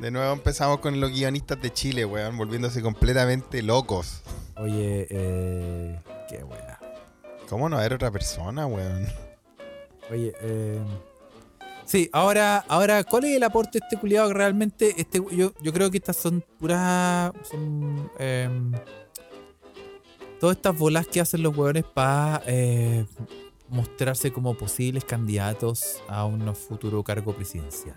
De 0.00 0.10
nuevo 0.10 0.32
empezamos 0.32 0.80
con 0.80 0.98
los 0.98 1.10
guionistas 1.10 1.60
de 1.60 1.70
Chile, 1.70 2.06
weón, 2.06 2.38
volviéndose 2.38 2.80
completamente 2.80 3.62
locos. 3.62 4.22
Oye, 4.56 5.06
eh, 5.10 6.00
qué 6.26 6.42
buena. 6.42 6.80
¿Cómo 7.50 7.68
no 7.68 7.78
era 7.82 7.96
otra 7.96 8.10
persona, 8.10 8.66
weón? 8.66 9.06
Oye, 10.10 10.32
eh, 10.40 10.80
sí, 11.90 12.08
ahora, 12.12 12.64
ahora, 12.68 13.04
¿cuál 13.04 13.24
es 13.24 13.36
el 13.36 13.42
aporte 13.42 13.78
de 13.78 13.84
este 13.84 13.96
culiado 13.98 14.32
realmente? 14.32 14.94
Este, 14.96 15.20
yo, 15.32 15.52
yo 15.60 15.72
creo 15.72 15.90
que 15.90 15.98
estas 15.98 16.16
son 16.16 16.44
puras. 16.58 17.32
Son. 17.50 18.10
em, 18.18 18.72
todas 20.38 20.56
estas 20.56 20.78
bolas 20.78 21.06
que 21.06 21.20
hacen 21.20 21.42
los 21.42 21.56
hueones 21.56 21.84
para 21.84 22.42
mostrarse 23.68 24.32
como 24.32 24.54
posibles 24.54 25.04
candidatos 25.04 26.02
a 26.08 26.24
un 26.24 26.54
futuro 26.54 27.02
cargo 27.02 27.34
presidencial. 27.34 27.96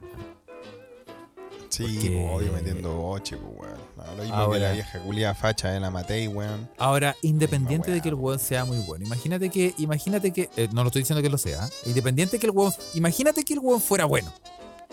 Sí, 1.74 1.84
Porque- 1.84 2.10
pues, 2.12 2.36
obvio 2.36 2.52
metiendo 2.54 2.94
boche, 2.96 3.38
pues, 3.38 3.54
weón. 3.60 3.80
No, 3.98 4.04
lo 4.06 4.12
mismo 4.24 4.26
que 4.28 4.34
Ahora- 4.44 4.60
la 4.60 4.72
vieja 4.74 5.00
culia 5.00 5.34
facha 5.34 5.70
de 5.72 5.80
la 5.80 5.90
Matei, 5.90 6.28
weón. 6.28 6.70
Ahora, 6.78 7.16
independiente 7.22 7.88
Misma 7.90 7.96
de 7.96 8.02
que 8.02 8.10
el 8.10 8.16
weá. 8.16 8.24
hueón 8.26 8.40
sea 8.40 8.66
muy 8.66 8.78
bueno, 8.86 9.06
imagínate 9.06 9.50
que, 9.50 9.74
imagínate 9.78 10.32
que, 10.32 10.50
eh, 10.56 10.68
no 10.72 10.84
lo 10.84 10.88
estoy 10.90 11.02
diciendo 11.02 11.22
que 11.24 11.30
lo 11.30 11.38
sea, 11.38 11.68
independiente 11.86 12.38
que 12.38 12.46
el 12.46 12.52
hueón, 12.52 12.74
imagínate 12.94 13.44
que 13.44 13.54
el 13.54 13.60
hueón 13.60 13.82
fuera 13.82 14.06
bueno. 14.06 14.32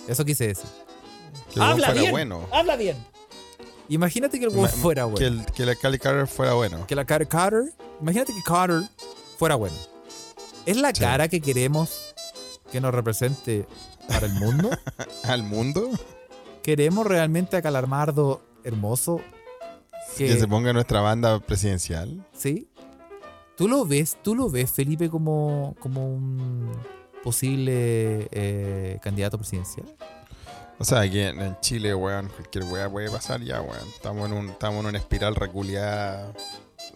Eso 0.09 0.25
quise 0.25 0.47
decir. 0.47 0.65
Que 1.49 1.55
el 1.57 1.61
weón 1.61 1.73
Habla 1.73 1.87
fuera 1.89 2.01
bien. 2.01 2.13
bueno. 2.13 2.49
Habla 2.53 2.77
bien. 2.77 2.97
Imagínate 3.89 4.39
que 4.39 4.47
el 4.47 4.53
Ma- 4.53 4.69
fuera 4.69 5.05
bueno. 5.05 5.19
Que 5.19 5.27
el, 5.27 5.45
que 5.47 5.63
el 5.65 5.69
alcalde 5.71 5.99
Carter 5.99 6.27
fuera 6.29 6.55
bueno. 6.55 6.87
Que 6.87 6.95
la 6.95 7.05
cara 7.05 7.25
Carter, 7.27 7.73
imagínate 8.01 8.33
que 8.33 8.43
Carter 8.43 8.83
fuera 9.37 9.57
bueno. 9.57 9.75
¿Es 10.65 10.77
la 10.77 10.95
Sí. 10.95 11.01
cara 11.01 11.29
que 11.29 11.41
queremos 11.41 12.15
que 12.71 12.81
nos 12.81 12.95
represente 12.95 13.67
para 14.09 14.27
el 14.27 14.33
mundo? 14.35 14.71
¿Al 15.25 15.43
mundo? 15.43 15.91
¿Queremos 16.71 17.05
realmente 17.05 17.57
a 17.57 17.63
Calamardo 17.63 18.41
hermoso? 18.63 19.21
Que 20.17 20.29
Que- 20.29 20.39
se 20.39 20.47
ponga 20.47 20.73
nuestra 20.73 21.01
banda 21.01 21.41
presidencial. 21.41 22.25
¿Sí? 22.33 22.69
¿Tú 23.57 23.67
lo 23.67 23.85
ves, 23.85 24.17
tú 24.23 24.37
lo 24.37 24.49
ves, 24.49 24.71
Felipe, 24.71 25.11
como, 25.11 25.75
como 25.81 26.07
un 26.15 26.71
posible 27.25 28.29
eh, 28.31 29.01
candidato 29.03 29.37
presidencial? 29.37 29.85
O 30.79 30.85
sea, 30.85 31.01
aquí 31.01 31.19
en, 31.19 31.41
en 31.43 31.59
Chile, 31.61 31.93
weón, 31.93 32.29
cualquier 32.29 32.63
weá 32.65 32.89
puede 32.89 33.11
pasar 33.11 33.41
ya, 33.43 33.61
weón. 33.61 33.89
Estamos 33.89 34.31
en, 34.31 34.37
un, 34.37 34.51
estamos 34.51 34.81
en 34.83 34.87
una 34.91 34.99
espiral 34.99 35.35
reculeada, 35.35 36.33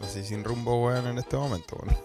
así 0.02 0.22
sin 0.22 0.44
rumbo, 0.44 0.84
weón, 0.86 1.08
en 1.08 1.18
este 1.18 1.36
momento, 1.36 1.76
weón. 1.82 1.96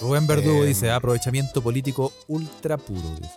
Rubén 0.00 0.28
Verdugo 0.28 0.60
Em. 0.62 0.68
dice, 0.68 0.92
aprovechamiento 0.92 1.60
político 1.60 2.12
ultra 2.28 2.76
puro, 2.78 3.16
dice. 3.20 3.34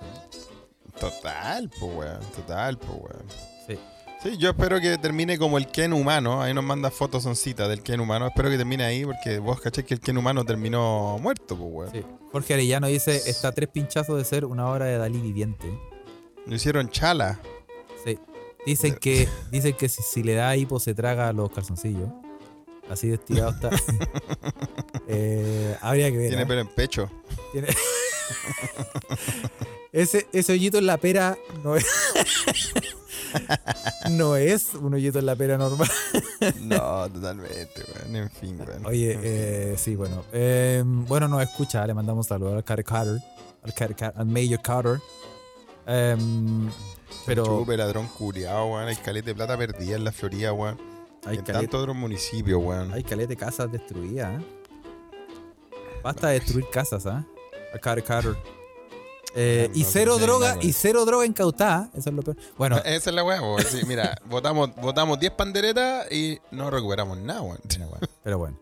Total, 1.00 1.70
pues, 1.80 1.94
weón, 1.96 2.20
total, 2.36 2.78
pues, 2.78 2.92
weón. 2.92 3.26
Sí. 3.68 3.80
Sí, 4.24 4.38
yo 4.38 4.50
espero 4.50 4.80
que 4.80 4.98
termine 4.98 5.38
como 5.38 5.58
el 5.58 5.68
Ken 5.68 5.94
humano. 5.94 6.42
Ahí 6.42 6.54
nos 6.54 6.64
manda 6.64 6.90
fotos, 6.90 7.22
son 7.24 7.36
citas 7.36 7.70
del 7.70 7.84
Ken 7.84 8.00
humano. 8.00 8.28
Espero 8.28 8.50
que 8.50 8.58
termine 8.58 8.84
ahí 8.84 9.06
porque 9.06 9.38
vos 9.40 9.60
caché 9.62 9.84
que 9.84 9.94
el 9.94 10.00
Ken 10.00 10.18
humano 10.18 10.44
terminó 10.46 11.18
muerto, 11.20 11.56
pues, 11.58 11.70
weón. 11.72 11.92
Sí. 11.92 12.04
Jorge 12.32 12.54
Arellano 12.56 12.88
dice, 12.88 13.16
está 13.30 13.52
tres 13.52 13.70
pinchazos 13.70 14.18
de 14.18 14.26
ser 14.26 14.46
una 14.46 14.70
obra 14.70 14.86
de 14.86 14.98
Dalí 14.98 15.20
viviente. 15.22 15.68
Lo 16.46 16.56
hicieron 16.56 16.90
chala. 16.90 17.40
Sí. 18.04 18.18
Dicen 18.66 18.96
que, 18.96 19.28
dicen 19.52 19.74
que 19.76 19.90
si, 19.90 20.02
si 20.02 20.24
le 20.24 20.34
da 20.34 20.56
hipo 20.56 20.80
se 20.80 20.96
traga 20.96 21.32
los 21.34 21.52
calzoncillos. 21.52 22.10
Así 22.90 23.08
de 23.08 23.16
estirado 23.16 23.52
está. 23.52 23.70
Eh, 25.08 25.78
habría 25.82 26.10
que 26.10 26.18
ver. 26.18 26.28
Tiene 26.30 26.44
¿eh? 26.44 26.46
pelo 26.48 26.62
en 26.62 26.68
pecho. 26.68 27.12
Tiene- 27.52 27.68
ese, 29.92 30.28
ese 30.34 30.52
hoyito 30.54 30.78
en 30.78 30.86
la 30.86 30.98
pera 30.98 31.38
no 31.64 31.76
es. 31.76 31.86
no 34.12 34.36
es 34.36 34.74
un 34.74 34.94
hoyito 34.94 35.20
en 35.20 35.26
la 35.26 35.36
pera 35.36 35.58
normal. 35.58 35.90
No, 36.62 37.10
totalmente, 37.10 37.84
weón. 37.96 38.16
En 38.16 38.30
fin, 38.30 38.60
weón. 38.60 38.86
Oye, 38.86 39.14
En 39.14 39.20
fin. 39.20 39.30
eh, 39.32 39.76
sí, 39.78 39.96
bueno. 39.96 40.24
Eh, 40.34 40.84
bueno, 40.86 41.28
nos 41.28 41.42
escucha, 41.44 41.86
le 41.88 41.94
mandamos 41.94 42.28
saludos 42.28 42.56
al 42.56 42.64
Carter 42.64 42.86
Carter, 42.86 43.20
al, 43.64 43.74
Carter 43.74 43.96
Car- 43.96 44.14
al 44.16 44.26
Major 44.26 44.62
Carter. 44.62 45.00
Em, 45.88 46.70
pero. 47.26 47.46
Chupe, 47.46 47.78
ladrón 47.78 48.08
curiado, 48.08 48.66
weón. 48.68 48.88
Hay 48.88 48.96
caleta 48.96 49.28
de 49.28 49.36
plata 49.36 49.58
perdida 49.58 49.96
en 49.96 50.04
la 50.04 50.12
Florida, 50.12 50.54
weón. 50.54 50.78
Hay 51.26 51.38
en 51.38 51.44
caleta, 51.44 51.54
tantos 51.62 51.82
otros 51.82 51.96
municipios, 51.96 52.62
weón. 52.64 52.94
hay 52.94 53.04
caleta 53.04 53.30
de 53.30 53.38
casas 53.38 53.72
destruidas, 53.72 54.42
¿eh? 54.42 54.46
Basta 56.04 56.28
de 56.28 56.36
destruir 56.40 56.66
casas, 56.72 57.06
¿ah? 57.08 57.26
Carter 57.82 58.04
Carter. 58.04 58.38
Eh, 59.38 59.70
y 59.74 59.84
cero 59.84 60.18
droga, 60.18 60.58
y 60.62 60.72
cero 60.72 61.06
droga 61.06 61.26
incautada. 61.26 61.90
Eso 61.94 62.10
es 62.10 62.16
lo 62.16 62.22
peor. 62.22 62.38
Bueno, 62.58 62.78
Esa 62.78 63.10
es 63.10 63.16
la 63.16 63.24
weá. 63.24 63.42
Sí, 63.70 63.82
mira, 63.86 64.18
votamos, 64.30 64.74
votamos 64.78 65.20
10 65.20 65.34
panderetas 65.34 66.10
y 66.12 66.40
no 66.52 66.70
recuperamos 66.72 67.18
nada, 67.18 67.42
weón. 67.42 67.60
pero 68.24 68.38
bueno. 68.38 68.58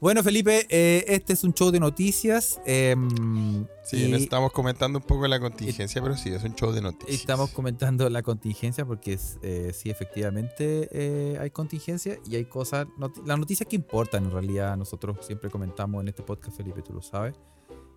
Bueno, 0.00 0.22
Felipe, 0.22 0.66
eh, 0.68 1.04
este 1.08 1.32
es 1.32 1.44
un 1.44 1.54
show 1.54 1.70
de 1.70 1.80
noticias. 1.80 2.60
em, 2.66 3.66
Sí, 3.84 4.04
y 4.04 4.14
estamos 4.14 4.52
comentando 4.52 4.98
un 4.98 5.04
poco 5.04 5.26
la 5.28 5.40
contingencia, 5.40 6.02
pero 6.02 6.14
sí, 6.16 6.28
es 6.28 6.44
un 6.44 6.54
show 6.54 6.72
de 6.72 6.82
noticias. 6.82 7.20
estamos 7.20 7.50
comentando 7.50 8.08
la 8.10 8.22
contingencia 8.22 8.84
porque 8.84 9.14
es, 9.14 9.38
eh, 9.42 9.72
sí, 9.74 9.88
efectivamente 9.88 10.88
eh, 10.92 11.38
hay 11.40 11.50
contingencia 11.50 12.18
y 12.28 12.36
hay 12.36 12.44
cosas, 12.44 12.86
las 13.24 13.38
noticias 13.38 13.66
que 13.66 13.76
importan 13.76 14.26
en 14.26 14.30
realidad. 14.30 14.76
Nosotros 14.76 15.24
siempre 15.24 15.48
comentamos 15.48 16.02
en 16.02 16.08
este 16.08 16.22
podcast, 16.22 16.56
Felipe, 16.56 16.82
tú 16.82 16.92
lo 16.92 17.00
sabes. 17.00 17.34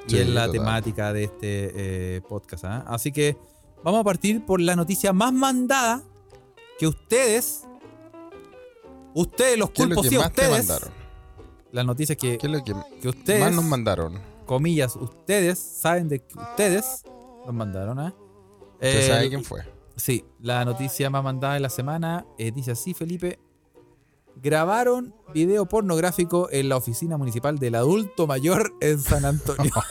Y 0.07 0.11
Sí, 0.11 0.17
es 0.19 0.29
la 0.29 0.47
total. 0.47 0.51
temática 0.59 1.13
de 1.13 1.23
este 1.25 2.15
eh, 2.17 2.21
podcast. 2.21 2.65
¿ah? 2.65 2.83
Así 2.87 3.11
que 3.11 3.37
vamos 3.83 4.01
a 4.01 4.03
partir 4.03 4.45
por 4.45 4.59
la 4.59 4.75
noticia 4.75 5.13
más 5.13 5.31
mandada 5.33 6.01
que 6.79 6.87
ustedes, 6.87 7.65
ustedes, 9.13 9.57
los 9.57 9.69
¿Qué 9.71 9.83
es 9.83 9.89
lo 9.89 9.95
culpos, 9.95 10.09
sí, 10.11 10.17
te 10.17 10.25
ustedes, 10.25 10.67
mandaron? 10.67 10.89
la 11.71 11.83
noticia 11.83 12.15
que, 12.15 12.37
¿Qué 12.37 12.47
es 12.47 12.53
lo 12.53 12.63
que 12.63 12.73
que 13.01 13.09
ustedes, 13.09 13.41
más 13.41 13.53
nos 13.53 13.63
mandaron? 13.65 14.19
comillas, 14.45 14.95
ustedes 14.95 15.59
saben 15.59 16.09
de 16.09 16.19
que 16.19 16.37
ustedes 16.37 17.03
nos 17.45 17.53
mandaron. 17.53 17.99
¿ah? 17.99 18.13
¿Usted 18.73 18.99
Eh, 19.05 19.07
sabe 19.07 19.29
quién 19.29 19.43
fue? 19.43 19.61
Sí, 19.95 20.25
la 20.39 20.65
noticia 20.65 21.09
más 21.09 21.23
mandada 21.23 21.53
de 21.53 21.59
la 21.59 21.69
semana 21.69 22.25
eh, 22.37 22.51
dice 22.51 22.71
así, 22.71 22.93
Felipe. 22.93 23.39
Grabaron 24.35 25.13
video 25.33 25.65
pornográfico 25.67 26.49
en 26.51 26.69
la 26.69 26.77
oficina 26.77 27.17
municipal 27.17 27.59
del 27.59 27.75
adulto 27.75 28.27
mayor 28.27 28.73
en 28.81 28.99
San 28.99 29.25
Antonio. 29.25 29.71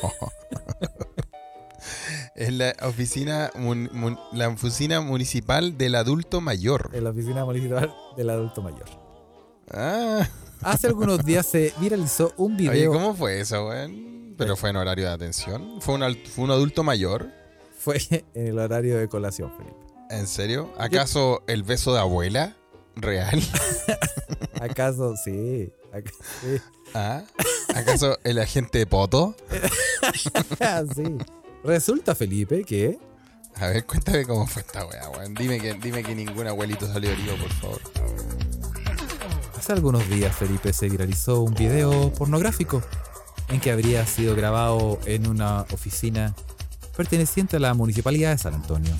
Es 2.34 2.52
la 2.52 2.74
oficina, 2.82 3.50
mun- 3.54 3.90
mun- 3.92 4.18
la 4.32 4.48
oficina 4.48 5.00
municipal 5.00 5.76
del 5.76 5.94
adulto 5.94 6.40
mayor. 6.40 6.90
en 6.92 7.04
la 7.04 7.10
oficina 7.10 7.44
municipal 7.44 7.94
del 8.16 8.30
adulto 8.30 8.62
mayor. 8.62 8.84
Ah, 9.70 10.26
Hace 10.62 10.86
algunos 10.88 11.24
días 11.24 11.46
se 11.46 11.72
viralizó 11.80 12.32
un 12.36 12.54
oye, 12.54 12.70
video. 12.70 12.92
¿cómo 12.92 13.14
fue 13.14 13.40
eso, 13.40 13.66
weón? 13.68 14.34
Pero 14.38 14.56
fue 14.56 14.70
en 14.70 14.76
horario 14.76 15.06
de 15.06 15.12
atención. 15.12 15.80
¿Fue 15.80 15.94
un, 15.94 16.02
al- 16.02 16.16
fue 16.16 16.44
un 16.44 16.50
adulto 16.50 16.82
mayor? 16.82 17.28
Fue 17.78 17.98
en 18.34 18.46
el 18.46 18.58
horario 18.58 18.96
de 18.98 19.08
colación, 19.08 19.52
Felipe. 19.56 19.76
¿En 20.10 20.26
serio? 20.26 20.70
¿Acaso 20.78 21.42
el 21.46 21.62
beso 21.62 21.92
de 21.94 22.00
abuela? 22.00 22.56
¿Real? 22.96 23.42
¿Acaso? 24.60 25.14
Sí. 25.16 25.72
ac- 25.92 26.12
sí. 26.40 26.60
¿Ah? 26.94 27.22
¿Acaso 27.74 28.18
el 28.24 28.38
agente 28.38 28.86
Poto? 28.86 29.36
Sí. 30.94 31.02
Resulta, 31.62 32.14
Felipe, 32.14 32.64
que 32.64 32.98
A 33.56 33.66
ver, 33.68 33.84
cuéntame 33.86 34.24
cómo 34.26 34.46
fue 34.46 34.62
esta 34.62 34.84
weá, 34.86 35.08
weón. 35.10 35.34
Dime 35.34 35.60
que, 35.60 35.74
dime 35.74 36.02
que 36.02 36.14
ningún 36.14 36.46
abuelito 36.46 36.86
salió 36.92 37.10
herido, 37.10 37.36
por 37.36 37.50
favor. 37.52 37.80
Hace 39.58 39.72
algunos 39.72 40.08
días, 40.08 40.34
Felipe, 40.34 40.72
se 40.72 40.88
viralizó 40.88 41.42
un 41.42 41.54
video 41.54 42.10
pornográfico 42.14 42.82
en 43.48 43.60
que 43.60 43.70
habría 43.70 44.06
sido 44.06 44.34
grabado 44.34 44.98
en 45.04 45.26
una 45.28 45.62
oficina 45.72 46.34
perteneciente 46.96 47.56
a 47.56 47.60
la 47.60 47.74
municipalidad 47.74 48.32
de 48.32 48.38
San 48.38 48.54
Antonio. 48.54 48.94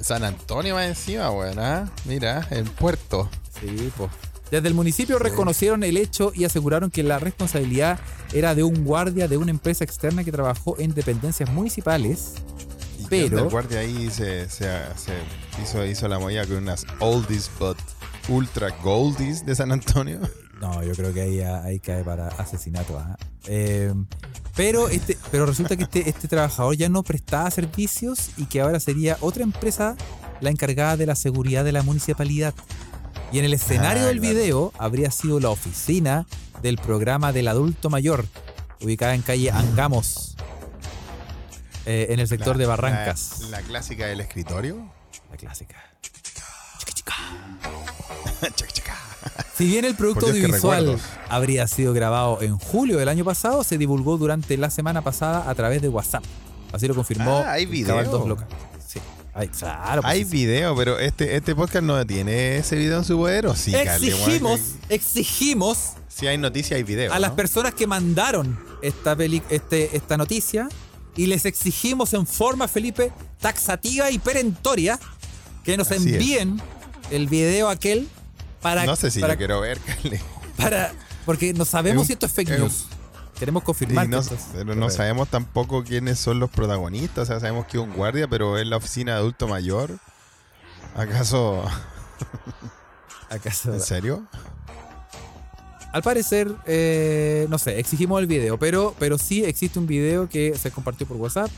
San 0.00 0.24
Antonio 0.24 0.74
más 0.74 0.86
encima, 0.86 1.30
weón, 1.30 1.58
¿ah? 1.58 1.90
Mira, 2.04 2.46
el 2.50 2.64
puerto. 2.64 3.28
Sí, 3.60 3.92
pues. 3.96 4.10
Desde 4.50 4.66
el 4.66 4.74
municipio 4.74 5.18
reconocieron 5.18 5.84
el 5.84 5.96
hecho 5.96 6.32
y 6.34 6.44
aseguraron 6.44 6.90
que 6.90 7.04
la 7.04 7.20
responsabilidad 7.20 8.00
era 8.32 8.54
de 8.56 8.64
un 8.64 8.84
guardia 8.84 9.28
de 9.28 9.36
una 9.36 9.52
empresa 9.52 9.84
externa 9.84 10.24
que 10.24 10.32
trabajó 10.32 10.76
en 10.78 10.92
dependencias 10.92 11.50
municipales. 11.50 12.34
¿Y 12.98 13.06
Pero-? 13.06 13.38
El 13.38 13.48
guardia 13.48 13.80
ahí 13.80 14.10
se, 14.10 14.48
se, 14.48 14.68
se 14.96 15.12
hizo, 15.62 15.84
hizo 15.86 16.08
la 16.08 16.18
movida 16.18 16.44
con 16.46 16.56
unas 16.56 16.84
oldies 16.98 17.48
but 17.60 17.78
ultra 18.28 18.70
goldies 18.82 19.46
de 19.46 19.54
San 19.54 19.70
Antonio. 19.70 20.20
No, 20.60 20.82
yo 20.82 20.92
creo 20.94 21.14
que 21.14 21.22
ahí, 21.22 21.40
ahí 21.40 21.78
cae 21.78 22.04
para 22.04 22.28
asesinato. 22.28 22.98
ajá. 22.98 23.16
Eh, 23.46 23.94
pero, 24.60 24.90
este, 24.90 25.16
pero 25.30 25.46
resulta 25.46 25.74
que 25.74 25.84
este, 25.84 26.06
este 26.06 26.28
trabajador 26.28 26.76
ya 26.76 26.90
no 26.90 27.02
prestaba 27.02 27.50
servicios 27.50 28.28
y 28.36 28.44
que 28.44 28.60
ahora 28.60 28.78
sería 28.78 29.16
otra 29.22 29.42
empresa 29.42 29.96
la 30.42 30.50
encargada 30.50 30.98
de 30.98 31.06
la 31.06 31.14
seguridad 31.14 31.64
de 31.64 31.72
la 31.72 31.82
municipalidad. 31.82 32.52
Y 33.32 33.38
en 33.38 33.46
el 33.46 33.54
escenario 33.54 34.02
Ah, 34.02 34.06
del 34.08 34.20
claro. 34.20 34.34
video 34.34 34.72
habría 34.78 35.10
sido 35.10 35.40
la 35.40 35.48
oficina 35.48 36.26
del 36.60 36.76
programa 36.76 37.32
del 37.32 37.48
adulto 37.48 37.88
mayor, 37.88 38.26
ubicada 38.82 39.14
en 39.14 39.22
calle 39.22 39.50
Angamos, 39.50 40.36
eh, 41.86 42.08
en 42.10 42.20
el 42.20 42.28
sector 42.28 42.58
de 42.58 42.66
Barrancas. 42.66 43.40
La, 43.48 43.62
la 43.62 43.66
clásica 43.66 44.08
del 44.08 44.20
escritorio. 44.20 44.92
La 45.30 45.38
clásica. 45.38 45.76
Chaca, 46.02 46.20
chaca. 46.92 47.14
Si 49.60 49.66
bien 49.66 49.84
el 49.84 49.94
producto 49.94 50.26
audiovisual 50.28 50.98
habría 51.28 51.66
sido 51.68 51.92
grabado 51.92 52.40
en 52.40 52.56
julio 52.56 52.96
del 52.96 53.08
año 53.10 53.26
pasado, 53.26 53.62
se 53.62 53.76
divulgó 53.76 54.16
durante 54.16 54.56
la 54.56 54.70
semana 54.70 55.02
pasada 55.02 55.50
a 55.50 55.54
través 55.54 55.82
de 55.82 55.88
WhatsApp. 55.90 56.24
Así 56.72 56.88
lo 56.88 56.94
confirmó 56.94 57.42
Ah, 57.44 57.52
hay 57.52 57.66
video. 57.66 57.88
Cabaldos 57.88 58.26
Local. 58.26 58.46
Sí, 58.88 59.00
hay, 59.34 59.48
claro. 59.48 60.00
pues 60.00 60.14
Hay 60.14 60.24
sí. 60.24 60.30
video, 60.30 60.74
pero 60.74 60.98
este, 60.98 61.36
este 61.36 61.54
podcast 61.54 61.84
no 61.84 62.06
tiene 62.06 62.56
ese 62.56 62.76
video 62.76 62.98
en 62.98 63.04
su 63.04 63.18
poder, 63.18 63.46
¿o 63.48 63.54
sí, 63.54 63.74
exigimos, 63.74 64.60
exigimos 64.88 65.78
Si 66.08 66.26
hay 66.26 66.38
noticia, 66.38 66.76
hay 66.78 66.82
video. 66.82 67.12
a 67.12 67.18
las 67.18 67.32
personas 67.32 67.74
que 67.74 67.86
mandaron 67.86 68.58
esta, 68.80 69.14
peli- 69.14 69.42
este, 69.50 69.94
esta 69.94 70.16
noticia 70.16 70.68
y 71.16 71.26
les 71.26 71.44
exigimos 71.44 72.14
en 72.14 72.26
forma, 72.26 72.66
Felipe, 72.66 73.12
taxativa 73.38 74.10
y 74.10 74.18
perentoria 74.18 74.98
que 75.64 75.76
nos 75.76 75.90
Así 75.90 76.08
es. 76.08 76.14
envíen 76.14 76.62
el 77.10 77.26
video 77.28 77.68
aquel 77.68 78.08
para, 78.60 78.84
No 78.84 78.96
sé 78.96 79.10
si 79.10 79.20
para, 79.20 79.34
lo 79.34 79.38
quiero 79.38 79.60
ver, 79.60 79.78
Carly. 79.80 80.20
para- 80.56 80.92
porque 81.26 81.52
no 81.52 81.64
sabemos 81.64 81.96
Es 81.96 82.00
un- 82.02 82.06
si 82.08 82.12
esto 82.14 82.26
es 82.26 82.32
fake 82.32 82.48
es 82.50 82.56
un- 82.56 82.62
news. 82.64 82.86
Queremos 83.38 83.62
confirmar 83.62 84.06
no, 84.08 84.18
que 84.18 84.22
esto 84.22 84.34
es 84.34 84.40
pero 84.52 84.74
no 84.74 84.90
sabemos 84.90 85.28
tampoco 85.28 85.82
quiénes 85.82 86.18
son 86.18 86.38
los 86.40 86.50
protagonistas. 86.50 87.22
O 87.22 87.26
sea, 87.26 87.40
sabemos 87.40 87.64
que 87.66 87.78
es 87.78 87.82
un 87.82 87.92
guardia, 87.94 88.28
pero 88.28 88.58
es 88.58 88.66
la 88.66 88.76
oficina 88.76 89.12
de 89.12 89.18
adulto 89.18 89.48
mayor. 89.48 89.98
¿Acaso? 90.94 91.64
¿Acaso? 93.30 93.72
¿En 93.72 93.80
serio? 93.80 94.26
Al 95.92 96.02
parecer, 96.02 96.52
eh, 96.66 97.46
no 97.50 97.58
sé, 97.58 97.80
exigimos 97.80 98.20
el 98.20 98.26
video, 98.28 98.58
pero, 98.58 98.94
pero 98.98 99.18
sí 99.18 99.44
existe 99.44 99.78
un 99.78 99.86
video 99.88 100.28
que 100.28 100.56
se 100.56 100.70
compartió 100.70 101.06
por 101.06 101.16
WhatsApp. 101.16 101.50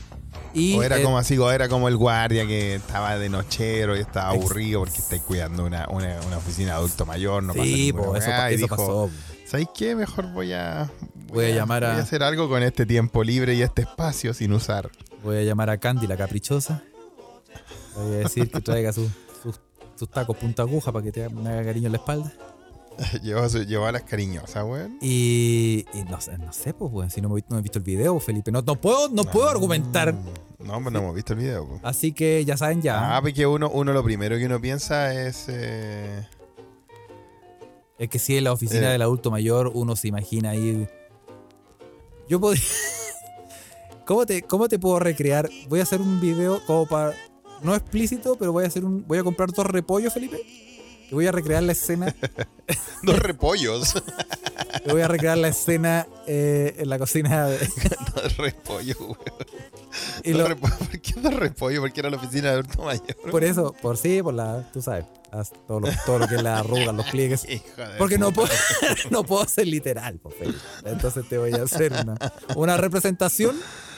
Y, 0.55 0.75
o 0.75 0.83
era 0.83 0.99
eh, 0.99 1.03
como 1.03 1.17
así, 1.19 1.37
o 1.37 1.51
era 1.51 1.69
como 1.69 1.87
el 1.87 1.97
guardia 1.97 2.45
que 2.47 2.75
estaba 2.75 3.17
de 3.17 3.29
nochero 3.29 3.95
y 3.95 3.99
estaba 3.99 4.29
aburrido 4.29 4.79
porque 4.81 4.97
está 4.99 5.19
cuidando 5.19 5.63
una, 5.65 5.87
una, 5.89 6.19
una 6.25 6.37
oficina 6.37 6.71
de 6.71 6.77
adulto 6.77 7.05
mayor. 7.05 7.43
No 7.43 7.53
pasa 7.53 7.65
sí, 7.65 7.93
po, 7.93 8.15
eso, 8.15 8.27
pa- 8.27 8.49
eso 8.49 8.57
dijo, 8.57 8.75
pasó. 8.75 9.09
¿Sabes 9.45 9.67
qué? 9.75 9.95
Mejor 9.95 10.31
voy 10.31 10.53
a, 10.53 10.89
Voy 11.27 11.45
a 11.45 11.49
llamar 11.55 11.83
a- 11.83 11.91
Voy 11.91 11.99
a 11.99 12.03
hacer 12.03 12.23
algo 12.23 12.49
con 12.49 12.63
este 12.63 12.85
tiempo 12.87 13.23
libre 13.23 13.53
y 13.53 13.61
este 13.61 13.83
espacio 13.83 14.33
sin 14.33 14.51
usar. 14.53 14.89
Voy 15.23 15.37
a 15.37 15.43
llamar 15.43 15.69
a 15.69 15.77
Candy, 15.77 16.07
la 16.07 16.17
caprichosa. 16.17 16.81
Voy 17.95 18.15
a 18.15 18.17
decir 18.19 18.49
que 18.49 18.61
traiga 18.61 18.91
sus, 18.93 19.09
sus, 19.43 19.59
sus 19.95 20.09
tacos 20.09 20.37
punta 20.37 20.63
aguja 20.63 20.91
para 20.91 21.03
que 21.03 21.11
te 21.11 21.29
me 21.29 21.49
haga 21.49 21.65
cariño 21.65 21.85
en 21.87 21.91
la 21.93 21.97
espalda. 21.99 22.33
llevó, 23.23 23.41
a 23.41 23.49
su- 23.49 23.63
llevó 23.63 23.85
a 23.85 23.91
las 23.91 24.03
cariñosas, 24.03 24.63
weón. 24.65 24.97
Y, 25.01 25.85
y 25.93 26.03
no, 26.03 26.19
sé, 26.21 26.37
no 26.37 26.51
sé, 26.53 26.73
pues, 26.73 26.91
weón, 26.91 27.09
si 27.09 27.21
no, 27.21 27.29
me 27.29 27.39
he- 27.39 27.45
no 27.49 27.57
he 27.57 27.61
visto 27.61 27.79
el 27.79 27.83
video, 27.85 28.19
Felipe. 28.19 28.51
No, 28.51 28.61
no 28.61 28.75
puedo, 28.75 29.09
no 29.09 29.23
puedo 29.23 29.49
argumentar. 29.49 30.13
No, 30.59 30.81
pues 30.81 30.93
no 30.93 30.99
hemos 30.99 31.15
visto 31.15 31.33
el 31.33 31.39
video. 31.39 31.67
po. 31.67 31.79
Así 31.83 32.13
que 32.13 32.43
ya 32.45 32.55
saben 32.57 32.81
ya. 32.81 33.17
Ah, 33.17 33.21
porque 33.21 33.45
uno, 33.45 33.69
uno 33.69 33.91
lo 33.93 34.03
primero 34.03 34.37
que 34.37 34.45
uno 34.45 34.61
piensa 34.61 35.13
es. 35.13 35.45
eh, 35.49 36.25
Es 37.97 38.09
que 38.09 38.19
si 38.19 38.37
en 38.37 38.45
la 38.45 38.53
oficina 38.53 38.87
Eh. 38.89 38.91
del 38.93 39.01
adulto 39.01 39.29
mayor 39.31 39.71
uno 39.73 39.95
se 39.95 40.07
imagina 40.07 40.51
ahí. 40.51 40.87
Yo 42.29 42.39
podría. 42.39 42.63
¿Cómo 44.05 44.25
te, 44.25 44.41
¿Cómo 44.43 44.67
te 44.69 44.79
puedo 44.79 44.99
recrear? 44.99 45.49
Voy 45.69 45.79
a 45.79 45.83
hacer 45.83 46.01
un 46.01 46.19
video 46.21 46.59
como 46.65 46.85
para. 46.87 47.13
No 47.61 47.73
explícito, 47.75 48.35
pero 48.37 48.51
voy 48.51 48.65
a 48.65 48.67
hacer 48.67 48.83
un. 48.85 49.05
Voy 49.07 49.17
a 49.17 49.23
comprar 49.23 49.51
dos 49.51 49.65
repollos, 49.65 50.13
Felipe. 50.13 50.37
Y 51.13 51.15
voy 51.15 51.27
a 51.27 51.31
recrear 51.31 51.61
la 51.61 51.73
escena. 51.73 52.15
dos 53.03 53.19
repollos. 53.19 53.93
y 54.83 54.89
voy 54.89 55.01
a 55.01 55.07
recrear 55.07 55.37
la 55.37 55.49
escena 55.49 56.07
eh, 56.25 56.73
en 56.79 56.89
la 56.89 56.97
cocina. 56.97 57.45
de- 57.47 57.59
dos 58.15 58.37
repollos, 58.37 58.99
weón. 58.99 59.17
y 60.23 60.31
Dos 60.31 60.41
lo- 60.49 60.55
repo- 60.55 60.77
¿Por 60.79 60.99
qué 61.01 61.13
dos 61.21 61.33
repollos? 61.35 61.81
Porque 61.81 61.99
era 61.99 62.09
la 62.09 62.17
oficina 62.17 62.47
de 62.49 62.53
adulto 62.55 62.81
mayor. 62.81 63.15
por 63.29 63.43
eso, 63.43 63.75
por 63.79 63.97
sí, 63.97 64.23
por 64.23 64.33
la. 64.33 64.67
Tú 64.73 64.81
sabes. 64.81 65.05
haz 65.31 65.51
todo, 65.67 65.81
lo, 65.81 65.89
todo 66.03 66.17
lo 66.17 66.27
que 66.27 66.35
es 66.35 66.41
la 66.41 66.57
arruga, 66.59 66.91
los 66.91 67.05
pliegues. 67.11 67.45
Porque 67.99 68.17
no 68.17 68.31
puedo, 68.31 68.49
no 69.11 69.23
puedo 69.23 69.45
ser 69.47 69.67
literal, 69.67 70.17
po, 70.17 70.31
Felipe. 70.31 70.57
Entonces 70.85 71.29
te 71.29 71.37
voy 71.37 71.53
a 71.53 71.61
hacer 71.63 71.93
una, 71.93 72.15
una 72.55 72.77
representación 72.77 73.55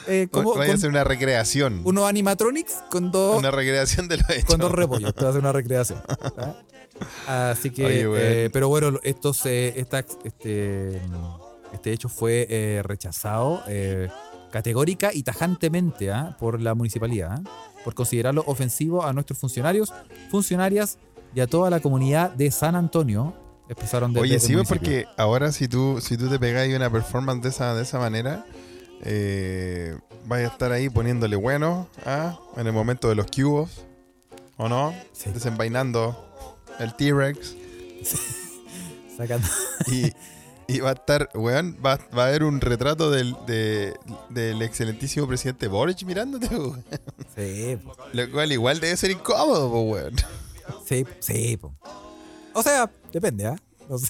Eh, 0.08 0.28
¿cómo- 0.30 0.54
Vaya 0.54 0.72
a 0.72 0.74
hacer 0.76 0.90
una 0.90 1.02
recreación. 1.04 1.80
unos 1.84 2.08
animatronics 2.08 2.74
con 2.90 3.10
dos, 3.10 3.38
Una 3.38 3.50
recreación 3.50 4.06
de 4.06 4.18
lo 4.18 4.24
hecho. 4.30 4.46
con 4.46 4.60
dos 4.60 4.70
repollos. 4.70 5.14
Te 5.14 5.22
va 5.22 5.28
a 5.28 5.30
hacer 5.30 5.40
una 5.40 5.52
recreación. 5.52 6.00
¿ah? 6.38 6.54
Así 7.26 7.70
que, 7.70 7.84
Oye, 8.06 8.44
eh, 8.44 8.50
pero 8.52 8.68
bueno, 8.68 8.98
estos, 9.02 9.44
eh, 9.46 9.74
esta- 9.76 10.04
este, 10.24 11.00
este 11.72 11.92
hecho 11.92 12.08
fue 12.08 12.46
eh, 12.48 12.82
rechazado 12.84 13.62
eh, 13.68 14.08
categórica 14.50 15.10
y 15.12 15.22
tajantemente 15.22 16.10
¿ah? 16.10 16.36
por 16.38 16.60
la 16.60 16.74
municipalidad, 16.74 17.32
¿ah? 17.44 17.50
por 17.84 17.94
considerarlo 17.94 18.44
ofensivo 18.46 19.04
a 19.04 19.12
nuestros 19.12 19.38
funcionarios, 19.38 19.92
funcionarias 20.30 20.98
y 21.34 21.40
a 21.40 21.46
toda 21.46 21.68
la 21.70 21.80
comunidad 21.80 22.30
de 22.30 22.50
San 22.50 22.74
Antonio. 22.74 23.34
Expresaron 23.68 24.12
desde 24.12 24.22
Oye, 24.22 24.38
sí, 24.38 24.54
porque 24.68 25.06
ahora 25.16 25.50
si 25.50 25.66
tú, 25.66 26.00
si 26.00 26.16
tú 26.16 26.28
te 26.28 26.38
pegáis 26.38 26.74
una 26.74 26.88
performance 26.88 27.42
de 27.42 27.48
esa, 27.48 27.74
de 27.74 27.82
esa 27.82 27.98
manera, 27.98 28.46
vas 30.26 30.38
a 30.38 30.44
estar 30.44 30.72
ahí 30.72 30.88
poniéndole 30.88 31.34
bueno 31.36 31.88
¿ah? 32.04 32.38
en 32.56 32.66
el 32.66 32.72
momento 32.72 33.08
de 33.08 33.16
los 33.16 33.26
cubos, 33.26 33.84
¿o 34.56 34.68
no? 34.68 34.94
Sí. 35.12 35.30
Desenvainando 35.30 36.16
el 36.78 36.94
T-Rex. 36.96 37.54
Sacando- 39.16 39.48
Y, 39.88 40.12
y 40.68 40.80
va 40.80 40.90
a 40.90 40.92
estar, 40.94 41.30
weón, 41.34 41.78
va, 41.84 41.98
va 42.16 42.24
a 42.24 42.28
haber 42.28 42.44
un 42.44 42.60
retrato 42.60 43.10
del, 43.10 43.34
de- 43.46 43.94
del 44.30 44.60
excelentísimo 44.62 45.26
presidente 45.26 45.68
Boric 45.68 46.02
mirándote, 46.04 46.48
weón. 46.48 46.84
Sí, 47.34 47.78
po. 47.82 47.94
Lo 48.12 48.30
cual 48.30 48.52
igual 48.52 48.80
debe 48.80 48.96
ser 48.96 49.10
incómodo, 49.10 49.70
po, 49.70 49.82
weón. 49.82 50.14
sí, 50.86 51.04
sí. 51.20 51.56
po. 51.56 51.74
O 52.52 52.62
sea, 52.62 52.90
depende, 53.12 53.46
¿ah? 53.46 53.56
No 53.88 53.98
sé. 53.98 54.08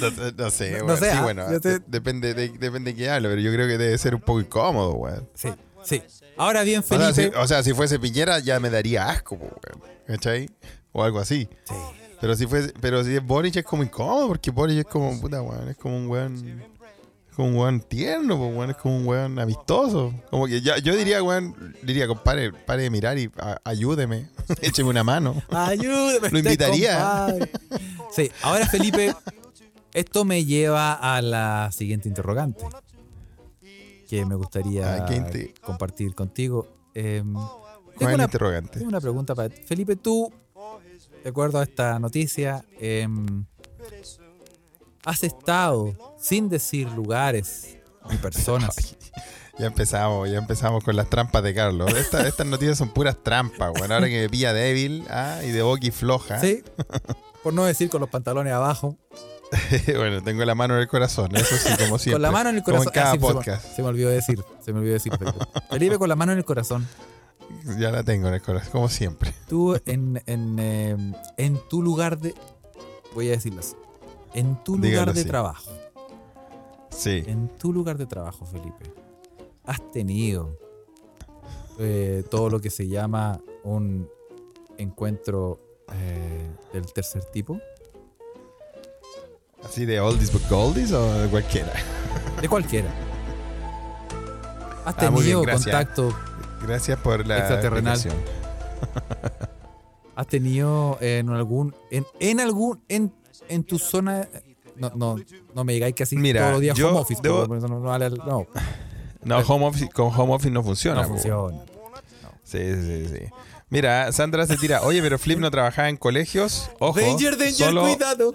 No, 0.00 0.10
no 0.36 0.50
sé, 0.50 0.78
No 0.78 0.84
weón. 0.86 0.98
sé, 0.98 1.10
sí, 1.10 1.16
ah, 1.16 1.22
bueno, 1.22 1.60
te- 1.60 1.68
de- 1.78 1.82
depende, 1.86 2.32
de, 2.34 2.48
depende 2.50 2.90
de 2.92 2.96
quién 2.96 3.10
hable, 3.10 3.28
pero 3.28 3.40
yo 3.40 3.52
creo 3.52 3.66
que 3.66 3.76
debe 3.78 3.98
ser 3.98 4.14
un 4.14 4.20
poco 4.20 4.40
incómodo, 4.40 4.92
weón. 4.94 5.28
Sí, 5.34 5.48
sí. 5.84 6.02
Ahora 6.36 6.62
bien, 6.62 6.80
O 6.80 6.82
sea, 6.84 7.12
Felipe. 7.12 7.34
si, 7.36 7.42
o 7.42 7.46
sea, 7.48 7.62
si 7.64 7.72
fuese 7.74 7.98
Piñera 7.98 8.38
ya 8.38 8.60
me 8.60 8.70
daría 8.70 9.08
asco, 9.08 9.34
weón. 9.34 9.52
¿Cachai? 10.06 10.48
O 10.92 11.02
algo 11.04 11.18
así. 11.18 11.48
Sí. 11.64 11.74
Pero 12.20 12.34
si 12.36 12.46
fuese, 12.46 12.72
pero 12.80 13.02
si 13.04 13.14
es 13.16 13.24
Boric 13.26 13.56
es 13.56 13.64
como 13.64 13.82
incómodo, 13.82 14.28
porque 14.28 14.50
Boric 14.50 14.78
es 14.78 14.84
como, 14.84 15.18
puta, 15.20 15.40
weón, 15.42 15.68
es 15.68 15.76
como 15.76 15.96
un 15.96 16.08
weón. 16.08 16.34
Es 17.30 17.36
como 17.36 17.48
un 17.48 17.56
weón 17.56 17.80
tierno, 17.80 18.36
pues, 18.36 18.54
weón, 18.54 18.70
es 18.70 18.76
como 18.76 18.96
un 18.98 19.06
weón 19.06 19.38
amistoso. 19.38 20.12
Como 20.30 20.46
que 20.46 20.60
ya, 20.60 20.76
yo 20.78 20.94
diría, 20.96 21.22
weón, 21.22 21.74
diría, 21.82 22.06
compadre, 22.06 22.52
pare 22.52 22.82
de 22.82 22.90
mirar 22.90 23.16
y 23.18 23.30
a- 23.38 23.58
ayúdeme, 23.64 24.28
écheme 24.62 24.90
una 24.90 25.02
mano. 25.04 25.34
Ayúdeme. 25.48 26.28
Lo 26.30 26.38
invitaría. 26.40 26.98
compadre. 26.98 27.50
Sí, 28.10 28.30
ahora 28.42 28.66
Felipe, 28.66 29.14
esto 29.94 30.24
me 30.26 30.44
lleva 30.44 30.92
a 30.94 31.22
la 31.22 31.70
siguiente 31.72 32.08
interrogante 32.08 32.64
que 34.08 34.26
me 34.26 34.34
gustaría 34.34 34.96
Ah, 34.96 35.06
¿qué 35.06 35.16
inte- 35.16 35.54
compartir 35.62 36.14
contigo. 36.14 36.66
¿Cuál 36.92 37.32
tengo, 37.98 38.14
una, 38.14 38.24
interrogante? 38.24 38.72
tengo 38.78 38.88
una 38.88 39.00
pregunta 39.00 39.34
para 39.34 39.48
ti. 39.48 39.62
Felipe, 39.64 39.94
tú, 39.96 40.32
de 41.22 41.30
acuerdo 41.30 41.58
a 41.58 41.62
esta 41.62 41.98
noticia, 41.98 42.64
em, 42.78 43.44
has 45.04 45.22
estado, 45.24 45.94
sin 46.18 46.48
decir 46.48 46.88
lugares 46.90 47.76
ni 48.10 48.16
personas, 48.16 48.96
Ya 49.58 49.66
empezamos, 49.66 50.30
ya 50.30 50.38
empezamos 50.38 50.82
con 50.82 50.96
las 50.96 51.10
trampas 51.10 51.42
de 51.42 51.52
Carlos. 51.52 51.92
Esta- 51.94 52.26
estas 52.26 52.46
noticias 52.46 52.78
son 52.78 52.88
puras 52.94 53.22
trampas, 53.22 53.72
weón. 53.74 53.92
Ahora 53.92 54.08
que 54.08 54.22
me 54.22 54.28
pilla 54.30 54.54
débil 54.54 55.04
ah, 55.10 55.40
y 55.44 55.50
de 55.50 55.60
boqui 55.60 55.90
floja. 55.90 56.40
¿sí? 56.40 56.62
Por 57.42 57.52
no 57.52 57.64
decir 57.66 57.90
con 57.90 58.00
los 58.00 58.08
pantalones 58.08 58.54
abajo. 58.54 58.96
bueno, 59.86 60.22
tengo 60.22 60.46
la 60.46 60.54
mano 60.54 60.76
en 60.76 60.80
el 60.80 60.88
corazón, 60.88 61.36
eso 61.36 61.54
sí, 61.58 61.68
como 61.76 61.98
siempre. 61.98 62.12
Con 62.12 62.22
la 62.22 62.30
mano 62.30 62.48
en 62.48 62.56
el 62.56 62.62
Como 62.62 62.78
corazón. 62.78 62.92
en 62.94 62.94
cada 62.94 63.10
Ah, 63.10 63.12
sí, 63.12 63.20
se 63.20 63.26
me- 63.26 63.32
podcast. 63.34 63.76
Se, 63.76 63.82
me, 63.82 63.88
olvidó 63.88 64.08
decir. 64.08 64.42
Se 64.64 64.72
me 64.72 64.78
olvidó 64.78 64.94
decir. 64.94 65.12
Felipe. 65.18 65.38
Felipe, 65.68 65.98
con 65.98 66.08
la 66.08 66.16
mano 66.16 66.32
en 66.32 66.38
el 66.38 66.44
corazón. 66.46 66.88
Ya 67.78 67.90
la 67.90 68.02
tengo 68.02 68.28
en 68.28 68.34
el 68.34 68.42
corazón, 68.42 68.70
como 68.72 68.88
siempre. 68.88 69.34
Tú 69.48 69.78
en, 69.86 70.22
en, 70.26 70.58
eh, 70.58 70.96
en 71.36 71.58
tu 71.68 71.82
lugar 71.82 72.18
de. 72.18 72.34
Voy 73.14 73.28
a 73.28 73.32
decirlo 73.32 73.60
así. 73.60 73.74
En 74.34 74.62
tu 74.64 74.76
lugar 74.78 75.12
de 75.12 75.20
así. 75.20 75.28
trabajo. 75.28 75.70
Sí. 76.90 77.22
En 77.26 77.48
tu 77.58 77.72
lugar 77.72 77.98
de 77.98 78.06
trabajo, 78.06 78.46
Felipe. 78.46 78.92
Has 79.64 79.90
tenido 79.92 80.58
eh, 81.78 82.24
todo 82.30 82.48
lo 82.50 82.60
que 82.60 82.70
se 82.70 82.88
llama 82.88 83.40
un 83.64 84.08
encuentro 84.78 85.60
eh, 85.92 86.50
del 86.72 86.92
tercer 86.92 87.24
tipo. 87.24 87.60
¿Así 89.64 89.84
de 89.84 90.00
oldies 90.00 90.32
but 90.32 90.48
goldies 90.48 90.92
o 90.92 91.12
de 91.20 91.28
cualquiera? 91.28 91.72
De 92.40 92.48
cualquiera. 92.48 92.88
Has 94.84 94.94
Ah, 94.96 95.10
bien, 95.10 95.14
tenido 95.14 95.44
contacto 95.44 96.14
Gracias 96.62 96.98
por 97.00 97.26
la 97.26 97.38
Extraterrenal. 97.38 97.98
¿Has 100.16 100.26
tenido 100.26 100.98
en 101.00 101.30
algún. 101.30 101.74
en, 101.90 102.06
en 102.18 102.40
algún. 102.40 102.82
en, 102.88 103.12
en 103.48 103.64
tu 103.64 103.78
zona. 103.78 104.28
No, 104.76 104.90
no, 104.94 105.16
no 105.54 105.64
me 105.64 105.74
digáis 105.74 105.94
que 105.94 106.04
así 106.04 106.16
Mira, 106.16 106.40
todos 106.40 106.52
los 106.52 106.60
días 106.62 106.76
yo 106.76 106.88
home 106.90 107.00
office. 107.00 107.20
debo- 107.22 107.46
no, 107.46 107.68
no 107.68 107.80
vale 107.80 108.08
no, 108.10 108.46
No, 109.24 109.38
home 109.40 109.66
office, 109.66 109.88
con 109.90 110.06
home 110.14 110.34
office 110.34 110.50
no 110.50 110.62
funciona. 110.62 111.02
no 111.02 111.08
funciona. 111.08 111.58
Sí, 112.42 112.58
sí, 112.58 113.06
sí. 113.08 113.24
Mira, 113.68 114.10
Sandra 114.12 114.46
se 114.46 114.56
tira. 114.56 114.80
Oye, 114.82 115.00
pero 115.02 115.18
Flip 115.18 115.38
no 115.38 115.50
trabajaba 115.50 115.88
en 115.88 115.96
colegios. 115.96 116.70
Ojo, 116.80 116.98
danger, 116.98 117.36
danger, 117.36 117.66
solo, 117.68 117.82
cuidado. 117.82 118.34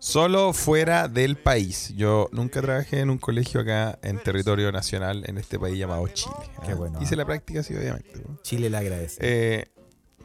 Solo 0.00 0.52
fuera 0.52 1.06
del 1.06 1.36
país. 1.36 1.92
Yo 1.94 2.28
nunca 2.32 2.60
trabajé 2.60 3.00
en 3.00 3.10
un 3.10 3.18
colegio 3.18 3.60
acá 3.60 3.98
en 4.02 4.18
territorio 4.18 4.72
nacional 4.72 5.22
en 5.26 5.38
este 5.38 5.58
país 5.58 5.78
llamado 5.78 6.08
Chile. 6.08 6.34
Qué 6.66 6.72
Ah, 6.72 6.74
bueno, 6.74 7.00
Hice 7.00 7.14
la 7.14 7.24
práctica, 7.24 7.62
sí, 7.62 7.74
obviamente. 7.76 8.22
Chile 8.42 8.68
le 8.68 8.76
agradece. 8.76 9.18
Eh, 9.20 9.66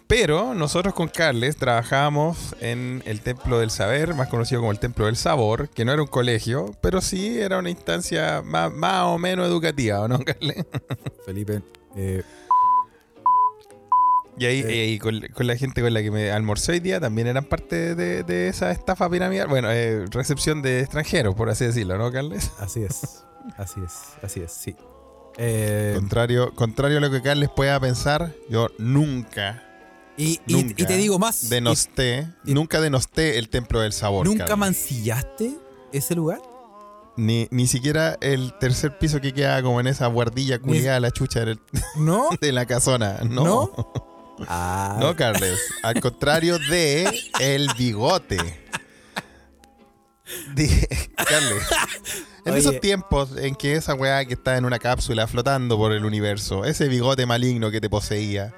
pero 0.07 0.53
nosotros 0.53 0.93
con 0.93 1.07
Carles 1.07 1.57
trabajábamos 1.57 2.55
en 2.61 3.01
el 3.05 3.21
Templo 3.21 3.59
del 3.59 3.71
Saber, 3.71 4.13
más 4.13 4.29
conocido 4.29 4.61
como 4.61 4.71
el 4.71 4.79
Templo 4.79 5.07
del 5.07 5.15
Sabor, 5.15 5.69
que 5.69 5.83
no 5.83 5.91
era 5.93 6.01
un 6.01 6.07
colegio, 6.07 6.71
pero 6.81 7.01
sí 7.01 7.39
era 7.39 7.57
una 7.57 7.71
instancia 7.71 8.41
más, 8.43 8.71
más 8.71 9.03
o 9.05 9.17
menos 9.17 9.47
educativa, 9.47 10.01
¿o 10.01 10.07
no, 10.07 10.19
Carles? 10.19 10.63
Felipe, 11.25 11.63
eh, 11.95 12.21
Y 14.37 14.45
ahí, 14.45 14.63
Eh. 14.67 14.87
y 14.87 14.99
con, 14.99 15.21
con 15.33 15.47
la 15.47 15.55
gente 15.55 15.81
con 15.81 15.93
la 15.93 16.01
que 16.01 16.11
me 16.11 16.29
almorcé 16.31 16.73
hoy 16.73 16.79
día 16.81 16.99
también 16.99 17.27
eran 17.27 17.45
parte 17.45 17.95
de, 17.95 18.23
de 18.23 18.49
esa 18.49 18.71
estafa 18.71 19.09
piramidal. 19.09 19.47
Bueno, 19.47 19.69
eh, 19.71 20.05
recepción 20.11 20.61
de 20.61 20.81
extranjeros, 20.81 21.35
por 21.35 21.49
así 21.49 21.65
decirlo, 21.65 21.97
¿no, 21.97 22.11
Carles? 22.11 22.51
así 22.59 22.83
es. 22.83 23.23
Así 23.57 23.79
es, 23.85 23.93
así 24.23 24.39
es, 24.41 24.51
sí. 24.51 24.75
Eh, 25.37 25.93
Contrario, 25.95 26.51
contrario 26.55 26.97
a 26.97 27.01
lo 27.01 27.11
que 27.11 27.21
Carles 27.21 27.49
pueda 27.55 27.79
pensar, 27.79 28.33
yo 28.49 28.69
nunca, 28.77 29.63
y, 30.17 30.39
y- 30.47 30.53
nunca 30.53 30.73
y 30.77 30.85
te 30.85 30.97
digo 30.97 31.19
más. 31.19 31.49
denosté, 31.49 32.27
y- 32.45 32.53
nunca 32.53 32.79
denosté 32.81 33.37
el 33.37 33.49
Templo 33.49 33.81
del 33.81 33.91
Sabor. 33.93 34.25
¿Nunca 34.25 34.45
Carles. 34.45 34.59
mancillaste 34.59 35.55
ese 35.91 36.15
lugar? 36.15 36.41
Ni, 37.17 37.47
ni 37.51 37.67
siquiera 37.67 38.17
el 38.19 38.53
tercer 38.59 38.97
piso 38.97 39.21
que 39.21 39.33
queda 39.33 39.61
como 39.61 39.79
en 39.79 39.87
esa 39.87 40.07
guardilla 40.07 40.59
culiada 40.59 40.99
la 40.99 41.11
chucha 41.11 41.41
del- 41.45 41.59
¿No? 41.97 42.29
de 42.41 42.51
la 42.51 42.65
casona. 42.65 43.19
No. 43.29 43.43
¿No? 43.43 43.93
Ah, 44.47 44.97
No, 44.99 45.15
Carles. 45.15 45.59
Al 45.83 45.99
contrario 46.01 46.57
de 46.59 47.09
el 47.39 47.69
bigote. 47.77 48.37
Di- 50.55 50.69
Carles. 51.15 51.63
En 52.45 52.51
Oye. 52.53 52.59
esos 52.59 52.79
tiempos 52.79 53.37
en 53.37 53.55
que 53.55 53.75
esa 53.75 53.93
weá 53.95 54.25
que 54.25 54.33
está 54.33 54.57
en 54.57 54.65
una 54.65 54.77
cápsula 54.79 55.27
flotando 55.27 55.77
por 55.77 55.91
el 55.93 56.05
universo, 56.05 56.63
ese 56.65 56.87
bigote 56.87 57.25
maligno 57.25 57.71
que 57.71 57.79
te 57.81 57.89
poseía. 57.89 58.53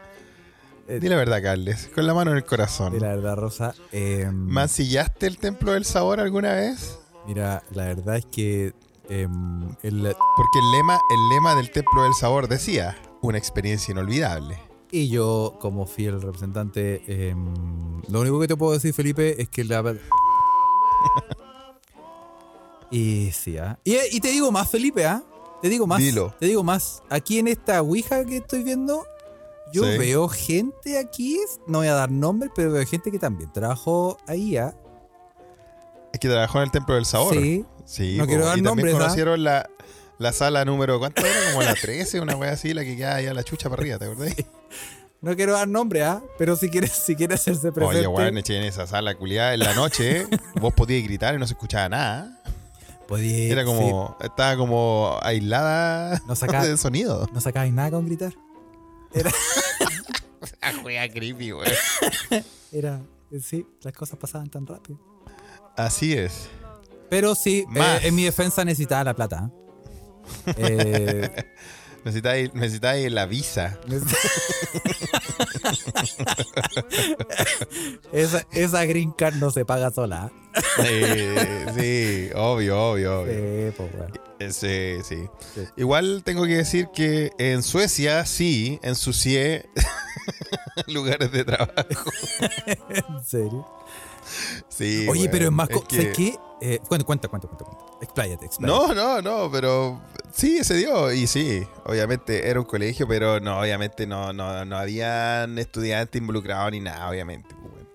Eh, 0.90 1.00
Di 1.00 1.10
la 1.10 1.16
verdad, 1.18 1.42
Carles, 1.44 1.90
con 1.94 2.08
la 2.08 2.14
mano 2.14 2.32
en 2.32 2.38
el 2.38 2.46
corazón. 2.46 2.94
de 2.94 3.00
la 3.02 3.10
verdad, 3.10 3.36
Rosa. 3.36 3.74
eh, 3.92 4.30
¿Mancillaste 4.32 5.28
el 5.28 5.38
templo 5.38 5.74
del 5.74 5.84
sabor 5.86 6.20
alguna 6.20 6.54
vez? 6.54 6.98
Mira, 7.28 7.62
la 7.72 7.86
verdad 7.86 8.16
es 8.18 8.26
que 8.26 8.74
em, 9.10 9.70
el- 9.84 10.16
Porque 10.36 10.60
el 10.60 10.72
lema, 10.72 11.00
el 11.14 11.30
lema 11.36 11.56
del 11.56 11.72
templo 11.72 12.04
del 12.04 12.14
sabor 12.14 12.48
decía, 12.48 12.98
una 13.22 13.38
experiencia 13.38 13.92
inolvidable. 13.92 14.60
Y 14.92 15.10
yo, 15.10 15.58
como 15.60 15.86
fiel 15.86 16.22
representante, 16.22 17.04
em, 17.08 18.02
lo 18.10 18.22
único 18.22 18.40
que 18.40 18.48
te 18.48 18.56
puedo 18.56 18.74
decir, 18.74 18.94
Felipe, 18.94 19.42
es 19.42 19.50
que 19.50 19.64
la. 19.64 19.84
Y 22.90 23.32
sí, 23.32 23.58
¿ah? 23.58 23.78
y, 23.84 23.98
y 24.12 24.20
te 24.22 24.30
digo 24.30 24.50
más, 24.52 24.70
Felipe, 24.70 25.06
¿ah? 25.06 25.22
Te 25.62 25.70
digo 25.70 25.86
más. 25.88 26.00
Dilo. 26.00 26.34
Te 26.40 26.46
digo 26.46 26.64
más. 26.64 27.04
Aquí 27.10 27.40
en 27.40 27.48
esta 27.50 27.82
Ouija 27.82 28.24
que 28.26 28.38
estoy 28.38 28.64
viendo, 28.64 29.04
yo 29.74 29.84
Sí. 29.84 29.98
veo 29.98 30.30
gente 30.30 30.98
aquí, 30.98 31.38
no 31.66 31.80
voy 31.80 31.88
a 31.88 31.94
dar 31.96 32.10
nombres, 32.12 32.52
pero 32.56 32.72
veo 32.72 32.86
gente 32.86 33.12
que 33.12 33.20
también 33.20 33.52
trabajó 33.52 34.18
ahí, 34.26 34.56
¿ah? 34.56 34.74
Es 36.14 36.20
que 36.20 36.30
trabajó 36.30 36.60
en 36.60 36.64
el 36.66 36.72
templo 36.72 36.96
del 36.96 37.06
sabor. 37.06 37.34
Sí. 37.34 37.66
Sí, 37.84 38.16
No 38.18 38.26
quiero 38.28 38.46
dar 38.46 38.58
y 38.58 38.62
también 38.62 38.86
nombres, 38.86 38.96
¿ah? 38.96 38.98
conocieron 39.00 39.44
la, 39.44 39.70
la 40.20 40.34
sala 40.34 40.66
número, 40.66 41.00
¿cuánto 41.00 41.26
era? 41.26 41.52
Como 41.52 41.64
la 41.64 41.76
13, 41.76 42.20
una 42.20 42.36
wea 42.36 42.52
así, 42.52 42.74
la 42.74 42.84
que 42.84 42.96
queda 42.96 43.16
allá 43.16 43.34
la 43.34 43.44
chucha 43.44 43.70
para 43.70 43.82
arriba, 43.82 43.98
¿te 43.98 44.06
acordás? 44.06 44.36
No 45.22 45.36
quiero 45.36 45.54
dar 45.54 45.68
nombre, 45.68 46.04
¿ah? 46.04 46.22
Pero 46.38 46.56
si 46.56 46.70
quieres, 46.70 46.92
si 46.92 47.16
quieres 47.16 47.42
hacerse 47.42 47.72
presente. 47.72 48.00
Oye, 48.00 48.08
weón, 48.08 48.38
eché 48.38 48.58
en 48.58 48.64
esa 48.64 48.86
sala 48.86 49.16
culiada 49.16 49.54
en 49.54 49.62
la 49.62 49.74
noche, 49.74 50.28
vos 50.62 50.74
podías 50.74 51.04
gritar 51.04 51.34
y 51.34 51.40
no 51.40 51.48
se 51.48 51.54
escuchaba 51.54 51.90
nada. 51.90 52.42
Era 53.10 53.64
como. 53.64 54.18
Estaba 54.22 54.58
como 54.58 55.18
aislada 55.22 56.22
no 56.28 56.36
sacaba, 56.36 56.66
de 56.66 56.78
sonido. 56.78 57.28
No 57.34 57.42
sacabas 57.42 57.72
nada 57.72 57.92
con 57.92 58.06
gritar. 58.06 58.34
Era. 59.14 59.32
Juega 60.82 61.08
creepy, 61.10 61.52
güey. 61.52 61.72
Era. 62.72 63.02
Sí, 63.42 63.66
las 63.82 63.94
cosas 63.94 64.20
pasaban 64.20 64.50
tan 64.50 64.68
rápido. 64.68 65.00
Así 65.76 66.14
es. 66.14 66.50
Pero 67.10 67.36
sí, 67.36 67.66
eh, 67.76 68.00
en 68.04 68.16
mi 68.16 68.24
defensa 68.24 68.66
necesitaba 68.66 69.04
la 69.06 69.14
plata. 69.14 69.50
¿eh? 69.50 69.67
Eh 70.58 71.46
necesitáis, 72.08 73.12
la 73.12 73.26
visa. 73.26 73.78
esa, 78.14 78.48
esa 78.52 78.86
green 78.86 79.12
card 79.12 79.36
no 79.36 79.52
se 79.52 79.66
paga 79.66 79.92
sola. 79.92 80.32
sí, 81.78 82.30
obvio, 82.36 82.92
obvio, 82.92 83.22
obvio. 83.22 83.74
Pues, 84.38 84.64
eh, 84.64 85.02
sí, 85.04 85.04
sí, 85.04 85.28
Igual 85.76 86.24
tengo 86.24 86.46
que 86.46 86.58
decir 86.58 86.88
que 86.94 87.32
en 87.38 87.64
Suecia 87.64 88.26
sí 88.26 88.80
ensucié 88.84 89.70
lugares 90.88 91.32
de 91.32 91.44
trabajo. 91.44 92.12
¿En 92.90 93.26
serio? 93.26 93.68
Sí. 94.70 95.08
Oye, 95.10 95.30
pero 95.30 95.46
es 95.46 95.52
más. 95.52 95.68
que... 95.68 96.12
qué? 96.12 96.36
Eh, 96.62 96.80
cuenta, 96.88 97.06
cuenta, 97.06 97.28
cuenta, 97.28 97.48
cuenta. 97.48 97.66
Expláyate, 98.02 98.50
No, 98.60 98.94
no, 98.94 99.22
no, 99.22 99.50
pero 99.52 100.00
sí, 100.38 100.64
se 100.64 100.76
dio. 100.76 101.12
Y 101.12 101.28
sí, 101.28 101.68
obviamente 101.86 102.50
era 102.50 102.60
un 102.60 102.66
colegio, 102.66 103.08
pero 103.08 103.40
no, 103.40 103.60
obviamente 103.60 104.08
no, 104.08 104.32
no, 104.34 104.64
no 104.66 104.78
habían 104.78 105.58
estudiantes 105.58 106.20
involucrados 106.20 106.72
ni 106.72 106.80
nada, 106.80 107.10
obviamente. 107.10 107.50
Pues, 107.56 107.86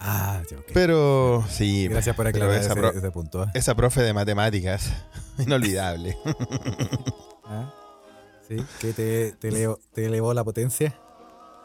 ah, 0.00 0.42
Pero 0.72 1.44
sí. 1.50 1.88
Gracias 1.88 2.14
por 2.14 2.26
aclarar 2.26 2.60
ese, 2.60 3.10
punto. 3.10 3.44
¿eh? 3.44 3.46
Esa 3.54 3.74
profe 3.74 4.02
de 4.02 4.12
matemáticas, 4.12 4.92
inolvidable. 5.38 6.16
¿Ah? 7.44 7.72
Sí, 8.46 8.56
que 8.80 8.92
te, 8.92 9.32
te 9.32 10.06
elevó 10.06 10.32
la 10.34 10.44
potencia. 10.44 10.96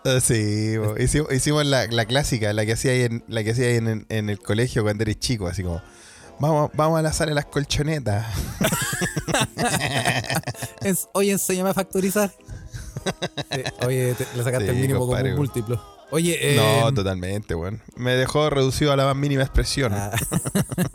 Ah, 0.04 0.20
sí, 0.20 0.78
hicimos, 1.30 1.66
la, 1.66 1.88
clásica, 2.08 2.54
la 2.54 2.66
que 2.66 2.74
hacía 2.74 2.92
ahí, 2.92 3.04
en, 3.04 3.24
la 3.28 3.44
que 3.44 3.52
hacía 3.52 3.76
en, 3.76 4.08
el 4.10 4.40
colegio 4.40 4.82
cuando 4.82 5.04
eres 5.04 5.20
chico, 5.20 5.48
así 5.48 5.62
como, 5.62 5.82
vamos, 6.42 6.72
vamos 6.74 7.00
a 7.00 7.02
la 7.02 7.14
sala 7.14 7.30
de 7.30 7.36
las 7.36 7.46
colchonetas. 7.46 8.26
oye, 11.14 11.32
enséñame 11.32 11.70
a 11.70 11.74
factorizar. 11.74 12.32
oye, 13.86 14.16
le 14.36 14.44
sacaste 14.44 14.70
el 14.70 14.76
mínimo 14.76 15.00
como 15.08 15.14
un 15.14 15.36
múltiplo. 15.36 15.82
Oye, 16.12 16.56
no, 16.58 16.90
em, 16.90 16.96
totalmente, 16.96 17.54
bueno. 17.54 17.80
Me 17.96 18.16
dejó 18.16 18.50
reducido 18.50 18.92
a 18.92 18.98
la 18.98 19.06
más 19.06 19.16
mínima 19.16 19.44
expresión. 19.44 19.94
Ah. 19.94 20.12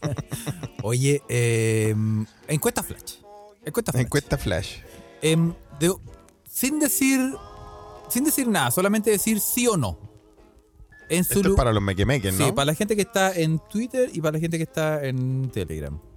oye, 0.82 1.22
em, 1.28 2.26
encuesta 2.48 2.82
flash. 2.82 3.14
Encuesta 3.64 3.92
flash. 3.92 4.04
Encuesta 4.04 4.36
flash. 4.36 4.76
Em, 5.22 5.54
sin 6.46 6.78
decir 6.78 7.32
sin 8.08 8.24
decir 8.24 8.48
nada, 8.48 8.70
solamente 8.70 9.10
decir 9.10 9.40
sí 9.40 9.66
o 9.66 9.76
no. 9.76 9.98
En 11.08 11.24
su 11.24 11.34
Esto 11.34 11.50
es 11.50 11.54
para 11.54 11.72
los 11.72 11.82
mequemeques, 11.82 12.34
¿no? 12.34 12.46
Sí, 12.46 12.52
para 12.52 12.66
la 12.66 12.74
gente 12.74 12.96
que 12.96 13.02
está 13.02 13.32
en 13.32 13.60
Twitter 13.70 14.10
y 14.12 14.20
para 14.20 14.32
la 14.32 14.40
gente 14.40 14.56
que 14.56 14.64
está 14.64 15.04
en 15.04 15.50
Telegram. 15.50 15.98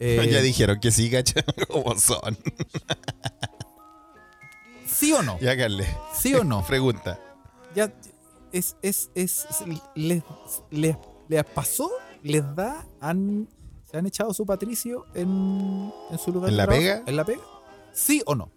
Eh, 0.00 0.28
ya 0.28 0.42
dijeron 0.42 0.80
que 0.80 0.90
sí, 0.90 1.08
cacha, 1.08 1.42
como 1.68 1.96
son. 1.98 2.36
¿Sí 4.86 5.12
o 5.12 5.22
no? 5.22 5.38
Ya, 5.38 5.56
Carle. 5.56 5.86
¿Sí 6.12 6.34
o 6.34 6.42
no? 6.42 6.66
Pregunta. 6.66 7.18
Ya, 7.76 7.94
es, 8.52 8.76
es, 8.82 9.10
es, 9.14 9.46
les, 9.94 10.22
les, 10.70 10.96
les 11.28 11.44
pasó, 11.44 11.90
les 12.22 12.42
da, 12.56 12.84
han, 13.00 13.48
se 13.88 13.96
han 13.96 14.06
echado 14.06 14.34
su 14.34 14.44
patricio 14.44 15.06
en, 15.14 15.92
en 16.10 16.18
su 16.18 16.32
lugar 16.32 16.50
¿En 16.50 16.56
la 16.56 16.66
pega? 16.66 17.02
¿En 17.06 17.16
la 17.16 17.24
pega? 17.24 17.42
¿Sí 17.92 18.20
o 18.26 18.34
no? 18.34 18.50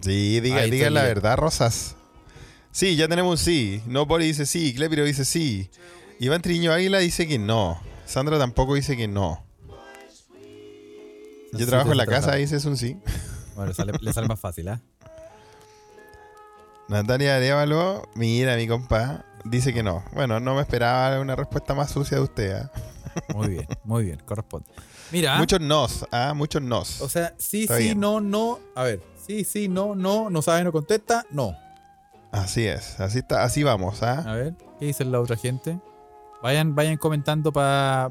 Sí, 0.00 0.40
diga, 0.40 0.62
diga 0.62 0.90
la 0.90 1.02
verdad, 1.02 1.36
Rosas. 1.36 1.96
Sí, 2.72 2.96
ya 2.96 3.08
tenemos 3.08 3.32
un 3.32 3.38
sí. 3.38 3.82
No 3.86 4.06
Poli 4.06 4.26
dice 4.26 4.46
sí, 4.46 4.74
Clepiro 4.74 5.04
dice 5.04 5.24
sí. 5.24 5.70
Iván 6.18 6.42
Triño 6.42 6.72
Águila 6.72 6.98
dice 6.98 7.26
que 7.26 7.38
no. 7.38 7.80
Sandra 8.06 8.38
tampoco 8.38 8.74
dice 8.74 8.96
que 8.96 9.08
no. 9.08 9.44
Yo 11.52 11.66
trabajo 11.66 11.90
en 11.90 11.96
la 11.96 12.06
casa, 12.06 12.34
dice 12.36 12.56
es 12.56 12.64
un 12.64 12.76
sí. 12.76 12.96
Bueno, 13.56 13.72
le 14.00 14.12
sale 14.12 14.28
más 14.28 14.38
fácil, 14.38 14.68
¿ah? 14.68 14.80
¿eh? 14.82 15.08
Natalia 16.88 17.36
Arevalo, 17.36 18.08
mira 18.14 18.56
mi 18.56 18.66
compa, 18.66 19.24
dice 19.44 19.72
que 19.72 19.82
no. 19.82 20.04
Bueno, 20.12 20.40
no 20.40 20.54
me 20.54 20.60
esperaba 20.60 21.20
una 21.20 21.36
respuesta 21.36 21.74
más 21.74 21.90
sucia 21.90 22.16
de 22.18 22.22
usted. 22.22 22.52
¿ah? 22.52 22.70
Muy 23.34 23.48
bien, 23.48 23.66
muy 23.82 24.04
bien, 24.04 24.22
corresponde. 24.24 24.68
Mira. 25.10 25.36
Muchos 25.38 25.60
nos, 25.60 26.06
¿ah? 26.12 26.32
Muchos 26.34 26.62
nos. 26.62 27.00
O 27.00 27.08
sea, 27.08 27.34
sí, 27.38 27.66
sí, 27.66 27.96
no, 27.96 28.20
no. 28.20 28.60
A 28.76 28.84
ver, 28.84 29.02
Sí, 29.30 29.44
sí, 29.44 29.68
no, 29.68 29.94
no, 29.94 30.28
no 30.28 30.42
sabe, 30.42 30.64
no 30.64 30.72
contesta, 30.72 31.24
no. 31.30 31.56
Así 32.32 32.66
es, 32.66 33.00
así 33.00 33.18
está, 33.18 33.42
así 33.42 33.62
vamos, 33.62 34.02
¿ah? 34.02 34.24
A 34.26 34.34
ver, 34.34 34.54
¿qué 34.78 34.86
dice 34.86 35.04
la 35.04 35.20
otra 35.20 35.36
gente? 35.36 35.80
Vayan, 36.42 36.74
vayan 36.74 36.96
comentando 36.96 37.52
para 37.52 38.10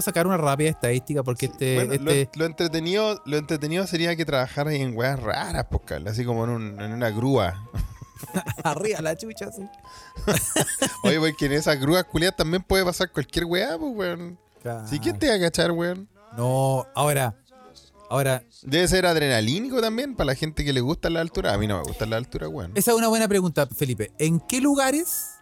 sacar 0.00 0.26
una 0.26 0.38
rápida 0.38 0.70
estadística, 0.70 1.22
porque 1.22 1.46
este. 1.46 1.94
este 1.94 2.30
lo, 2.34 2.46
entretenido, 2.46 3.20
lo 3.26 3.36
entretenido 3.36 3.86
sería 3.86 4.16
que 4.16 4.24
trabajaran 4.24 4.72
en 4.72 4.96
weas 4.96 5.20
raras, 5.20 5.66
pues, 5.70 6.06
así 6.06 6.24
como 6.24 6.44
en, 6.44 6.80
una 6.80 7.10
grúa. 7.10 7.62
Arriba 8.64 9.00
la 9.02 9.16
chucha, 9.16 9.50
sí. 9.52 9.68
Oye, 11.04 11.18
porque 11.18 11.46
en 11.46 11.52
esas 11.52 11.78
grúas 11.78 12.04
culiadas 12.04 12.36
también 12.36 12.62
puede 12.62 12.84
pasar 12.84 13.10
cualquier 13.10 13.44
weá, 13.44 13.76
pues, 13.78 13.92
weón. 13.94 14.38
¿Sí 14.86 14.98
quién 14.98 15.18
te 15.18 15.28
va 15.28 15.34
a 15.34 15.40
cachar, 15.40 15.72
weón? 15.72 16.08
No, 16.36 16.86
ahora, 16.94 17.34
Ahora. 18.10 18.42
Debe 18.62 18.88
ser 18.88 19.06
adrenalínico 19.06 19.80
también 19.80 20.16
para 20.16 20.26
la 20.26 20.34
gente 20.34 20.64
que 20.64 20.72
le 20.72 20.80
gusta 20.80 21.08
la 21.08 21.20
altura. 21.20 21.54
A 21.54 21.58
mí 21.58 21.68
no 21.68 21.78
me 21.78 21.84
gusta 21.84 22.06
la 22.06 22.16
altura, 22.16 22.48
weón. 22.48 22.72
Esa 22.74 22.90
es 22.90 22.96
una 22.96 23.06
buena 23.06 23.28
pregunta, 23.28 23.68
Felipe. 23.68 24.10
¿En 24.18 24.40
qué 24.40 24.60
lugares 24.60 25.36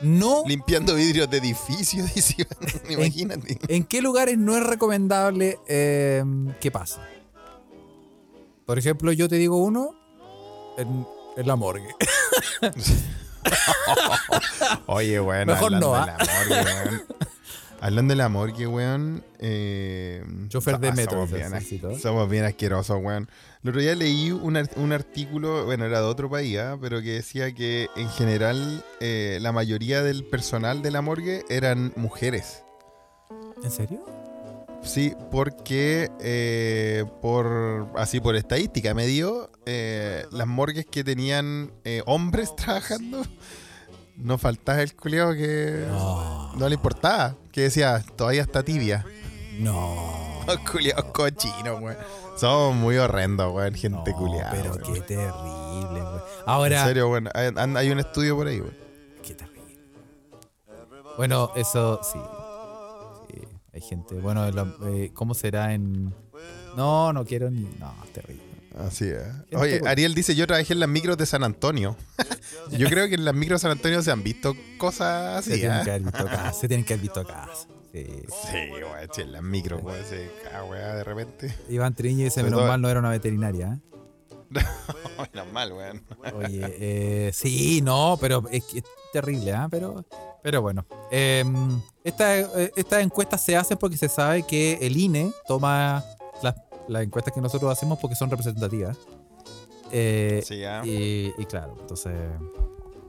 no. 0.00 0.44
Limpiando 0.46 0.94
vidrios 0.94 1.28
de 1.30 1.38
edificios, 1.38 2.10
imagínate. 2.88 3.58
¿En, 3.68 3.84
qué 3.84 4.00
lugares 4.00 4.38
no 4.38 4.56
es 4.56 4.64
recomendable 4.64 5.58
em, 5.66 6.52
que 6.60 6.70
pase? 6.70 7.00
Por 8.64 8.78
ejemplo, 8.78 9.10
yo 9.12 9.28
te 9.28 9.36
digo 9.36 9.56
uno. 9.56 9.94
En, 10.78 11.06
la 11.44 11.56
morgue. 11.56 11.88
Oye, 14.86 15.18
bueno. 15.18 15.52
Mejor 15.52 15.72
no, 15.72 15.96
¿ah? 15.96 16.16
Hablando 17.84 18.12
del 18.12 18.22
amor, 18.22 18.54
que 18.54 18.66
weón. 18.66 19.22
Eh, 19.40 20.24
Chofer 20.48 20.78
de 20.78 20.90
metro. 20.92 21.28
Somos 21.98 22.30
bien, 22.30 22.44
asquerosos, 22.44 22.98
weón. 23.02 23.28
El 23.62 23.68
otro 23.68 23.82
día 23.82 23.94
leí 23.94 24.30
un, 24.30 24.56
artículo, 24.56 25.66
bueno, 25.66 25.84
era 25.84 26.00
de 26.00 26.06
otro 26.06 26.30
país, 26.30 26.56
¿ah? 26.56 26.78
pero 26.80 27.02
que 27.02 27.12
decía 27.12 27.52
que 27.52 27.88
en 27.94 28.08
general 28.08 28.82
eh, 29.00 29.36
la 29.42 29.52
mayoría 29.52 30.02
del 30.02 30.24
personal 30.24 30.80
de 30.80 30.92
la 30.92 31.02
morgue 31.02 31.44
eran 31.50 31.92
mujeres. 31.94 32.64
¿En 33.62 33.70
serio? 33.70 34.02
Sí, 34.82 35.12
porque 35.30 36.10
eh, 36.20 37.04
por 37.20 37.92
así 37.96 38.18
por 38.18 38.34
estadística 38.34 38.94
me 38.94 39.06
dio 39.06 39.50
eh, 39.66 40.24
las 40.30 40.46
morgues 40.46 40.86
que 40.86 41.04
tenían 41.04 41.70
hombres 42.06 42.56
trabajando 42.56 43.26
no 44.16 44.38
faltaba 44.38 44.82
el 44.82 44.94
culiao 44.94 45.32
que 45.34 45.86
no. 45.88 46.68
le 46.68 46.74
importaba. 46.74 47.34
Que 47.52 47.62
decía, 47.62 48.04
todavía 48.16 48.42
está 48.42 48.62
tibia. 48.62 49.04
No. 49.58 50.44
culiados 50.70 51.06
cochinos, 51.06 51.80
weón. 51.80 51.96
Somos 52.36 52.74
muy 52.74 52.96
horrendos, 52.96 53.52
weón. 53.52 53.74
Gente 53.74 54.12
no, 54.12 54.30
Pero 54.50 54.78
qué 54.78 55.00
terrible, 55.00 56.02
weón. 56.02 56.22
Ahora. 56.46 56.80
En 56.80 56.86
serio, 56.86 57.10
weón. 57.10 57.28
Hay, 57.34 57.90
un 57.90 58.00
estudio 58.00 58.36
por 58.36 58.46
ahí, 58.46 58.60
weón. 58.60 58.76
Qué 59.22 59.34
terrible. 59.34 59.78
Bueno, 61.16 61.50
eso 61.54 62.00
sí. 62.02 62.18
Sí, 63.28 63.48
hay 63.72 63.80
gente. 63.80 64.14
Bueno, 64.16 64.46
eh, 64.86 65.10
¿cómo 65.14 65.34
será 65.34 65.72
en.? 65.74 66.14
No, 66.76 67.12
no 67.12 67.24
quiero 67.24 67.50
ni. 67.50 67.62
No, 67.78 67.94
es 68.04 68.12
terrible. 68.12 68.53
Así 68.78 69.08
es. 69.08 69.22
Oye, 69.56 69.80
Ariel 69.86 70.14
dice, 70.14 70.34
yo 70.34 70.46
trabajé 70.46 70.72
en 70.72 70.80
las 70.80 70.88
micros 70.88 71.16
de 71.16 71.26
San 71.26 71.44
Antonio. 71.44 71.96
yo 72.72 72.88
creo 72.88 73.08
que 73.08 73.14
en 73.14 73.24
las 73.24 73.34
micros 73.34 73.60
de 73.60 73.62
San 73.62 73.70
Antonio 73.70 74.02
se 74.02 74.10
han 74.10 74.22
visto 74.22 74.56
cosas 74.78 75.38
así. 75.38 75.52
Se 75.52 75.58
tienen 75.58 75.80
¿eh? 75.80 75.84
que 75.84 75.90
haber 75.90 76.02
visto 76.02 76.22
acá. 76.22 76.52
Se 76.52 76.68
tienen 76.68 76.84
que 76.84 76.94
haber 76.94 77.02
visto 77.02 77.20
acá. 77.20 77.48
Sí, 77.92 78.04
sí 78.28 78.58
güey, 78.70 79.08
en 79.18 79.32
las 79.32 79.42
micros, 79.42 79.80
güey, 79.80 80.02
se 80.04 80.28
weá, 80.68 80.96
de 80.96 81.04
repente. 81.04 81.54
Iván 81.68 81.94
Triño 81.94 82.24
dice, 82.24 82.42
menos 82.42 82.66
mal 82.66 82.80
no 82.80 82.88
era 82.88 82.98
una 82.98 83.10
veterinaria. 83.10 83.78
¿eh? 83.78 84.60
menos 85.32 85.52
mal, 85.52 85.72
güey. 85.72 86.00
Oye, 86.34 86.76
eh, 86.80 87.30
sí, 87.32 87.80
no, 87.82 88.18
pero 88.20 88.42
es, 88.50 88.64
es 88.74 88.82
terrible, 89.12 89.52
¿eh? 89.52 89.66
Pero, 89.70 90.04
pero 90.42 90.60
bueno. 90.60 90.84
Em, 91.12 91.80
estas 92.02 92.48
esta 92.74 93.00
encuestas 93.00 93.44
se 93.44 93.56
hacen 93.56 93.78
porque 93.78 93.96
se 93.96 94.08
sabe 94.08 94.42
que 94.42 94.76
el 94.80 94.96
INE 94.96 95.30
toma 95.46 96.04
las 96.88 97.02
encuestas 97.02 97.34
que 97.34 97.40
nosotros 97.40 97.70
hacemos 97.70 97.98
porque 97.98 98.14
son 98.14 98.30
representativas. 98.30 98.98
Eh, 99.90 100.42
sí, 100.44 100.58
ya. 100.58 100.82
y, 100.84 101.32
claro, 101.48 101.76
entonces. 101.80 102.12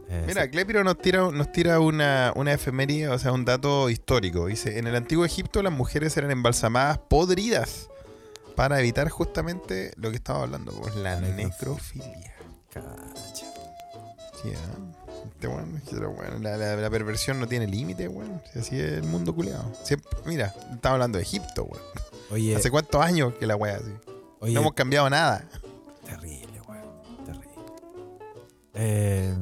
Eh, 0.09 0.23
Mira, 0.27 0.47
Clepiro 0.49 0.83
nos 0.83 0.99
tira, 0.99 1.31
nos 1.31 1.51
tira 1.51 1.79
una, 1.79 2.31
una 2.35 2.53
efemería, 2.53 3.11
o 3.11 3.17
sea, 3.17 3.31
un 3.31 3.43
dato 3.43 3.89
histórico. 3.89 4.47
Dice, 4.47 4.77
en 4.77 4.87
el 4.87 4.95
antiguo 4.95 5.25
Egipto 5.25 5.63
las 5.63 5.73
mujeres 5.73 6.15
eran 6.17 6.29
embalsamadas 6.29 6.99
podridas 6.99 7.89
para 8.55 8.79
evitar 8.79 9.09
justamente 9.09 9.91
lo 9.97 10.11
que 10.11 10.17
estaba 10.17 10.43
hablando, 10.43 10.71
pues, 10.73 10.95
la 10.95 11.19
necrofilia. 11.19 12.33
Cacha. 12.69 13.47
Sí, 14.41 14.49
este, 14.49 15.47
bueno, 15.47 16.39
la, 16.39 16.89
perversión 16.89 17.39
no 17.39 17.47
tiene 17.47 17.67
límite, 17.67 18.07
weón. 18.07 18.41
así 18.55 18.79
es 18.79 18.93
el 18.93 19.03
mundo 19.03 19.33
culiado. 19.35 19.71
Mira, 20.25 20.47
estamos 20.47 20.95
hablando 20.95 21.17
de 21.17 21.23
Egipto, 21.23 21.63
weón. 21.63 21.83
Oye. 22.31 22.55
¿Hace 22.55 22.71
cuántos 22.71 23.01
años 23.01 23.33
que 23.35 23.45
la 23.45 23.55
weá 23.55 23.77
así? 23.77 23.91
no 24.53 24.59
hemos 24.59 24.73
cambiado 24.73 25.09
nada. 25.09 25.47
Terrible, 26.05 26.61
weón. 26.67 27.25
Terrible. 27.25 27.63
Eh, 28.73 29.33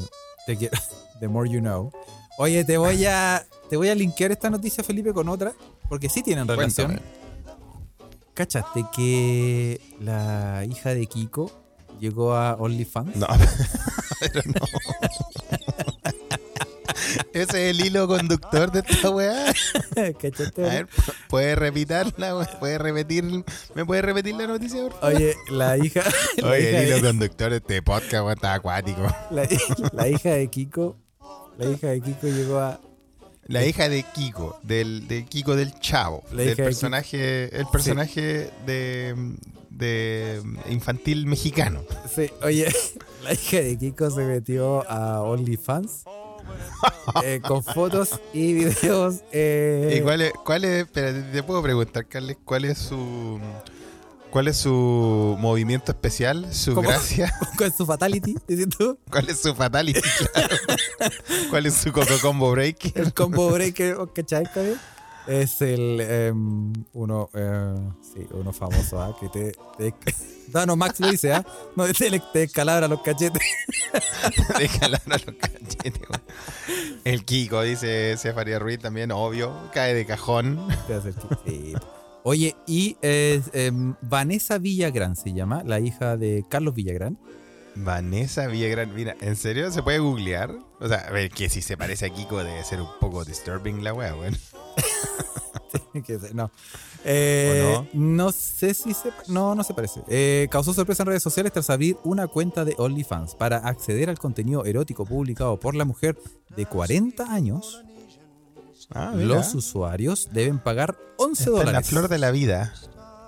te 0.46 0.58
quiero. 0.58 0.78
The 1.20 1.28
more 1.28 1.50
you 1.50 1.60
know. 1.60 1.92
Oye, 2.38 2.64
te 2.66 2.78
voy 2.78 3.06
a. 3.06 3.46
Te 3.70 3.78
voy 3.78 3.90
a 3.90 3.96
linkear 3.96 4.32
esta 4.32 4.50
noticia, 4.50 4.84
Felipe, 4.84 5.14
con 5.14 5.30
otra. 5.30 5.54
Porque 5.88 6.10
sí 6.10 6.22
tienen 6.22 6.48
relación. 6.48 7.00
¿Cachaste 8.34 8.86
que 8.96 9.80
la 10.00 10.66
hija 10.66 10.96
de 10.96 11.06
Kiko 11.06 11.52
llegó 12.00 12.36
a 12.36 12.56
OnlyFans? 12.56 13.16
No, 13.16 13.28
pero 14.20 14.42
no. 14.46 15.93
Ese 17.34 17.70
es 17.70 17.80
el 17.80 17.86
hilo 17.86 18.08
conductor 18.08 18.72
de 18.72 18.80
esta 18.80 19.10
weá. 19.10 19.50
A 19.96 20.62
ver, 20.62 20.88
¿puedes 21.28 21.58
repetirla? 21.58 22.48
¿Puedes 22.60 22.80
repetir? 22.80 23.24
¿Me 23.76 23.86
puedes 23.86 24.04
repetir 24.04 24.36
la 24.36 24.48
noticia, 24.48 24.82
por 24.84 24.94
favor? 24.94 25.16
Oye, 25.16 25.36
la 25.52 25.78
hija. 25.78 26.04
Oye, 26.44 26.78
el 26.78 26.88
hilo 26.88 27.08
conductor 27.08 27.52
de 27.52 27.58
este 27.58 27.82
podcast, 27.82 28.30
está 28.30 28.54
acuático. 28.54 29.02
La, 29.32 29.48
la 29.94 30.08
hija 30.08 30.32
de 30.32 30.48
Kiko. 30.48 30.98
La 31.58 31.70
hija 31.70 31.88
de 31.88 32.02
Kiko 32.02 32.28
llegó 32.28 32.60
a 32.60 32.80
la 33.48 33.66
hija 33.66 33.90
de 33.90 34.04
Kiko, 34.04 34.58
del, 34.64 35.08
de 35.08 35.26
Kiko 35.26 35.56
del 35.56 35.78
Chavo. 35.80 36.24
el 36.38 36.56
personaje, 36.56 37.56
el 37.56 37.66
personaje 37.68 38.50
de, 38.66 39.16
de 39.70 40.42
infantil 40.70 41.28
mexicano. 41.28 41.84
Sí, 42.14 42.30
oye, 42.42 42.74
la 43.24 43.34
hija 43.34 43.58
de 43.58 43.78
Kiko 43.78 44.10
se 44.12 44.24
metió 44.24 44.90
a 44.90 45.22
OnlyFans 45.22 46.06
eh, 47.24 47.42
con 47.46 47.64
fotos 47.64 48.20
y 48.34 48.54
videos. 48.54 49.22
Eh... 49.32 49.98
¿Y 49.98 50.02
cuál 50.02 50.22
es, 50.22 50.34
cuál 50.46 50.66
es, 50.66 50.92
te 50.92 51.44
puedo 51.44 51.62
preguntar, 51.62 52.06
Carles, 52.08 52.38
cuál 52.44 52.66
es 52.66 52.78
su 52.78 53.40
¿Cuál 54.34 54.48
es 54.48 54.58
su 54.58 55.38
movimiento 55.40 55.92
especial? 55.92 56.52
¿Su 56.52 56.74
gracia? 56.74 57.32
¿Cuál 57.56 57.70
es 57.70 57.76
su 57.76 57.86
fatality? 57.86 58.36
¿Dices 58.48 58.68
tú? 58.76 58.98
¿Cuál 59.12 59.30
es 59.30 59.40
su 59.40 59.54
fatality? 59.54 60.02
¿Cuál 61.52 61.68
es 61.68 61.76
su 61.76 61.92
coco 61.92 62.16
combo 62.20 62.50
breaker? 62.50 62.94
El 62.96 63.14
combo 63.14 63.52
breaker, 63.52 63.96
¿cachai? 64.16 64.46
Es 65.28 65.62
el 65.62 66.32
um, 66.34 66.74
uno, 66.94 67.30
uh, 67.34 67.94
sí, 68.02 68.28
uno 68.32 68.52
famoso, 68.52 69.02
¿ah? 69.02 69.16
Que 69.20 69.30
te, 69.30 69.52
te 69.78 69.94
Dano 70.48 70.76
Max 70.76 71.00
lo 71.00 71.10
dice, 71.10 71.34
¿ah? 71.34 71.46
No, 71.76 71.86
te, 71.94 72.20
te 72.20 72.40
descalabra 72.40 72.88
los 72.88 73.02
cachetes. 73.02 73.42
te 74.58 74.64
descalabra 74.64 75.18
los 75.26 75.36
cachetes, 75.36 76.02
El 77.06 77.24
Kiko, 77.24 77.62
dice 77.62 78.16
Cefaria 78.18 78.60
Ruiz 78.60 78.80
también, 78.80 79.12
obvio. 79.12 79.54
Cae 79.74 79.94
de 79.94 80.06
cajón. 80.06 80.68
Te 80.88 80.96
hace 80.96 81.10
el 81.10 81.16
Sí. 81.46 81.74
Oye, 82.26 82.56
y 82.66 82.98
em, 83.02 83.96
Vanessa 84.02 84.58
Villagrán 84.58 85.16
se 85.18 85.34
llama, 85.34 85.62
la 85.66 85.80
hija 85.80 86.16
de 86.16 86.46
Carlos 86.50 86.74
Villagrán. 86.74 87.18
Vanessa 87.76 88.48
Villagrán, 88.48 88.94
mira, 88.94 89.16
¿en 89.22 89.36
serio 89.36 89.72
se 89.72 89.82
puede 89.84 90.00
googlear? 90.00 90.52
O 90.80 90.88
sea, 90.88 91.00
a 91.00 91.12
ver, 91.12 91.30
que 91.30 91.50
si 91.50 91.62
se 91.62 91.78
parece 91.78 92.06
a 92.06 92.10
Kiko 92.10 92.44
debe 92.44 92.64
ser 92.64 92.82
un 92.82 92.90
poco 93.00 93.26
disturbing 93.26 93.84
la 93.84 93.94
wea, 93.94 94.16
weón. 94.16 94.38
no. 96.34 96.52
Eh, 97.06 97.90
no? 97.94 98.32
sé 98.32 98.74
si 98.74 98.94
se. 98.94 99.12
No, 99.28 99.56
no 99.56 99.64
se 99.64 99.74
parece. 99.74 100.02
Eh, 100.08 100.48
causó 100.52 100.74
sorpresa 100.74 101.04
en 101.04 101.08
redes 101.08 101.24
sociales 101.24 101.52
tras 101.52 101.70
abrir 101.70 101.98
una 102.04 102.28
cuenta 102.28 102.64
de 102.64 102.76
OnlyFans 102.78 103.36
para 103.36 103.58
acceder 103.58 104.10
al 104.10 104.20
contenido 104.20 104.66
erótico 104.66 105.06
publicado 105.06 105.60
por 105.60 105.76
la 105.76 105.86
mujer 105.86 106.18
de 106.56 106.66
40 106.66 107.34
años 107.34 107.84
Ah, 108.92 109.14
los 109.16 109.56
usuarios 109.56 110.30
deben 110.32 110.60
pagar 110.60 110.98
11 111.18 111.50
dólares. 111.50 111.74
la 111.74 111.82
flor 111.82 112.10
de 112.10 112.18
la 112.18 112.32
vida. 112.32 112.74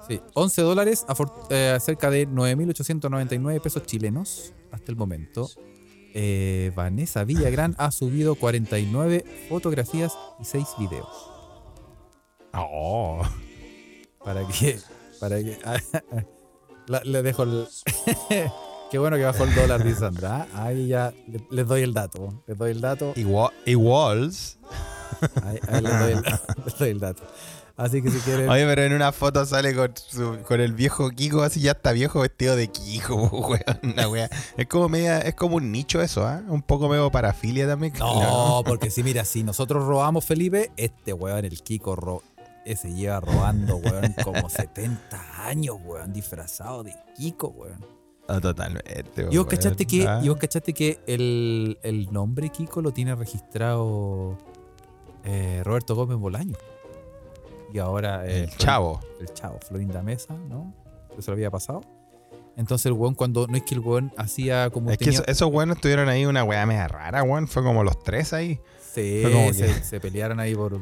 Sí, 0.08 0.22
11 0.34 0.62
dólares 0.62 1.06
a 1.08 1.16
eh, 1.49 1.78
cerca 1.82 2.10
de 2.10 2.28
9.899 2.28 3.62
pesos 3.62 3.84
chilenos 3.84 4.53
hasta 4.72 4.91
el 4.91 4.97
momento. 4.97 5.49
Eh, 6.14 6.72
Vanessa 6.76 7.24
Villagrán 7.24 7.76
ha 7.78 7.91
subido 7.91 8.36
49 8.36 9.47
fotografías 9.49 10.14
y 10.39 10.45
6 10.45 10.68
videos. 10.80 11.32
Oh. 12.53 13.22
Para 14.24 14.47
que. 14.47 14.80
Para 15.20 15.38
que. 15.39 15.58
le 17.03 17.22
dejo 17.22 17.43
el. 17.43 17.68
Qué 18.91 18.99
bueno 18.99 19.18
que 19.18 19.24
bajó 19.24 19.43
el 19.43 19.56
dólar, 19.56 19.84
dice 19.84 19.99
Sandra. 19.99 20.47
Ahí 20.53 20.88
ya 20.88 21.14
les 21.49 21.68
doy 21.68 21.82
el 21.82 21.93
dato. 21.93 22.43
Les 22.47 22.58
doy 22.58 22.72
el 22.72 22.82
dato. 22.82 23.14
Iguals. 23.66 24.60
Ahí, 25.43 25.60
les, 25.82 25.99
doy 26.80 26.89
el, 26.89 26.99
dato. 27.01 27.24
Así 27.78 28.01
que 28.01 28.09
si 28.09 28.19
quieren. 28.19 28.47
Oye, 28.49 28.65
pero 28.65 28.84
en 28.84 28.93
una 28.93 29.11
foto 29.11 29.45
sale 29.45 29.76
con, 29.76 29.93
con 30.47 30.61
el 30.61 30.73
viejo 30.73 31.09
Kiko, 31.09 31.41
así 31.41 31.59
ya 31.59 31.71
está 31.71 31.91
viejo 31.91 32.21
vestido 32.21 32.55
de 32.55 32.69
Kiko, 32.69 33.15
weón. 33.95 34.30
Es 34.55 34.67
como 34.67 34.88
media, 34.88 35.19
es 35.19 35.36
como 35.36 35.57
un 35.57 35.71
nicho 35.71 36.01
eso, 36.01 36.26
¿ah? 36.26 36.41
Un 36.47 36.61
poco 36.61 36.88
medio 36.88 37.11
parafilia 37.11 37.67
también. 37.67 37.93
No, 37.99 38.63
porque 38.65 38.89
si 38.89 39.03
mira, 39.03 39.26
si 39.26 39.43
nosotros 39.43 39.86
robamos 39.86 40.23
Felipe, 40.23 40.71
este 40.78 41.11
weón, 41.11 41.43
el 41.43 41.61
Kiko 41.61 41.95
ro 41.95 42.23
ese 42.65 42.93
lleva 42.93 43.19
robando, 43.19 43.76
weón, 43.76 44.15
como 44.23 44.49
70 44.49 45.45
años, 45.45 45.76
weón, 45.84 46.13
disfrazado 46.13 46.84
de 46.84 46.95
Kiko, 47.15 47.49
weón. 47.49 47.86
Ah, 48.28 48.39
totalmente. 48.39 49.28
Y 49.30 49.38
vos 49.38 49.45
cachaste 49.47 49.86
que, 49.86 50.07
y 50.23 50.30
vos 50.30 50.38
cachaste 50.38 50.73
que 50.73 50.99
el, 51.05 51.78
el 51.84 52.11
nombre 52.11 52.49
Kiko 52.49 52.82
lo 52.82 52.91
tiene 52.91 53.13
registrado 53.15 54.38
eh, 55.26 55.61
Roberto 55.63 55.93
Gómez 55.93 56.17
Bolaño. 56.17 56.55
Y 57.76 57.80
ahora. 57.80 58.26
El 58.26 58.49
Chavo. 58.51 59.01
El 59.19 59.34
Chavo, 59.34 59.59
Florinda 59.59 60.01
Mesa, 60.01 60.34
¿no? 60.34 60.73
Eso 61.19 61.32
lo 61.32 61.36
había 61.36 61.51
pasado. 61.51 61.82
Entonces 62.55 62.86
el 62.86 62.93
weón, 62.93 63.15
cuando. 63.15 63.47
No 63.47 63.57
es 63.57 63.63
que 63.63 63.76
el 63.76 63.82
weón 63.82 64.13
hacía 64.15 64.69
como. 64.69 64.91
Es 64.91 64.97
que 64.97 65.09
esos 65.09 65.51
weones 65.51 65.76
estuvieron 65.76 66.07
ahí 66.07 66.26
una 66.26 66.45
weá 66.45 66.65
media 66.65 66.88
rara, 66.88 67.21
weón. 67.23 67.49
Fue 67.49 67.63
como 67.63 67.84
los 67.84 68.01
tres 68.01 68.32
ahí. 68.32 68.61
Sí, 68.93 69.23
se, 69.84 69.99
pelearon 69.99 70.39
ahí 70.39 70.55
por, 70.55 70.80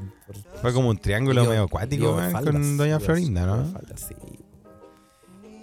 Fue 0.62 0.72
como 0.72 0.90
un 0.90 0.98
triángulo 1.00 1.46
medio 1.46 1.64
acuático, 1.64 2.16
con 2.44 2.78
Doña 2.78 3.00
Florinda, 3.00 3.48
¿no? 3.48 3.66
sí. 3.96 4.14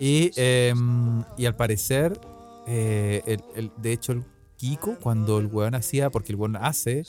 Y, 0.01 0.33
em, 0.35 1.23
y 1.37 1.47
al 1.47 1.55
parecer, 1.55 2.21
eh, 2.67 3.39
el, 3.55 3.71
de 3.77 3.93
hecho, 3.93 4.11
el 4.11 4.25
Kiko, 4.57 4.97
cuando 5.01 5.39
el 5.39 5.47
weón 5.47 5.77
hacía, 5.77 6.11
porque 6.11 6.33
el 6.33 6.37
weón 6.41 6.57
hace 6.57 7.05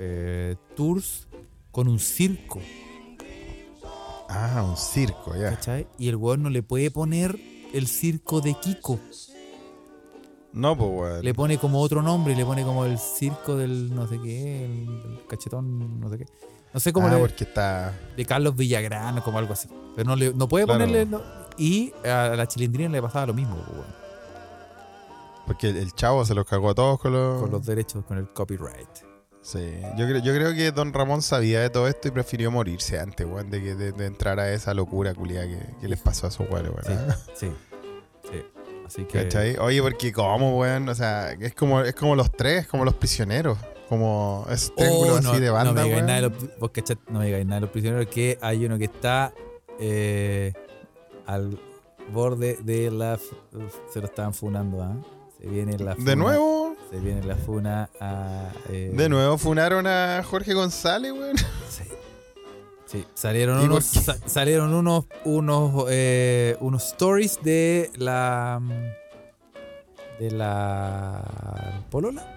eh, 0.00 0.56
tours 0.74 1.28
con 1.70 1.86
un 1.86 2.00
circo. 2.00 2.60
Ah, 4.36 4.64
un 4.68 4.76
circo, 4.76 5.34
ya. 5.36 5.56
Y 5.96 6.08
el 6.08 6.16
weón 6.16 6.42
no 6.42 6.50
le 6.50 6.64
puede 6.64 6.90
poner 6.90 7.38
el 7.72 7.86
circo 7.86 8.40
de 8.40 8.54
Kiko. 8.54 8.98
No, 10.52 10.76
pues 10.76 10.90
weón. 10.90 11.24
Le 11.24 11.34
pone 11.34 11.58
como 11.58 11.80
otro 11.80 12.02
nombre, 12.02 12.34
le 12.34 12.44
pone 12.44 12.64
como 12.64 12.84
el 12.84 12.98
circo 12.98 13.56
del 13.56 13.94
no 13.94 14.08
sé 14.08 14.20
qué, 14.20 14.64
el, 14.64 15.20
cachetón, 15.28 16.00
no 16.00 16.10
sé 16.10 16.18
qué. 16.18 16.26
No 16.72 16.80
sé 16.80 16.92
cómo 16.92 17.06
ah, 17.06 17.14
le. 17.14 17.18
porque 17.18 17.44
está. 17.44 17.96
De 18.16 18.24
Carlos 18.26 18.56
Villagrán 18.56 19.18
o 19.18 19.22
como 19.22 19.38
algo 19.38 19.52
así. 19.52 19.68
Pero 19.94 20.08
no, 20.08 20.16
le, 20.16 20.34
no 20.34 20.48
puede 20.48 20.66
ponerle. 20.66 21.06
y 21.56 21.92
a 22.04 22.34
la 22.34 22.48
chilindrina 22.48 22.90
le 22.90 23.00
pasaba 23.00 23.26
lo 23.26 23.34
mismo, 23.34 23.54
pues, 23.54 23.68
weón. 23.68 24.04
Porque 25.46 25.68
el, 25.68 25.92
chavo 25.92 26.24
se 26.24 26.34
los 26.34 26.44
cagó 26.44 26.70
a 26.70 26.74
todos 26.74 26.98
con 26.98 27.12
los. 27.12 27.40
Con 27.40 27.52
los 27.52 27.64
derechos, 27.64 28.04
con 28.04 28.18
el 28.18 28.28
copyright. 28.32 29.13
Sí, 29.44 29.74
yo 29.98 30.06
creo, 30.06 30.18
yo 30.20 30.34
creo 30.34 30.54
que 30.54 30.72
Don 30.72 30.94
Ramón 30.94 31.20
sabía 31.20 31.60
de 31.60 31.68
todo 31.68 31.86
esto 31.86 32.08
y 32.08 32.10
prefirió 32.12 32.50
morirse 32.50 32.98
antes, 32.98 33.26
weón, 33.26 33.50
de, 33.50 33.62
que, 33.62 33.74
de, 33.74 34.06
entrar 34.06 34.40
a 34.40 34.50
esa 34.50 34.72
locura 34.72 35.12
culia 35.12 35.46
que, 35.46 35.86
les 35.86 36.00
pasó 36.00 36.28
a 36.28 36.30
su 36.30 36.44
weón, 36.44 36.70
weón. 36.70 37.14
Sí, 37.34 37.48
sí, 38.30 38.42
Así 38.86 39.04
que. 39.04 39.24
¿Cachai? 39.24 39.58
Oye, 39.58 39.82
porque 39.82 40.14
como, 40.14 40.58
weón, 40.58 40.88
o 40.88 40.94
sea, 40.94 41.32
es 41.32 41.54
como, 41.54 41.82
es 41.82 41.94
como 41.94 42.16
los 42.16 42.32
tres, 42.32 42.66
como 42.66 42.86
los 42.86 42.94
prisioneros. 42.94 43.58
Como 43.86 44.46
ese 44.48 44.72
oh, 44.72 44.76
triángulo 44.76 45.16
así 45.16 45.40
de 45.40 45.50
banda. 45.50 45.72
No 45.72 45.74
me 45.74 45.84
digáis 45.84 46.04
nada 46.04 46.14
de 46.14 46.22
los, 46.22 46.58
vos 46.58 46.70
no 47.08 47.18
me 47.18 47.26
digáis 47.26 47.44
nada 47.44 47.56
de 47.56 47.60
los 47.60 47.70
prisioneros, 47.70 48.06
que 48.06 48.38
hay 48.40 48.64
uno 48.64 48.78
que 48.78 48.84
está 48.84 49.34
eh, 49.78 50.54
al 51.26 51.58
borde 52.10 52.56
de 52.62 52.90
la. 52.90 53.18
Se 53.92 54.00
lo 54.00 54.06
estaban 54.06 54.32
funando, 54.32 54.82
¿ah? 54.82 54.96
Se 55.38 55.46
viene 55.46 55.76
la. 55.78 55.96
¿De 55.96 56.16
nuevo? 56.16 56.63
Viene 57.00 57.22
la 57.22 57.36
funa 57.36 57.88
a. 58.00 58.50
Eh, 58.70 58.90
de 58.94 59.08
nuevo 59.08 59.38
funaron 59.38 59.86
a 59.86 60.22
Jorge 60.24 60.54
González, 60.54 61.12
weón. 61.12 61.36
Sí. 61.68 61.84
Sí, 62.86 63.04
salieron 63.14 63.58
unos, 63.60 63.84
salieron 64.26 64.72
unos, 64.72 65.06
unos, 65.24 65.86
eh, 65.90 66.56
unos 66.60 66.84
stories 66.92 67.38
de 67.42 67.90
la. 67.96 68.60
de 70.20 70.30
la. 70.30 71.82
Polola. 71.90 72.30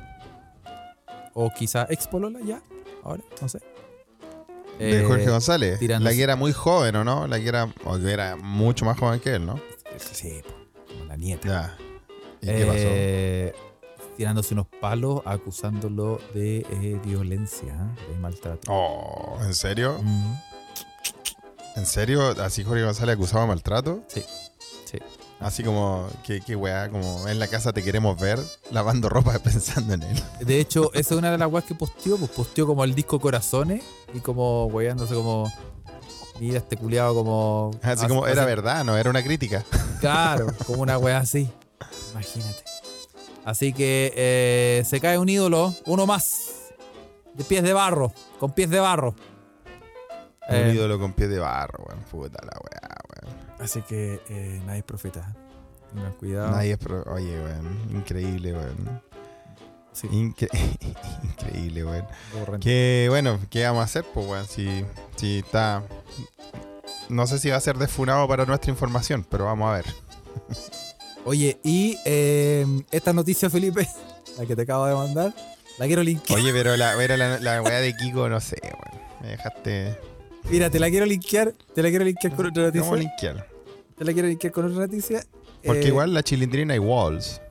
o 1.33 1.51
quizá 1.51 1.85
ex 1.91 2.07
polola 2.07 2.39
ya, 2.43 2.61
ahora, 3.03 3.21
no 3.41 3.47
sé. 3.49 3.59
De 4.79 5.03
Jorge 5.03 5.23
Eh, 5.25 5.29
González. 5.29 5.79
tirándose- 5.79 6.03
La 6.11 6.15
que 6.15 6.23
era 6.23 6.35
muy 6.35 6.53
joven, 6.53 6.95
¿o 6.95 7.03
no? 7.03 7.27
La 7.27 7.39
que 7.39 7.47
era, 7.47 7.67
o 7.83 7.97
que 7.99 8.11
era 8.11 8.35
mucho 8.35 8.85
más 8.85 8.97
joven 8.97 9.19
que 9.19 9.35
él, 9.35 9.45
¿no? 9.45 9.59
Sí, 9.97 10.41
la 11.07 11.15
nieta. 11.17 11.47
Ya. 11.47 11.77
¿Y 12.41 12.45
qué 12.57 13.53
pasó? 13.53 13.66
Tirándose 14.17 14.55
unos 14.55 14.67
palos, 14.81 15.21
acusándolo 15.25 16.19
de 16.33 16.59
eh, 16.71 16.99
violencia, 17.05 17.75
de 18.09 18.17
maltrato. 18.19 18.71
Oh, 18.71 19.37
¿en 19.43 19.53
serio? 19.53 19.99
Mm, 20.01 20.33
¿En 21.75 21.85
serio? 21.85 22.29
¿Así 22.41 22.63
Jorge 22.63 22.83
González 22.83 23.13
acusaba 23.15 23.41
de 23.43 23.47
maltrato? 23.49 24.03
Sí, 24.07 24.23
sí. 24.85 24.97
Así 25.39 25.63
como, 25.63 26.07
qué, 26.23 26.41
qué 26.41 26.55
weá, 26.55 26.89
como 26.89 27.27
en 27.27 27.37
la 27.37 27.47
casa 27.47 27.71
te 27.71 27.83
queremos 27.83 28.19
ver, 28.19 28.39
lavando 28.71 29.07
ropa 29.07 29.37
pensando 29.43 29.93
en 29.93 30.01
él. 30.01 30.23
De 30.39 30.59
hecho, 30.59 30.91
esa 30.95 31.13
es 31.13 31.17
una 31.19 31.29
de 31.29 31.37
las 31.37 31.51
weas 31.51 31.65
que 31.65 31.75
posteó, 31.75 32.17
pues 32.17 32.31
posteó 32.31 32.65
como 32.65 32.83
el 32.83 32.95
disco 32.95 33.19
Corazones 33.19 33.83
y 34.15 34.19
como 34.19 34.65
weyándose 34.65 35.13
como. 35.13 35.51
Mira 36.39 36.57
este 36.57 36.75
culiado 36.77 37.13
como. 37.13 37.69
Así 37.83 38.07
como, 38.07 38.23
así- 38.25 38.31
era 38.33 38.45
verdad, 38.45 38.83
no 38.83 38.97
era 38.97 39.09
una 39.11 39.21
crítica. 39.23 39.63
Claro, 39.99 40.47
como 40.65 40.81
una 40.81 40.97
wea 40.97 41.19
así. 41.19 41.51
Imagínate. 42.11 42.63
Así 43.47 43.71
que 43.71 44.11
eh, 44.13 44.83
se 44.85 44.99
cae 44.99 45.17
un 45.17 45.29
ídolo, 45.29 45.73
uno 45.85 46.05
más. 46.05 46.73
De 47.33 47.45
pies 47.45 47.63
de 47.63 47.71
barro, 47.71 48.11
con 48.41 48.51
pies 48.51 48.69
de 48.69 48.79
barro. 48.81 49.15
Un 50.49 50.55
Eh, 50.55 50.71
ídolo 50.73 50.99
con 50.99 51.13
pie 51.13 51.29
de 51.29 51.39
barro, 51.39 51.85
weón. 51.87 52.03
Puta 52.11 52.39
la 52.43 52.59
weá, 52.59 52.97
weón. 53.23 53.37
Así 53.59 53.81
que 53.83 54.19
eh, 54.27 54.61
nadie 54.65 54.79
es 54.79 54.83
profeta. 54.85 55.33
Tengan 55.93 56.11
cuidado. 56.15 56.51
Nadie 56.51 56.73
es 56.73 56.77
pro- 56.77 57.03
Oye, 57.09 57.39
weón. 57.41 57.79
Increíble, 57.91 58.51
weón. 58.51 59.01
Sí, 59.93 60.07
Incre- 60.09 60.49
Increíble, 61.23 61.85
weón. 61.85 62.59
Que 62.59 63.05
bueno, 63.07 63.39
¿qué 63.49 63.63
vamos 63.63 63.79
a 63.81 63.85
hacer? 63.85 64.03
Pues, 64.13 64.27
weón, 64.27 64.45
si, 64.45 64.83
si 65.15 65.39
está. 65.39 65.83
No 67.07 67.25
sé 67.27 67.39
si 67.39 67.49
va 67.49 67.55
a 67.55 67.61
ser 67.61 67.77
defunado 67.77 68.27
para 68.27 68.45
nuestra 68.45 68.71
información, 68.71 69.25
pero 69.29 69.45
vamos 69.45 69.69
a 69.69 69.73
ver. 69.75 69.85
Oye, 71.27 71.59
y 71.61 71.97
eh, 72.05 72.65
esta 72.89 73.11
noticia, 73.11 73.49
Felipe, 73.49 73.85
la 74.37 74.45
que 74.45 74.55
te 74.55 74.61
acabo 74.61 74.85
de 74.85 74.95
mandar, 74.95 75.35
la 75.77 75.85
quiero 75.85 76.01
linkear. 76.01 76.39
Oye, 76.39 76.53
pero 76.53 76.77
la, 76.77 76.95
la, 76.95 77.39
la 77.41 77.61
weá 77.61 77.81
de 77.81 77.93
Kiko, 77.97 78.29
no 78.29 78.39
sé, 78.39 78.55
weón. 78.63 79.03
Me 79.21 79.27
dejaste. 79.31 79.97
Mira, 80.49 80.69
te 80.69 80.79
la 80.79 80.89
quiero 80.89 81.05
linkear, 81.05 81.53
te 81.75 81.83
la 81.83 81.89
quiero 81.89 82.05
linkear 82.05 82.33
con 82.33 82.45
otra 82.45 82.63
noticia. 82.63 82.81
¿Cómo 82.87 82.95
linkear? 82.95 83.45
Te 83.97 84.05
la 84.05 84.13
quiero 84.13 84.29
linkear 84.29 84.53
con 84.53 84.65
otra 84.67 84.79
noticia. 84.79 85.21
Porque 85.65 85.81
Eh, 85.81 85.87
igual 85.87 86.13
la 86.13 86.23
chilindrina 86.23 86.75
hay 86.75 86.79
walls. 86.79 87.41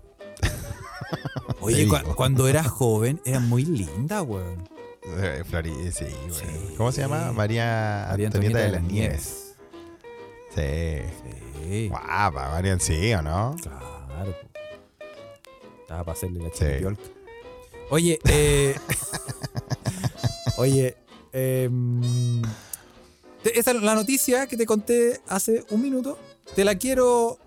Oye, 1.60 1.86
cuando 2.14 2.48
era 2.48 2.64
joven, 2.64 3.20
era 3.26 3.40
muy 3.40 3.66
linda, 3.66 4.22
weón. 4.22 4.66
Eh, 5.18 5.42
sí, 5.92 6.04
weón. 6.04 6.32
Sí. 6.32 6.74
¿Cómo 6.78 6.92
se 6.92 7.02
llama? 7.02 7.30
María, 7.32 8.06
María 8.08 8.28
Antonieta 8.28 8.58
de 8.58 8.70
las 8.70 8.82
Nieves. 8.82 9.45
Sí. 10.56 11.02
Sí, 11.68 11.88
Guapa, 11.88 12.48
Marian, 12.50 12.80
sí, 12.80 13.12
¿o 13.14 13.22
no? 13.22 13.54
claro. 13.62 14.34
Estaba 15.82 16.02
para 16.04 16.12
hacerle 16.16 16.42
la 16.42 16.50
chiripiolca. 16.50 17.02
Oye, 17.90 18.18
eh. 18.28 18.74
oye, 20.56 20.96
te- 23.42 23.58
esa 23.58 23.70
es 23.72 23.82
la 23.82 23.94
noticia 23.94 24.46
que 24.46 24.56
te 24.56 24.66
conté 24.66 25.20
hace 25.28 25.64
un 25.70 25.82
minuto. 25.82 26.18
Te 26.54 26.64
la 26.64 26.74
quiero. 26.76 27.38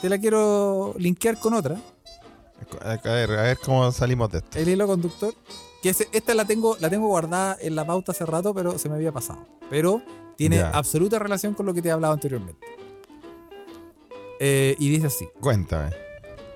Te 0.00 0.08
la 0.08 0.18
quiero 0.18 0.94
linkear 0.98 1.38
con 1.38 1.54
otra. 1.54 1.80
A 2.80 2.96
ver, 2.96 3.30
a 3.32 3.42
ver 3.42 3.58
cómo 3.64 3.90
salimos 3.92 4.30
de 4.30 4.38
esto. 4.38 4.58
El 4.58 4.68
hilo 4.68 4.86
conductor. 4.86 5.34
Que 5.82 5.88
es- 5.90 6.06
esta 6.12 6.34
la 6.34 6.44
tengo, 6.44 6.76
la 6.80 6.88
tengo 6.90 7.08
guardada 7.08 7.56
en 7.60 7.74
la 7.74 7.84
pauta 7.84 8.12
hace 8.12 8.24
rato, 8.26 8.54
pero 8.54 8.78
se 8.78 8.88
me 8.88 8.94
había 8.96 9.10
pasado. 9.12 9.46
Pero 9.68 10.00
tiene 10.42 10.56
Ya. 10.56 10.70
absoluta 10.70 11.18
relación 11.18 11.54
con 11.54 11.66
lo 11.66 11.74
que 11.74 11.82
te 11.82 11.88
he 11.88 11.92
hablado 11.92 12.12
anteriormente. 12.14 12.66
Eh, 14.40 14.74
y 14.78 14.88
dice 14.90 15.06
así. 15.06 15.28
Cuéntame. 15.40 15.90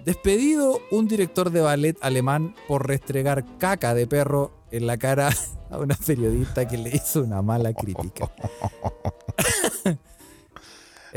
Despedido 0.04 0.80
un 0.90 1.08
director 1.08 1.50
de 1.50 1.60
ballet 1.60 1.96
alemán 2.00 2.54
por 2.68 2.86
restregar 2.86 3.44
caca 3.58 3.94
de 3.94 4.06
perro 4.06 4.52
en 4.70 4.86
la 4.86 4.96
cara 4.98 5.30
a 5.70 5.78
una 5.78 5.94
periodista 5.96 6.66
que 6.68 6.78
le 6.78 6.90
hizo 6.96 7.22
una 7.22 7.42
mala 7.42 7.72
crítica. 7.72 8.30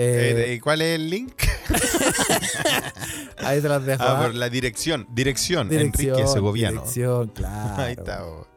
Eh, 0.01 0.45
Eh, 0.47 0.53
¿Y 0.53 0.59
cuál 0.61 0.81
es 0.81 0.95
el 0.95 1.09
link? 1.09 1.33
ahí 3.39 3.59
te 3.61 3.67
las 3.67 3.85
dejo. 3.85 4.01
Ah, 4.01 4.17
¿ah? 4.17 4.21
por 4.23 4.33
la 4.35 4.47
dirección. 4.49 5.05
Dirección, 5.09 5.67
Dirección, 5.67 6.13
Enrique 6.13 6.27
Segoviano. 6.31 6.81
dirección, 6.81 7.27
claro. 7.29 7.81
Ahí 7.83 7.93
está. 7.93 8.25
oh. 8.25 8.47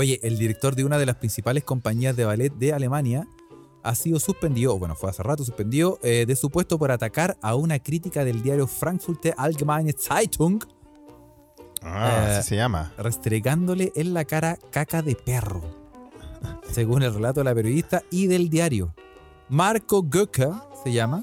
Oye, 0.00 0.18
el 0.22 0.38
director 0.38 0.74
de 0.74 0.84
una 0.86 0.96
de 0.96 1.04
las 1.04 1.16
principales 1.16 1.62
compañías 1.62 2.16
de 2.16 2.24
ballet 2.24 2.50
de 2.54 2.72
Alemania 2.72 3.28
ha 3.82 3.94
sido 3.94 4.18
suspendido, 4.18 4.78
bueno, 4.78 4.94
fue 4.94 5.10
hace 5.10 5.22
rato 5.22 5.44
suspendido, 5.44 5.98
eh, 6.02 6.24
de 6.26 6.36
su 6.36 6.48
puesto 6.48 6.78
por 6.78 6.90
atacar 6.90 7.36
a 7.42 7.54
una 7.54 7.78
crítica 7.80 8.24
del 8.24 8.42
diario 8.42 8.66
Frankfurter 8.66 9.34
Allgemeine 9.36 9.92
Zeitung, 9.92 10.64
Ah, 11.82 12.08
Eh, 12.30 12.36
así 12.38 12.48
se 12.48 12.56
llama. 12.56 12.94
restregándole 12.96 13.92
en 13.94 14.14
la 14.14 14.24
cara 14.24 14.56
caca 14.70 15.02
de 15.02 15.14
perro, 15.16 15.60
según 16.72 17.02
el 17.02 17.12
relato 17.12 17.40
de 17.40 17.44
la 17.44 17.54
periodista 17.54 18.02
y 18.10 18.26
del 18.26 18.48
diario. 18.48 18.94
Marco 19.50 20.02
Göcke 20.02 20.48
se 20.82 20.92
llama, 20.94 21.22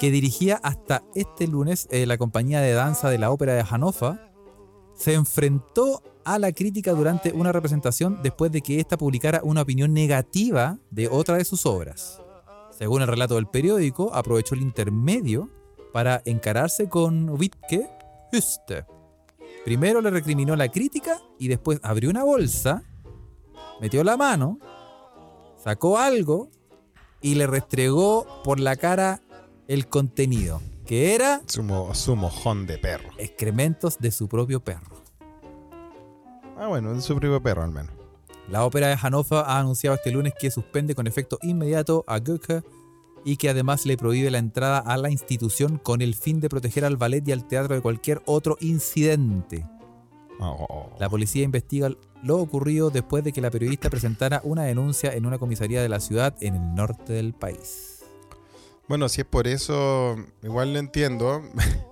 que 0.00 0.10
dirigía 0.10 0.58
hasta 0.62 1.02
este 1.14 1.46
lunes 1.46 1.88
eh, 1.90 2.06
la 2.06 2.16
compañía 2.16 2.62
de 2.62 2.72
danza 2.72 3.10
de 3.10 3.18
la 3.18 3.30
ópera 3.30 3.52
de 3.52 3.64
Hannover, 3.64 4.18
se 4.94 5.12
enfrentó 5.12 6.02
a 6.34 6.38
la 6.38 6.52
crítica 6.52 6.92
durante 6.92 7.32
una 7.32 7.52
representación 7.52 8.20
después 8.22 8.50
de 8.52 8.60
que 8.62 8.80
ésta 8.80 8.96
publicara 8.96 9.40
una 9.44 9.62
opinión 9.62 9.92
negativa 9.92 10.78
de 10.90 11.08
otra 11.08 11.36
de 11.36 11.44
sus 11.44 11.66
obras. 11.66 12.20
Según 12.70 13.02
el 13.02 13.08
relato 13.08 13.34
del 13.36 13.46
periódico, 13.46 14.14
aprovechó 14.14 14.54
el 14.54 14.62
intermedio 14.62 15.48
para 15.92 16.22
encararse 16.24 16.88
con 16.88 17.30
Wittke 17.30 17.88
Hüste. 18.32 18.84
Primero 19.64 20.00
le 20.00 20.10
recriminó 20.10 20.54
la 20.54 20.68
crítica 20.68 21.18
y 21.38 21.48
después 21.48 21.80
abrió 21.82 22.10
una 22.10 22.24
bolsa, 22.24 22.82
metió 23.80 24.04
la 24.04 24.16
mano, 24.16 24.58
sacó 25.62 25.98
algo 25.98 26.50
y 27.20 27.34
le 27.34 27.46
restregó 27.46 28.26
por 28.44 28.60
la 28.60 28.76
cara 28.76 29.20
el 29.66 29.88
contenido, 29.88 30.60
que 30.86 31.14
era 31.14 31.42
Su, 31.46 31.62
mo- 31.62 31.94
su 31.94 32.14
mojón 32.16 32.66
de 32.66 32.78
perro. 32.78 33.10
excrementos 33.18 33.98
de 33.98 34.10
su 34.12 34.28
propio 34.28 34.60
perro. 34.60 34.97
Ah, 36.58 36.66
bueno, 36.66 36.92
es 36.92 37.04
su 37.04 37.14
propio 37.14 37.40
perro 37.40 37.62
al 37.62 37.70
menos. 37.70 37.92
La 38.48 38.64
ópera 38.64 38.88
de 38.88 38.96
Hannover 38.96 39.44
ha 39.46 39.58
anunciado 39.58 39.94
este 39.94 40.10
lunes 40.10 40.32
que 40.38 40.50
suspende 40.50 40.94
con 40.94 41.06
efecto 41.06 41.38
inmediato 41.42 42.04
a 42.06 42.18
Goethe 42.18 42.62
y 43.24 43.36
que 43.36 43.50
además 43.50 43.84
le 43.84 43.96
prohíbe 43.96 44.30
la 44.30 44.38
entrada 44.38 44.78
a 44.78 44.96
la 44.96 45.10
institución 45.10 45.78
con 45.78 46.00
el 46.00 46.14
fin 46.14 46.40
de 46.40 46.48
proteger 46.48 46.84
al 46.84 46.96
ballet 46.96 47.26
y 47.28 47.32
al 47.32 47.46
teatro 47.46 47.74
de 47.74 47.82
cualquier 47.82 48.22
otro 48.24 48.56
incidente. 48.60 49.66
Oh. 50.40 50.90
La 50.98 51.08
policía 51.08 51.44
investiga 51.44 51.90
lo 52.22 52.38
ocurrido 52.38 52.90
después 52.90 53.22
de 53.22 53.32
que 53.32 53.40
la 53.40 53.50
periodista 53.50 53.90
presentara 53.90 54.40
una 54.44 54.62
denuncia 54.62 55.12
en 55.12 55.26
una 55.26 55.38
comisaría 55.38 55.82
de 55.82 55.88
la 55.88 56.00
ciudad 56.00 56.34
en 56.40 56.54
el 56.54 56.74
norte 56.74 57.12
del 57.12 57.34
país. 57.34 58.04
Bueno, 58.88 59.08
si 59.08 59.20
es 59.20 59.26
por 59.26 59.46
eso, 59.46 60.16
igual 60.42 60.72
lo 60.72 60.78
entiendo. 60.78 61.42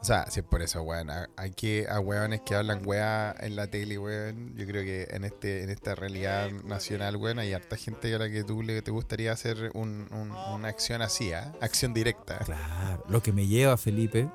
o 0.00 0.04
sea, 0.04 0.30
si 0.30 0.40
es 0.40 0.46
por 0.46 0.62
eso, 0.62 0.82
weón. 0.82 1.10
a- 1.10 1.28
Hay 1.36 1.50
que 1.50 1.86
a 1.88 1.98
weones 2.00 2.40
que 2.42 2.54
hablan 2.54 2.82
weá 2.86 3.34
en 3.40 3.56
la 3.56 3.66
tele, 3.66 3.98
weón. 3.98 4.54
Yo 4.56 4.66
creo 4.66 4.82
que 4.84 5.08
en 5.10 5.24
este 5.24 5.62
en 5.64 5.70
esta 5.70 5.94
realidad 5.94 6.50
nacional, 6.64 7.16
weón, 7.16 7.38
hay 7.38 7.52
harta 7.52 7.76
gente 7.76 8.14
a 8.14 8.18
la 8.18 8.30
que 8.30 8.44
tú 8.44 8.62
le, 8.62 8.80
te 8.82 8.90
gustaría 8.90 9.32
hacer 9.32 9.70
un- 9.74 10.06
un- 10.12 10.30
una 10.30 10.68
acción 10.68 11.02
así, 11.02 11.32
¿ah? 11.32 11.52
Acción 11.60 11.92
directa. 11.94 12.38
Claro, 12.44 13.04
lo 13.08 13.22
que 13.22 13.32
me 13.32 13.46
lleva, 13.46 13.76
Felipe, 13.76 14.28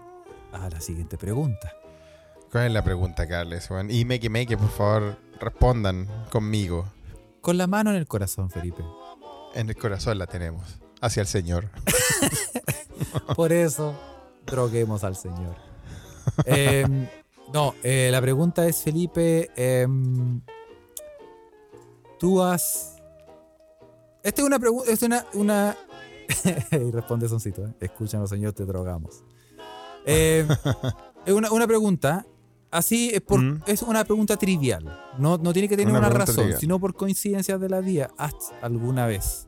a 0.51 0.70
la 0.70 0.82
siguiente 0.82 1.18
pregunta. 1.18 1.72
¿Cuál 2.51 2.68
es 2.68 2.72
la 2.74 2.84
pregunta, 2.84 3.28
Carles, 3.28 3.70
weón? 3.72 3.89
Y 3.89 4.05
Meque 4.05 4.30
Meque, 4.30 4.57
por 4.57 4.70
favor, 4.70 5.18
respondan 5.39 6.07
conmigo. 6.30 6.91
Con 7.41 7.57
la 7.57 7.68
mano 7.68 7.89
en 7.89 7.95
el 7.95 8.05
corazón, 8.07 8.49
Felipe. 8.51 8.84
En 9.55 9.70
el 9.70 9.76
corazón 9.76 10.18
la 10.20 10.28
tenemos. 10.28 10.80
Hacia 11.01 11.22
el 11.22 11.28
Señor. 11.28 11.70
Por 13.36 13.51
eso, 13.51 13.95
droguemos 14.46 15.04
al 15.04 15.16
Señor. 15.16 15.56
Em, 16.46 17.08
no, 17.54 17.76
eh, 17.84 18.10
la 18.12 18.22
pregunta 18.22 18.66
es, 18.68 18.82
Felipe, 18.82 19.50
em, 19.56 20.41
tú 22.20 22.41
has... 22.41 22.96
Esta 24.24 24.41
es 24.41 24.48
una 24.48 24.60
pregunta, 24.60 24.91
es 24.91 25.02
una... 25.04 25.26
una... 25.34 25.78
y 26.72 26.91
responde 26.91 27.28
Soncito, 27.28 27.66
¿eh? 27.66 27.74
escúchanos, 27.82 28.30
Señor, 28.30 28.54
te 28.54 28.66
drogamos. 28.66 29.24
Em, 30.06 30.48
es 31.26 31.34
una, 31.34 31.52
una 31.52 31.68
pregunta, 31.68 32.26
así 32.72 33.12
es, 33.14 33.22
por, 33.22 33.41
Mm. 33.41 33.64
es 33.68 33.82
una 33.82 34.04
pregunta 34.06 34.38
trivial. 34.38 34.84
No, 35.18 35.38
no 35.38 35.52
tiene 35.54 35.68
que 35.68 35.76
tener 35.78 35.94
Una 35.94 36.10
razón, 36.10 36.36
trivial. 36.36 36.60
sino 36.60 36.80
por 36.80 36.96
coincidencias 36.96 37.60
de 37.60 37.70
la 37.70 37.82
vida. 37.82 38.10
¿Has 38.18 38.34
alguna 38.62 39.06
vez 39.06 39.48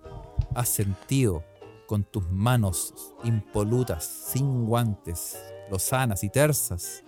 has 0.54 0.68
sentido 0.70 1.43
con 1.88 2.04
tus 2.04 2.30
manos 2.30 2.94
impolutas, 3.24 4.04
sin 4.06 4.66
guantes, 4.66 5.38
lozanas 5.70 6.24
y 6.24 6.30
tersas, 6.30 7.04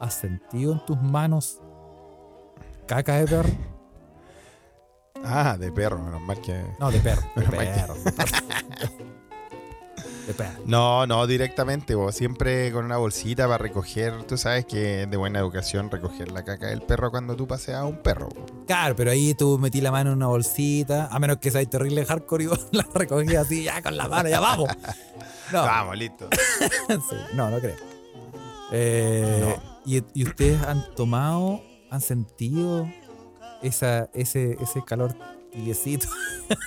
has 0.00 0.14
sentido 0.14 0.72
en 0.72 0.84
tus 0.84 1.00
manos 1.00 1.60
caca 2.86 3.16
de 3.16 3.26
perro. 3.26 3.50
Ah, 5.24 5.56
de 5.58 5.72
perro, 5.72 5.98
menos 5.98 6.20
mal 6.22 6.40
que. 6.40 6.64
No, 6.78 6.90
de 6.90 7.00
perro. 7.00 7.22
De 7.34 7.42
perro. 7.42 7.94
No, 10.66 11.06
no, 11.06 11.26
directamente, 11.26 11.94
vos. 11.94 12.14
Siempre 12.14 12.70
con 12.72 12.84
una 12.84 12.96
bolsita 12.96 13.46
para 13.46 13.58
recoger. 13.58 14.24
Tú 14.24 14.36
sabes 14.36 14.64
que 14.66 15.02
es 15.02 15.10
de 15.10 15.16
buena 15.16 15.38
educación 15.38 15.90
recoger 15.90 16.30
la 16.32 16.44
caca 16.44 16.66
del 16.66 16.82
perro 16.82 17.10
cuando 17.10 17.34
tú 17.36 17.46
paseas 17.46 17.78
a 17.80 17.84
un 17.84 18.02
perro. 18.02 18.28
po. 18.28 18.44
Claro, 18.66 18.94
pero 18.96 19.10
ahí 19.10 19.34
tú 19.34 19.58
metí 19.58 19.80
la 19.80 19.90
mano 19.90 20.10
en 20.10 20.16
una 20.16 20.26
bolsita, 20.26 21.06
a 21.10 21.18
menos 21.18 21.38
que 21.38 21.50
seas 21.50 21.68
terrible 21.68 22.04
hardcore 22.04 22.44
y 22.44 22.46
vos 22.48 22.66
la 22.72 22.86
recogías 22.94 23.46
así, 23.46 23.64
ya 23.64 23.80
con 23.82 23.96
la 23.96 24.08
mano, 24.08 24.28
ya 24.28 24.40
vamos. 24.40 24.68
No, 25.52 25.62
Vamos, 25.62 25.96
listo. 25.96 26.28
sí, 26.88 27.16
no, 27.34 27.48
no 27.50 27.58
creo. 27.58 27.76
Eh, 28.70 29.56
¿y, 29.86 30.02
y 30.12 30.24
ustedes 30.24 30.62
han 30.62 30.84
tomado, 30.94 31.62
han 31.90 32.00
sentido 32.02 32.86
esa, 33.62 34.10
ese, 34.12 34.58
ese 34.60 34.84
calor 34.84 35.14
tibiecito? 35.52 36.08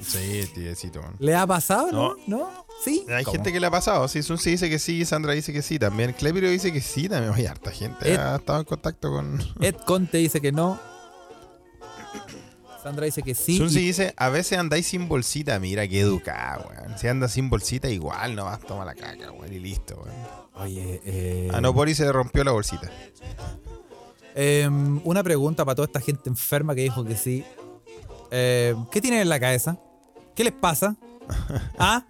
Sí, 0.00 0.42
tiecito. 0.54 1.00
man. 1.00 1.16
¿Le 1.18 1.34
ha 1.34 1.46
pasado, 1.46 1.90
no? 1.90 2.14
¿No? 2.26 2.63
¿Sí? 2.82 3.04
Hay 3.08 3.24
¿Cómo? 3.24 3.34
gente 3.36 3.52
que 3.52 3.60
le 3.60 3.66
ha 3.66 3.70
pasado. 3.70 4.06
Sí, 4.08 4.22
Sun 4.22 4.38
sí 4.38 4.50
dice 4.50 4.68
que 4.68 4.78
sí, 4.78 5.04
Sandra 5.04 5.32
dice 5.32 5.52
que 5.52 5.62
sí 5.62 5.78
también. 5.78 6.12
Clepiro 6.12 6.48
dice 6.50 6.72
que 6.72 6.80
sí 6.80 7.08
también. 7.08 7.32
Oye, 7.32 7.48
harta 7.48 7.70
gente 7.70 8.12
Ed- 8.12 8.18
ha 8.18 8.36
estado 8.36 8.58
en 8.60 8.64
contacto 8.64 9.10
con. 9.10 9.40
Ed 9.60 9.76
Conte 9.86 10.18
dice 10.18 10.40
que 10.40 10.52
no. 10.52 10.78
Sandra 12.82 13.06
dice 13.06 13.22
que 13.22 13.34
sí. 13.34 13.56
Sun 13.56 13.68
y- 13.70 13.74
dice, 13.86 14.12
a 14.18 14.28
veces 14.28 14.58
andáis 14.58 14.86
sin 14.86 15.08
bolsita. 15.08 15.58
Mira, 15.58 15.88
qué 15.88 16.00
educada, 16.00 16.58
weón. 16.68 16.98
Si 16.98 17.08
andas 17.08 17.32
sin 17.32 17.48
bolsita, 17.48 17.88
igual 17.88 18.34
no 18.36 18.44
vas 18.44 18.62
a 18.62 18.66
tomar 18.66 18.86
la 18.86 18.94
caca, 18.94 19.30
weón. 19.32 19.52
Y 19.52 19.58
listo, 19.60 19.94
weón. 20.04 20.44
Oye, 20.66 21.00
eh, 21.04 21.50
A 21.54 21.60
no 21.62 21.74
por 21.74 21.88
y 21.88 21.94
se 21.94 22.10
rompió 22.12 22.44
la 22.44 22.52
bolsita. 22.52 22.90
Em, 24.34 25.00
una 25.04 25.22
pregunta 25.22 25.64
para 25.64 25.76
toda 25.76 25.86
esta 25.86 26.00
gente 26.00 26.28
enferma 26.28 26.74
que 26.74 26.82
dijo 26.82 27.04
que 27.04 27.16
sí. 27.16 27.44
Em, 28.30 28.84
¿Qué 28.90 29.00
tienen 29.00 29.20
en 29.20 29.28
la 29.28 29.40
cabeza? 29.40 29.78
¿Qué 30.34 30.44
les 30.44 30.52
pasa? 30.52 30.96
¿Ah? 31.78 32.04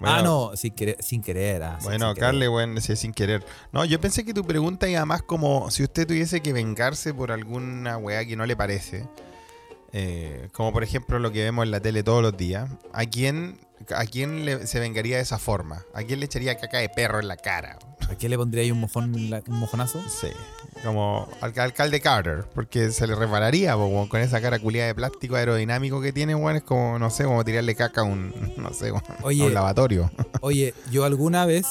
Ah, 0.00 0.22
no, 0.22 0.52
sin 0.54 0.74
querer. 0.74 0.96
Sin 1.00 1.22
querer 1.22 1.62
ah, 1.62 1.78
Bueno, 1.82 2.06
sin 2.06 2.14
querer. 2.14 2.28
Carle, 2.28 2.48
bueno, 2.48 2.80
sí, 2.80 2.96
sin 2.96 3.12
querer. 3.12 3.44
No, 3.72 3.84
yo 3.84 4.00
pensé 4.00 4.24
que 4.24 4.34
tu 4.34 4.44
pregunta 4.44 4.88
iba 4.88 5.04
más 5.04 5.22
como 5.22 5.70
si 5.70 5.82
usted 5.82 6.06
tuviese 6.06 6.40
que 6.40 6.52
vengarse 6.52 7.12
por 7.14 7.32
alguna 7.32 7.96
weá 7.98 8.24
que 8.24 8.36
no 8.36 8.46
le 8.46 8.56
parece. 8.56 9.06
Eh, 9.92 10.48
como 10.52 10.72
por 10.72 10.84
ejemplo 10.84 11.18
lo 11.18 11.32
que 11.32 11.42
vemos 11.42 11.64
en 11.64 11.70
la 11.70 11.80
tele 11.80 12.02
todos 12.02 12.22
los 12.22 12.36
días. 12.36 12.70
¿A 12.92 13.04
quién, 13.06 13.58
a 13.94 14.04
quién 14.06 14.44
le- 14.44 14.66
se 14.66 14.80
vengaría 14.80 15.16
de 15.16 15.22
esa 15.22 15.38
forma? 15.38 15.84
¿A 15.94 16.02
quién 16.02 16.20
le 16.20 16.26
echaría 16.26 16.56
caca 16.58 16.78
de 16.78 16.88
perro 16.88 17.20
en 17.20 17.28
la 17.28 17.36
cara? 17.36 17.78
¿A 18.10 18.14
qué 18.16 18.28
le 18.28 18.36
pondría 18.38 18.62
ahí 18.62 18.70
un, 18.70 18.80
mojón, 18.80 19.14
un 19.14 19.58
mojonazo? 19.58 20.00
Sí, 20.08 20.28
como 20.84 21.28
al 21.40 21.52
alcalde 21.58 22.00
Carter, 22.00 22.44
porque 22.54 22.90
se 22.90 23.06
le 23.06 23.14
resbalaría 23.14 23.74
po, 23.74 23.86
weón, 23.86 24.08
con 24.08 24.20
esa 24.20 24.40
cara 24.40 24.58
culiada 24.58 24.86
de 24.88 24.94
plástico 24.94 25.36
aerodinámico 25.36 26.00
que 26.00 26.12
tiene, 26.12 26.34
weón, 26.34 26.56
es 26.56 26.62
como, 26.62 26.98
no 26.98 27.10
sé, 27.10 27.24
como 27.24 27.44
tirarle 27.44 27.74
caca 27.74 28.00
a 28.02 28.04
un, 28.04 28.32
no 28.56 28.72
sé, 28.72 28.88
a 28.90 29.02
Oye. 29.24 29.44
un 29.44 29.52
lavatorio. 29.54 30.10
Oye, 30.40 30.72
yo 30.90 31.04
alguna 31.04 31.44
vez 31.44 31.66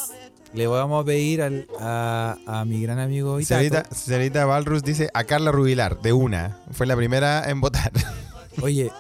le 0.53 0.67
vamos 0.67 1.01
a 1.01 1.05
pedir 1.05 1.41
al- 1.41 1.67
a, 1.79 2.37
a 2.45 2.65
mi 2.65 2.81
gran 2.81 2.99
amigo 2.99 3.39
Itato. 3.39 3.59
Señorita, 3.63 3.95
señorita 3.95 4.45
Valrus 4.45 4.83
dice 4.83 5.09
a 5.13 5.23
Carla 5.23 5.51
Rubilar, 5.51 5.99
de 6.01 6.13
una. 6.13 6.59
Fue 6.71 6.85
la 6.85 6.95
primera 6.95 7.49
en 7.49 7.61
votar. 7.61 7.91
Oye, 8.61 8.91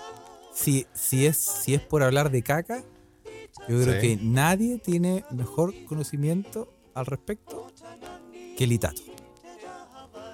si, 0.53 0.87
si, 0.93 1.25
es, 1.27 1.37
si 1.37 1.75
es 1.75 1.81
por 1.81 2.01
hablar 2.03 2.31
de 2.31 2.41
caca, 2.41 2.83
yo 3.67 3.81
creo 3.81 3.99
Sí. 4.01 4.17
que 4.17 4.19
nadie 4.23 4.77
tiene 4.79 5.23
mejor 5.31 5.73
conocimiento 5.85 6.73
al 6.93 7.05
respecto 7.05 7.67
que 8.57 8.63
el 8.63 8.71
Itato. 8.71 9.01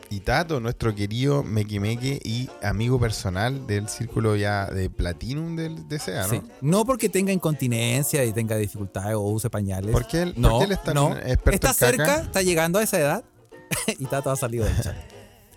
Y 0.10 0.20
Tato, 0.20 0.60
nuestro 0.60 0.94
querido 0.94 1.42
Meque 1.42 1.80
Meque 1.80 2.20
y 2.24 2.48
amigo 2.62 3.00
personal 3.00 3.66
del 3.66 3.90
círculo 3.90 4.36
ya 4.36 4.68
de 4.68 4.88
Platinum 4.92 5.56
del 5.56 5.88
DCA, 5.88 6.28
¿no? 6.28 6.30
Sí. 6.30 6.42
No 6.62 6.86
porque 6.86 7.10
tenga 7.10 7.34
incontinencia 7.34 8.24
y 8.24 8.32
tenga 8.32 8.56
dificultades 8.58 9.16
o 9.16 9.22
use 9.22 9.50
pañales. 9.50 9.92
¿Por 9.92 10.06
qué 10.06 10.22
él, 10.22 10.34
no, 10.38 10.50
por 10.52 10.60
qué 10.60 10.66
él 10.66 10.72
es 10.74 10.84
tan 10.84 10.94
no. 10.94 11.18
experto 11.18 11.52
Está 11.68 11.70
en 11.90 11.98
caca? 11.98 12.06
cerca, 12.06 12.22
está 12.22 12.42
llegando 12.44 12.78
a 12.78 12.84
esa 12.84 13.00
edad 13.00 13.24
y 14.00 14.06
Tato 14.06 14.30
ha 14.30 14.36
salido 14.36 14.66
del 14.66 14.80
chat. 14.82 14.96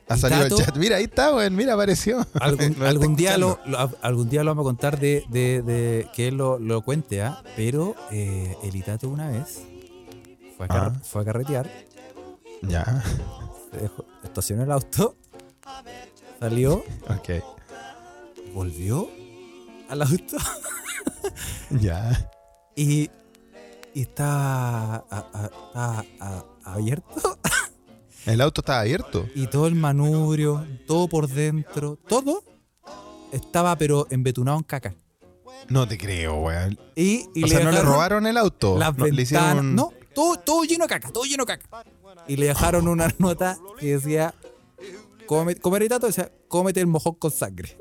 Ha 0.09 0.17
salido 0.17 0.45
el 0.47 0.55
chat. 0.55 0.77
Mira, 0.77 0.97
ahí 0.97 1.05
está, 1.05 1.35
weón. 1.35 1.55
Mira, 1.57 1.75
apareció. 1.75 2.25
Algún, 2.41 3.17
día 3.17 3.37
lo, 3.39 3.59
algún 4.03 4.29
día 4.29 4.45
lo 4.45 4.51
vamos 4.53 4.63
a 4.65 4.69
contar 4.69 5.01
de, 5.01 5.25
de- 5.29 5.63
de 5.63 6.09
que 6.15 6.29
él 6.29 6.37
lo, 6.37 6.59
lo 6.59 6.83
cuente, 6.83 7.23
¿ah? 7.23 7.43
Pero 7.57 7.95
eh, 8.13 8.57
el 8.63 8.77
Itato 8.77 9.09
una 9.09 9.29
vez 9.31 9.63
fue 10.57 10.67
a, 10.67 10.69
car- 10.69 10.93
Ah. 10.95 11.01
fue 11.03 11.23
a 11.23 11.25
carretear, 11.25 11.71
Ya. 12.63 13.03
se 13.73 13.81
dejó- 13.81 14.05
estacionó 14.23 14.63
el 14.63 14.71
auto, 14.73 15.17
salió, 16.39 16.85
Ok. 17.09 17.43
volvió 18.55 19.09
al 19.89 20.03
auto 20.03 20.37
Ya. 21.71 22.31
y, 22.77 23.11
y 23.93 24.03
está, 24.03 24.97
a- 24.97 25.05
a- 25.11 25.51
está 25.53 26.05
a- 26.21 26.45
abierto 26.65 27.39
El 28.27 28.41
auto 28.41 28.61
estaba 28.61 28.81
abierto. 28.81 29.27
y 29.35 29.47
todo 29.47 29.67
el 29.67 29.75
manubrio, 29.75 30.67
todo 30.87 31.09
por 31.09 31.29
dentro, 31.29 31.97
todo 32.09 32.43
estaba 33.33 33.77
pero 33.77 34.07
embetunado 34.11 34.59
en 34.59 34.65
caca. 34.65 34.95
No 35.69 35.87
te 35.89 35.97
creo, 35.97 36.35
weón. 36.37 36.79
Y, 36.95 37.29
y 37.35 37.45
O 37.45 37.49
sea, 37.49 37.61
no 37.61 37.71
le 37.71 37.81
robaron 37.81 38.27
el 38.27 38.37
auto. 38.37 38.77
las 38.79 38.97
No, 38.97 39.07
le 39.07 39.23
hicieron 39.23 39.59
un- 39.59 39.75
No, 39.75 39.93
todo, 40.15 40.37
todo 40.37 40.65
lleno 40.65 40.85
de 40.85 40.89
caca, 40.89 41.11
todo 41.11 41.25
lleno 41.25 41.45
de 41.45 41.57
caca. 41.59 41.85
Y 42.29 42.37
le 42.37 42.47
dejaron 42.47 42.89
una 42.89 43.09
nota 43.19 43.59
que 43.79 43.95
decía, 43.97 44.35
come, 45.27 45.57
comer 45.57 45.83
y 45.85 45.89
tato, 45.89 46.07
decía, 46.07 46.31
cómete 46.49 46.81
el 46.81 46.87
mojón 46.87 47.15
con 47.15 47.31
sangre. 47.31 47.79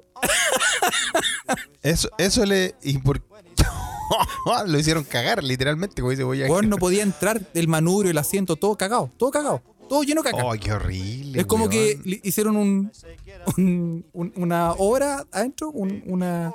Eso, 1.82 2.10
eso 2.18 2.46
le. 2.46 2.76
¿Y 2.82 2.98
por 3.00 3.22
Lo 4.68 4.80
hicieron 4.80 5.04
cagar, 5.04 5.44
literalmente. 5.44 6.02
Como 6.02 6.12
dice, 6.12 6.24
voy 6.24 6.44
a. 6.44 6.48
No 6.62 6.78
podía 6.78 7.04
entrar 7.04 7.42
el 7.54 7.68
manubrio, 7.68 8.12
el 8.12 8.18
asiento, 8.18 8.56
todo 8.56 8.76
cagado, 8.76 9.12
todo 9.18 9.32
cagado, 9.32 9.62
todo 9.88 10.04
lleno 10.04 10.22
de 10.24 10.32
caca. 10.32 10.44
Oh, 10.46 10.54
qué 10.60 10.72
horrible. 10.74 11.40
es 11.40 11.46
como 11.46 11.70
que 11.70 12.00
weón. 12.06 12.20
hicieron 12.24 12.56
un, 12.58 12.92
un- 13.58 14.06
un- 14.14 14.34
una 14.36 14.72
obra 14.74 15.26
adentro, 15.32 15.70
un- 15.70 16.04
una... 16.08 16.54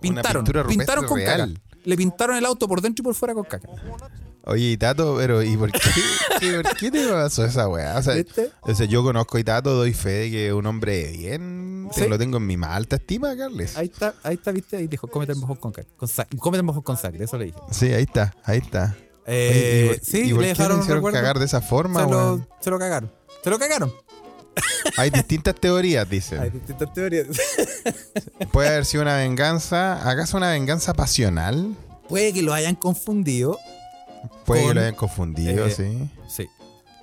Pintaron, 0.00 0.44
pintaron 0.68 1.06
con 1.06 1.18
real. 1.18 1.54
caca. 1.54 1.78
Le 1.84 1.96
pintaron 1.96 2.36
el 2.36 2.44
auto 2.44 2.68
por 2.68 2.80
dentro 2.82 3.02
y 3.02 3.04
por 3.04 3.14
fuera 3.14 3.32
con 3.34 3.44
caca. 3.44 3.68
Oye, 4.44 4.76
Tato, 4.76 5.16
pero 5.16 5.42
¿y 5.42 5.56
por 5.56 5.72
qué, 5.72 5.80
qué- 6.40 6.60
por 6.62 6.76
qué 6.76 6.90
te 6.90 7.08
pasó 7.08 7.44
esa 7.44 7.68
weá? 7.68 7.96
O 7.96 8.70
o 8.70 8.74
sea, 8.74 8.86
yo 8.86 9.02
conozco 9.02 9.36
a 9.36 9.40
Itato, 9.40 9.74
doy 9.74 9.92
fe 9.92 10.10
de 10.10 10.30
que 10.30 10.46
es 10.48 10.52
un 10.52 10.66
hombre 10.66 11.10
bien. 11.12 11.88
Sí. 11.92 12.06
Lo 12.08 12.18
tengo 12.18 12.36
en 12.38 12.46
mi 12.46 12.56
más 12.56 12.70
alta 12.70 12.96
estima, 12.96 13.36
Carles. 13.36 13.76
Ahí 13.76 13.86
está, 13.86 14.14
ahí 14.22 14.34
está, 14.34 14.50
viste, 14.52 14.76
ahí 14.76 14.86
dijo, 14.88 15.06
cómete 15.08 15.32
el 15.32 15.38
mojón 15.38 15.56
con 15.56 15.72
caca. 15.72 15.88
Con 15.96 16.08
cómete 16.38 16.58
el 16.58 16.64
mojón 16.64 16.82
con 16.82 16.96
sangre, 16.96 17.24
eso 17.24 17.38
le 17.38 17.46
dije. 17.46 17.58
Sí, 17.70 17.86
ahí 17.92 18.02
está, 18.04 18.34
ahí 18.44 18.58
está. 18.58 18.96
Eh, 19.26 19.50
Oye, 19.50 19.84
¿y 19.84 19.88
por- 19.98 20.04
sí, 20.06 20.22
¿y 20.28 20.32
por 20.32 20.42
le 20.42 20.48
dejaron 20.48 20.80
hicieron 20.80 21.12
cagar 21.12 21.38
de 21.38 21.44
esa 21.46 21.60
forma, 21.60 22.04
se, 22.04 22.10
lo, 22.10 22.46
se 22.60 22.70
lo 22.70 22.78
cagaron. 22.78 23.12
Se 23.42 23.50
lo 23.50 23.58
cagaron. 23.58 23.92
Hay 24.96 25.10
distintas 25.10 25.54
teorías, 25.56 26.08
dicen. 26.08 26.40
Hay 26.40 26.50
distintas 26.50 26.92
teorías. 26.92 27.26
Puede 28.52 28.68
haber 28.68 28.84
sido 28.84 29.02
una 29.02 29.16
venganza. 29.16 30.08
¿Acaso 30.08 30.36
una 30.36 30.50
venganza 30.50 30.94
pasional? 30.94 31.76
Puede 32.08 32.32
que 32.32 32.42
lo 32.42 32.54
hayan 32.54 32.74
confundido. 32.76 33.58
Puede 34.44 34.68
que 34.68 34.74
lo 34.74 34.80
hayan 34.80 34.94
confundido, 34.94 35.66
eh, 35.66 35.70
sí. 35.70 36.08
Sí. 36.28 36.48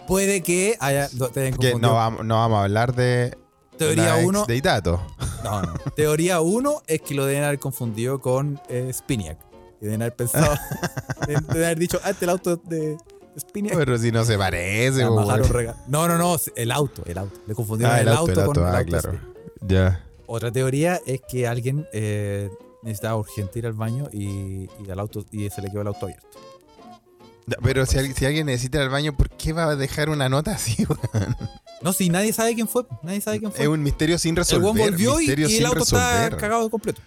Puede 0.07 0.41
que 0.41 0.77
haya, 0.79 1.09
lo- 1.17 1.29
te 1.29 1.41
hayan 1.41 1.53
confundido. 1.53 1.79
no 1.79 1.93
vamos, 1.95 2.25
no 2.25 2.35
vamos 2.35 2.57
a 2.59 2.63
hablar 2.63 2.95
de. 2.95 3.37
Teoría 3.77 4.03
la 4.05 4.17
ex 4.19 4.27
1. 4.27 4.45
De 4.45 4.55
Itato. 4.55 5.05
No, 5.43 5.61
no. 5.61 5.73
Teoría 5.95 6.41
1 6.41 6.83
es 6.87 7.01
que 7.01 7.13
lo 7.15 7.25
deben 7.25 7.43
haber 7.43 7.59
confundido 7.59 8.21
con 8.21 8.61
eh, 8.69 8.89
Spiniak. 8.93 9.37
Deben 9.83 10.01
haber 10.01 10.15
pensado. 10.15 10.55
deben, 11.27 11.45
deben 11.47 11.63
haber 11.65 11.77
dicho, 11.79 11.99
ah, 12.03 12.11
este 12.11 12.19
es 12.19 12.23
el 12.23 12.29
auto 12.29 12.55
de 12.55 12.97
Spiniak. 13.37 13.75
Pero 13.75 13.97
si 13.97 14.11
no 14.11 14.23
se 14.23 14.37
parece, 14.37 15.03
No, 15.03 16.07
no, 16.07 16.17
no. 16.17 16.37
El 16.55 16.71
auto, 16.71 17.03
el 17.05 17.17
auto. 17.17 17.41
Le 17.45 17.53
confundieron 17.53 17.95
Ah, 17.95 18.01
el, 18.01 18.07
auto, 18.07 18.45
con 18.45 18.57
el 18.57 18.63
ah, 18.63 18.77
auto. 18.77 18.85
claro. 18.85 19.11
Spiniak. 19.11 19.33
Ya. 19.67 20.05
Otra 20.25 20.51
teoría 20.51 21.01
es 21.05 21.21
que 21.27 21.47
alguien 21.47 21.85
eh, 21.91 22.49
necesitaba 22.81 23.17
urgente 23.17 23.59
ir 23.59 23.67
al 23.67 23.73
baño 23.73 24.07
y, 24.11 24.69
y 24.85 24.89
al 24.89 24.99
auto 24.99 25.25
y 25.31 25.49
se 25.49 25.61
le 25.61 25.69
quedó 25.69 25.81
el 25.81 25.87
auto 25.87 26.05
abierto. 26.05 26.27
Pero 27.61 27.85
si, 27.85 28.13
si 28.13 28.25
alguien 28.25 28.45
necesita 28.45 28.77
ir 28.77 28.83
al 28.83 28.89
baño, 28.89 29.17
¿por 29.17 29.29
qué 29.29 29.51
va 29.51 29.65
a 29.65 29.75
dejar 29.75 30.09
una 30.09 30.29
nota 30.29 30.51
así, 30.51 30.85
weón? 31.13 31.35
No, 31.81 31.91
si 31.91 32.07
nadie 32.09 32.31
sabe 32.31 32.55
quién 32.55 32.69
fue, 32.69 32.85
nadie 33.01 33.19
sabe 33.19 33.39
quién 33.39 33.51
fue. 33.51 33.63
Es 33.63 33.67
un 33.67 33.83
misterio 33.83 34.17
sin 34.17 34.31
el 34.31 34.37
resolver. 34.37 34.63
weón 34.63 34.77
volvió 34.77 35.19
y, 35.19 35.29
el 35.29 35.65
auto 35.65 35.83
está 35.83 36.29
cagado 36.37 36.63
de 36.63 36.69
completo. 36.69 37.01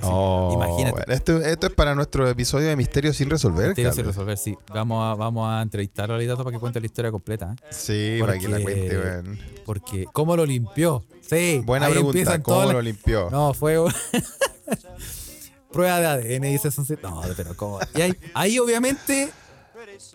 Así, 0.00 0.08
Oh, 0.10 0.50
imagínate. 0.54 0.90
bueno, 0.92 1.12
esto, 1.12 1.36
esto 1.40 1.66
es 1.66 1.72
para 1.74 1.94
nuestro 1.94 2.28
episodio 2.28 2.68
de 2.68 2.76
Misterio 2.76 3.12
sin 3.12 3.28
resolver. 3.30 3.68
Misterio 3.68 3.92
sin 3.92 4.04
resolver, 4.06 4.36
sí. 4.38 4.56
Vamos 4.72 5.04
a, 5.04 5.14
vamos 5.14 5.48
a 5.48 5.60
entrevistarlo 5.62 6.14
al 6.14 6.22
Itato 6.22 6.42
para 6.44 6.54
que 6.56 6.60
cuente 6.60 6.80
la 6.80 6.86
historia 6.86 7.10
completa. 7.10 7.54
¿eh? 7.54 7.62
Sí, 7.70 8.16
para 8.20 8.38
que 8.38 8.48
la 8.48 8.56
Porque- 8.58 8.62
cuente, 8.74 8.98
weón. 8.98 9.38
Porque, 9.66 10.06
¿cómo 10.12 10.36
lo 10.36 10.46
limpió? 10.46 11.04
Sí. 11.20 11.62
Buena 11.64 11.88
pregunta. 11.88 12.42
¿Cómo 12.42 12.72
lo 12.72 12.82
limpió? 12.82 13.28
No, 13.30 13.54
fue. 13.54 13.76
Prueba 15.72 16.00
de 16.00 16.06
ADN, 16.06 16.42
dice 16.50 16.70
Sunset. 16.70 17.00
No, 17.02 17.22
pero 17.36 17.56
¿cómo? 17.56 17.78
Y 17.94 18.00
ahí, 18.02 18.16
ahí 18.34 18.58
obviamente. 18.58 19.30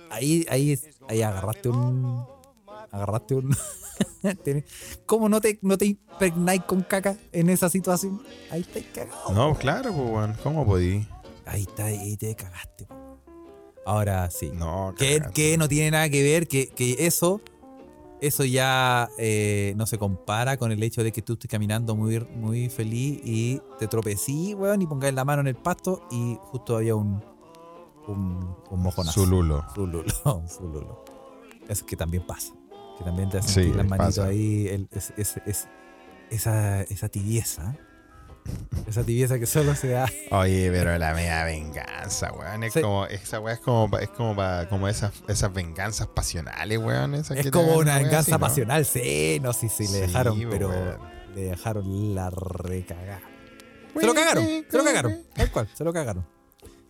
Ahí, 0.09 0.45
ahí, 0.49 0.77
ahí 1.07 1.21
agarraste 1.21 1.69
un. 1.69 2.25
Agarraste 2.91 3.35
un. 3.35 3.55
¿Cómo 5.05 5.29
no 5.29 5.41
te, 5.41 5.59
no 5.61 5.77
te 5.77 5.85
impregnáis 5.85 6.63
con 6.63 6.81
caca 6.81 7.17
en 7.31 7.49
esa 7.49 7.69
situación? 7.69 8.21
Ahí 8.51 8.61
estáis 8.61 8.85
cagado. 8.93 9.33
No, 9.33 9.55
claro, 9.55 9.93
pues, 9.93 10.09
weón. 10.09 10.35
¿Cómo 10.43 10.65
podí? 10.65 11.07
Ahí 11.45 11.61
está, 11.61 11.85
ahí 11.85 12.17
te 12.17 12.35
cagaste. 12.35 12.87
Ahora 13.85 14.29
sí. 14.31 14.51
No, 14.53 14.95
que, 14.97 15.21
que 15.33 15.57
no 15.57 15.67
tiene 15.67 15.91
nada 15.91 16.09
que 16.09 16.23
ver, 16.23 16.47
que, 16.47 16.67
que 16.69 17.05
eso, 17.05 17.39
eso 18.19 18.43
ya 18.43 19.09
eh, 19.19 19.73
no 19.77 19.85
se 19.85 19.99
compara 19.99 20.57
con 20.57 20.71
el 20.71 20.81
hecho 20.81 21.03
de 21.03 21.11
que 21.11 21.21
tú 21.21 21.33
estés 21.33 21.49
caminando 21.51 21.95
muy, 21.95 22.19
muy 22.35 22.69
feliz 22.69 23.21
y 23.23 23.61
te 23.77 23.87
tropecí, 23.87 24.55
weón, 24.55 24.81
y 24.81 24.87
pongáis 24.87 25.13
la 25.13 25.23
mano 25.23 25.41
en 25.41 25.47
el 25.47 25.55
pasto 25.55 26.07
y 26.09 26.37
justo 26.45 26.77
había 26.77 26.95
un, 26.95 27.23
un, 28.07 28.55
un 28.71 28.81
mojonazo. 28.81 29.21
Zululo. 29.21 29.63
Zululo, 29.73 30.11
zululo. 30.47 31.05
Es 31.67 31.81
que 31.81 31.95
también 31.95 32.25
pasa. 32.25 32.53
Que 32.97 33.03
también 33.03 33.29
te 33.29 33.37
hacen 33.39 33.49
Sí, 33.49 33.53
sentir 33.61 33.75
las 33.75 33.87
manitos 33.87 34.19
ahí, 34.19 34.67
el- 34.67 34.87
es- 34.91 35.13
es- 35.17 35.37
es- 35.45 35.67
esa, 36.29 36.81
esa 36.83 37.09
tibieza. 37.09 37.75
Esa 38.87 39.03
tibieza 39.03 39.39
que 39.39 39.47
solo 39.47 39.73
se 39.73 39.87
da. 39.89 40.05
Oye, 40.29 40.69
pero 40.71 40.95
la 40.99 41.15
media 41.15 41.43
venganza, 41.45 42.31
weón. 42.31 42.63
Es 42.63 42.73
Sí. 42.73 42.81
como, 42.81 43.07
esa 43.07 43.39
weá 43.39 43.55
es 43.55 43.59
como, 43.59 43.97
es 43.97 44.09
como, 44.09 44.35
pa- 44.35 44.67
como 44.69 44.87
esas, 44.87 45.11
esas 45.27 45.51
venganzas 45.51 46.05
pasionales, 46.07 46.77
weón. 46.77 47.15
esas 47.15 47.37
Es 47.37 47.45
que 47.45 47.51
como 47.51 47.75
una 47.77 47.95
venganza 47.95 48.19
así, 48.19 48.31
¿no? 48.33 48.39
pasional, 48.39 48.85
sí, 48.85 49.39
no 49.41 49.51
si 49.51 49.67
Sí, 49.69 49.87
le 49.91 50.01
dejaron, 50.01 50.39
pero 50.51 50.69
weón. 50.69 50.97
le 51.33 51.41
dejaron 51.41 52.13
la 52.13 52.29
recagada. 52.29 53.21
Se 53.99 54.05
lo 54.05 54.13
cagaron, 54.13 54.45
se 54.69 54.77
lo 54.77 54.83
cagaron, 54.83 55.23
tal 55.33 55.51
cual, 55.51 55.67
se 55.73 55.83
lo 55.83 55.91
cagaron. 55.91 56.27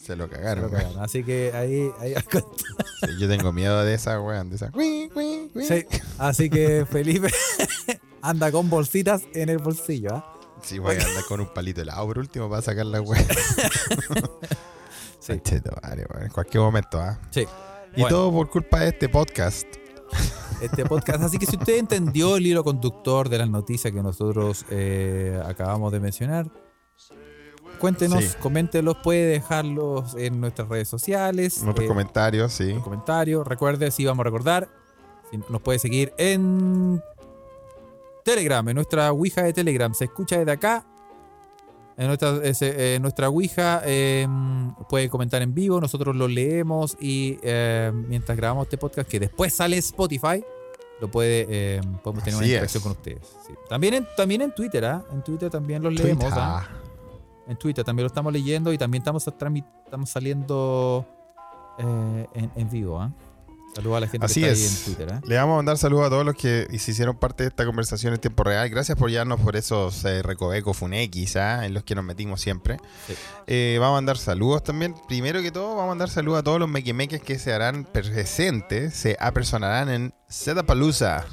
Se 0.06 0.16
lo 0.16 0.26
Se 0.26 0.34
cagaron, 0.34 0.66
lo 0.66 0.70
cagaron. 0.72 1.00
Así 1.02 1.24
que 1.24 1.52
ahí, 1.54 1.90
ahí 2.00 2.14
Sí, 3.06 3.18
yo 3.20 3.28
tengo 3.28 3.52
miedo 3.52 3.84
de 3.84 3.96
esa, 3.96 4.22
weón. 4.22 4.50
De 4.50 4.58
esa. 4.58 4.72
sí, 4.72 5.86
así 6.20 6.50
que 6.50 6.86
Felipe 6.86 7.30
anda 8.22 8.52
con 8.52 8.70
bolsitas 8.70 9.24
en 9.34 9.50
el 9.50 9.58
bolsillo, 9.58 10.16
¿ah? 10.16 10.32
Sí, 10.62 10.80
voy 10.80 10.96
a 10.96 11.06
andar 11.06 11.26
con 11.28 11.40
un 11.42 11.48
palito 11.54 11.82
helado 11.82 12.06
por 12.08 12.20
último 12.20 12.50
para 12.50 12.62
sacar 12.62 12.86
la 12.86 13.02
weá. 13.02 13.26
Sí. 15.20 15.34
En 15.34 16.30
cualquier 16.32 16.62
momento, 16.62 17.00
¿ah? 17.00 17.18
Sí. 17.32 17.48
Y 17.96 18.02
Bueno. 18.02 18.16
todo 18.16 18.32
por 18.32 18.48
culpa 18.48 18.82
de 18.82 18.90
este 18.90 19.10
podcast. 19.10 19.66
este 20.62 20.86
podcast. 20.86 21.24
Así 21.24 21.40
que 21.40 21.48
si 21.48 21.56
usted 21.58 21.78
entendió 21.78 22.38
el 22.38 22.46
hilo 22.46 22.64
conductor 22.64 23.28
de 23.28 23.40
las 23.40 23.50
noticias 23.50 23.92
que 23.92 24.04
nosotros 24.04 24.66
eh, 24.70 25.42
acabamos 25.48 25.92
de 25.92 26.00
mencionar, 26.00 26.52
cuéntenos, 27.86 28.24
Sí. 28.24 28.38
coméntelos, 28.42 28.98
puede 29.04 29.26
dejarlos 29.28 30.16
en 30.16 30.42
nuestras 30.42 30.68
redes 30.70 30.88
sociales. 30.88 31.62
En 31.62 31.70
otros 31.70 31.86
eh, 31.86 31.88
comentarios, 31.88 32.52
sí. 32.52 32.72
en 32.72 32.82
comentarios. 32.82 33.46
Recuerde, 33.48 33.92
si 33.92 34.06
vamos 34.06 34.22
a 34.22 34.26
recordar, 34.26 34.68
si 35.30 35.38
nos 35.50 35.62
puede 35.62 35.78
seguir 35.80 36.14
en 36.18 37.02
Telegram, 38.24 38.68
en 38.68 38.76
nuestra 38.76 39.12
Ouija 39.12 39.44
de 39.44 39.54
Telegram. 39.54 39.94
Se 39.94 40.06
escucha 40.06 40.38
desde 40.40 40.52
acá. 40.52 40.86
En 41.98 42.08
nuestra, 42.08 42.38
ese- 42.44 42.96
eh, 42.96 43.00
nuestra 43.00 43.30
Ouija 43.30 43.82
eh, 43.86 44.28
puede 44.90 45.08
comentar 45.10 45.42
en 45.42 45.54
vivo, 45.54 45.80
nosotros 45.80 46.14
lo 46.16 46.28
leemos 46.28 46.98
y 47.00 47.40
eh, 47.42 47.92
mientras 47.94 48.36
grabamos 48.38 48.66
este 48.66 48.78
podcast, 48.78 49.08
que 49.10 49.20
después 49.20 49.54
sale 49.54 49.76
en 49.78 49.80
Spotify, 49.80 50.44
lo 51.00 51.10
puede, 51.10 51.46
eh, 51.50 51.82
podemos 52.04 52.24
tener 52.24 52.38
una 52.38 52.46
interacción 52.48 52.80
es. 52.80 52.84
con 52.84 52.92
ustedes. 52.94 53.22
sí. 53.48 53.54
También, 53.70 53.94
en, 53.94 54.08
también 54.18 54.42
en 54.42 54.54
Twitter, 54.54 54.84
¿ah? 54.86 55.06
En 55.14 55.24
Twitter 55.24 55.50
también 55.50 55.82
los 55.84 55.94
leemos. 55.94 56.24
Twitter. 56.26 56.40
¿ah? 56.42 56.68
En 57.48 57.58
Twitter 57.58 57.84
también 57.84 58.04
lo 58.04 58.08
estamos 58.08 58.34
leyendo 58.34 58.74
y 58.74 58.78
también 58.78 59.02
estamos, 59.02 59.26
estamos 59.28 60.10
saliendo 60.10 61.06
eh, 61.78 62.28
en, 62.34 62.52
en 62.56 62.70
vivo. 62.70 63.00
¿ah? 63.00 63.12
Saludos 63.76 63.98
a 63.98 64.00
la 64.00 64.08
gente 64.08 64.26
Así 64.26 64.40
que 64.42 64.52
está 64.52 64.64
es. 64.66 64.72
ahí 64.72 64.78
en 64.78 64.96
Twitter. 64.96 65.14
¿ah? 65.16 65.22
Le 65.26 65.36
vamos 65.36 65.54
a 65.54 65.56
mandar 65.58 65.78
saludos 65.78 66.08
a 66.08 66.10
todos 66.10 66.26
los 66.26 66.36
que 66.36 66.66
se 66.80 66.92
hicieron 66.92 67.18
parte 67.18 67.44
de 67.44 67.50
esta 67.50 67.66
conversación 67.66 68.14
en 68.14 68.22
tiempo 68.22 68.44
real. 68.44 68.70
Gracias 68.70 68.98
por 68.98 69.10
llevarnos 69.10 69.42
por 69.42 69.58
esos 69.58 70.06
eh, 70.06 70.22
recovecos 70.24 70.78
funequis 70.78 71.36
¿ah? 71.36 71.66
en 71.66 71.74
los 71.74 71.84
que 71.84 71.94
nos 71.94 72.06
metimos 72.06 72.40
siempre. 72.40 72.78
Sí. 73.06 73.14
Eh, 73.48 73.78
vamos 73.80 73.96
a 73.96 73.98
mandar 73.98 74.18
saludos 74.18 74.64
también. 74.64 74.96
Primero 75.08 75.42
que 75.42 75.52
todo, 75.52 75.70
vamos 75.76 75.84
a 75.84 75.88
mandar 75.88 76.10
saludos 76.10 76.40
a 76.40 76.44
todos 76.44 76.60
los 76.60 76.70
mequimeques 76.70 77.22
que 77.22 77.38
se 77.38 77.54
harán 77.54 77.84
presentes, 77.84 78.94
se 78.96 79.18
apersonarán 79.20 79.90
en 79.90 80.14
Sedapalooza. 80.30 81.26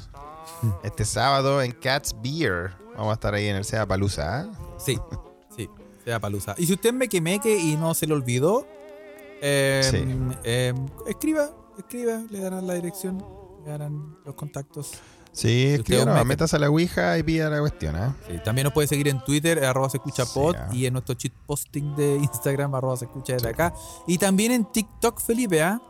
Este 0.83 1.05
sábado 1.05 1.61
en 1.61 1.71
Cats 1.71 2.13
Beer. 2.21 2.71
Vamos 2.97 3.11
a 3.11 3.13
estar 3.13 3.33
ahí 3.33 3.47
en 3.47 3.55
el 3.55 3.63
Sedapalooza. 3.65 4.41
¿ah? 4.41 4.51
Sí, 4.77 4.95
sí, 4.95 5.17
sea 6.03 6.19
palusa. 6.19 6.55
Y 6.57 6.65
si 6.65 6.73
usted 6.73 6.93
me 6.93 7.07
quemeque 7.07 7.57
y 7.57 7.75
no 7.75 7.93
se 7.93 8.07
le 8.07 8.13
olvidó, 8.13 8.65
eh, 9.41 9.81
Sí. 9.89 10.03
eh, 10.43 10.73
escriba, 11.07 11.49
escriba, 11.77 12.21
le 12.29 12.39
darán 12.39 12.67
la 12.67 12.73
dirección, 12.75 13.23
le 13.65 13.71
darán 13.71 14.17
los 14.25 14.35
contactos. 14.35 14.91
Sí, 15.31 15.65
usted 15.65 15.79
escríbanos, 15.79 16.15
es 16.15 16.21
un 16.21 16.27
meque. 16.27 16.27
métase 16.27 16.55
a 16.55 16.59
la 16.59 16.69
Ouija 16.69 17.17
y 17.17 17.23
pida 17.23 17.49
la 17.49 17.59
cuestión. 17.59 17.95
Sí, 18.29 18.35
también 18.45 18.65
nos 18.65 18.73
puede 18.73 18.87
seguir 18.87 19.07
en 19.07 19.23
Twitter, 19.23 19.63
arroba 19.65 19.89
se 19.89 19.97
escucha 19.97 20.25
pod, 20.27 20.53
Sí, 20.55 20.59
ah. 20.61 20.69
y 20.75 20.85
en 20.85 20.93
nuestro 20.93 21.15
cheat 21.15 21.33
posting 21.47 21.95
de 21.95 22.17
Instagram, 22.17 22.75
arroba 22.75 22.97
se 22.97 23.05
escucha 23.05 23.33
desde 23.33 23.49
acá. 23.49 23.73
Y 24.05 24.17
también 24.19 24.51
en 24.51 24.65
TikTok, 24.65 25.19
Felipe, 25.19 25.61
¿ah? 25.63 25.81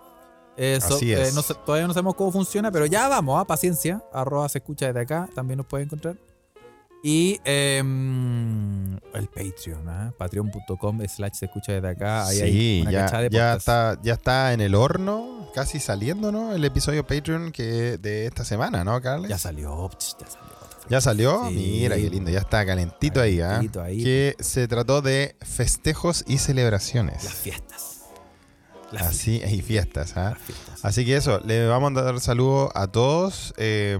Eso, 0.55 0.95
Así 0.95 1.11
eh, 1.11 1.30
no 1.34 1.41
sé- 1.41 1.55
todavía 1.66 1.88
no 1.88 1.93
sabemos 1.93 2.16
cómo 2.16 2.32
funciona, 2.32 2.72
pero 2.72 2.86
ya 2.86 3.09
vamos, 3.09 3.41
¿ah? 3.41 3.45
paciencia. 3.45 4.01
Arroba 4.14 4.47
se 4.47 4.59
escucha 4.59 4.86
desde 4.88 5.01
acá, 5.01 5.28
también 5.36 5.57
nos 5.57 5.66
puede 5.66 5.84
encontrar. 5.84 6.16
Y 7.06 7.41
em, 7.43 8.93
el 9.14 9.28
Patreon, 9.28 9.89
¿ah? 9.89 10.14
patreon.com 10.18 11.01
slash 11.06 11.34
se 11.34 11.45
escucha 11.47 11.74
desde 11.74 11.89
acá. 11.89 12.28
Ahí 12.28 12.39
hay 12.39 12.51
Sí, 12.54 12.80
una 12.84 12.91
ya, 12.91 13.22
de 13.22 13.30
ya, 13.30 13.54
está, 13.56 13.99
ya 14.01 14.14
está 14.14 14.54
en 14.54 14.62
el 14.62 14.74
horno, 14.74 15.49
casi 15.54 15.82
saliendo, 15.82 16.32
¿no? 16.32 16.54
El 16.56 16.64
episodio 16.64 17.06
Patreon 17.06 17.51
que 17.51 17.97
de 17.97 18.26
esta 18.26 18.45
semana, 18.45 18.86
¿no, 18.86 19.01
Carles? 19.01 19.30
Ya 19.30 19.38
salió, 19.38 19.89
ya 19.91 20.28
salió. 20.28 20.54
¿Ya 20.89 21.01
salió? 21.01 21.49
Sí. 21.49 21.56
Mira 21.56 21.97
qué 21.97 22.10
lindo, 22.10 22.32
ya 22.32 22.39
está 22.39 22.66
calentito, 22.66 23.20
ahí, 23.20 23.41
¿ah? 23.41 23.47
Calentito 23.49 23.82
ahí. 23.82 24.01
Que 24.01 24.36
se 24.39 24.68
trató 24.70 25.01
de 25.01 25.36
festejos 25.41 26.24
y 26.26 26.38
celebraciones. 26.38 27.24
Las 27.26 27.34
fiestas. 27.34 27.93
Las 28.94 29.08
Así, 29.08 29.41
y 29.44 29.62
fiestas, 29.62 30.16
¿ah? 30.18 30.38
Fiestas. 30.46 30.86
Así 30.86 31.04
que 31.06 31.16
eso, 31.18 31.39
le 31.44 31.66
vamos 31.68 31.98
a 31.98 32.02
dar 32.04 32.20
saludos 32.20 32.70
a 32.76 32.88
todos. 32.88 33.54
eh, 33.58 33.98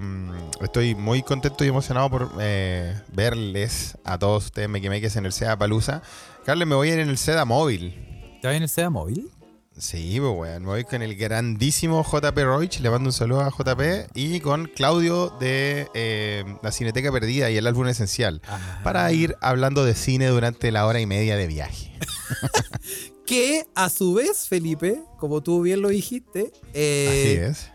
estoy 0.62 0.96
muy 0.96 1.24
contento 1.24 1.66
y 1.66 1.68
emocionado 1.70 2.10
por 2.10 2.32
eh, 2.40 2.96
verles 3.12 3.98
a 4.06 4.18
todos 4.20 4.46
ustedes 4.46 4.70
mequimeques 4.70 5.16
en 5.16 5.26
el 5.26 5.34
SEDA 5.34 5.58
Palusa. 5.58 6.02
Carles, 6.46 6.68
me 6.68 6.76
voy 6.76 6.90
a 6.90 6.94
ir 6.94 7.00
en 7.00 7.10
el 7.10 7.18
SEDA 7.18 7.44
móvil. 7.46 8.38
¿Te 8.42 8.48
va 8.48 8.54
en 8.56 8.64
el 8.64 8.70
SEA 8.70 8.90
móvil? 8.90 9.30
Sí, 9.76 10.20
pues 10.20 10.32
weón, 10.38 10.62
me 10.62 10.68
voy 10.70 10.84
con 10.84 11.02
el 11.02 11.16
grandísimo 11.16 12.04
JP 12.04 12.38
Roich, 12.44 12.80
le 12.80 12.92
mando 12.92 13.08
un 13.10 13.14
saludo 13.14 13.42
a 13.42 13.50
JP 13.50 14.12
y 14.14 14.40
con 14.42 14.66
Claudio 14.68 15.30
de 15.40 15.88
eh, 15.96 16.44
La 16.62 16.72
Cineteca 16.72 17.12
Perdida 17.12 17.50
y 17.50 17.58
el 17.58 17.66
álbum 17.66 17.88
esencial 17.88 18.42
Ah. 18.48 18.82
para 18.84 19.12
ir 19.12 19.36
hablando 19.42 19.84
de 19.84 19.96
cine 19.96 20.28
durante 20.28 20.72
la 20.72 20.86
hora 20.86 21.00
y 21.00 21.08
media 21.08 21.38
de 21.38 21.48
viaje. 21.48 21.92
Que 23.26 23.66
a 23.76 23.90
su 23.90 24.14
vez, 24.16 24.48
Felipe, 24.48 25.02
como 25.18 25.42
tú 25.42 25.62
bien 25.62 25.82
lo 25.82 25.90
dijiste, 25.90 26.52
eh, 26.74 27.08
Así 27.10 27.52
es. 27.52 27.72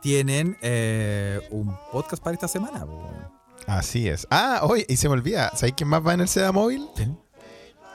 tienen 0.00 0.56
eh, 0.62 1.40
un 1.50 1.76
podcast 1.92 2.22
para 2.22 2.34
esta 2.34 2.48
semana. 2.48 2.86
Así 3.66 4.08
es. 4.08 4.26
Ah, 4.30 4.60
oye, 4.62 4.86
y 4.88 4.96
se 4.96 5.08
me 5.08 5.14
olvida, 5.14 5.50
¿sabes 5.54 5.74
quién 5.76 5.88
más 5.88 6.06
va 6.06 6.14
en 6.14 6.20
el 6.20 6.28
SEDA 6.28 6.52
móvil? 6.52 6.86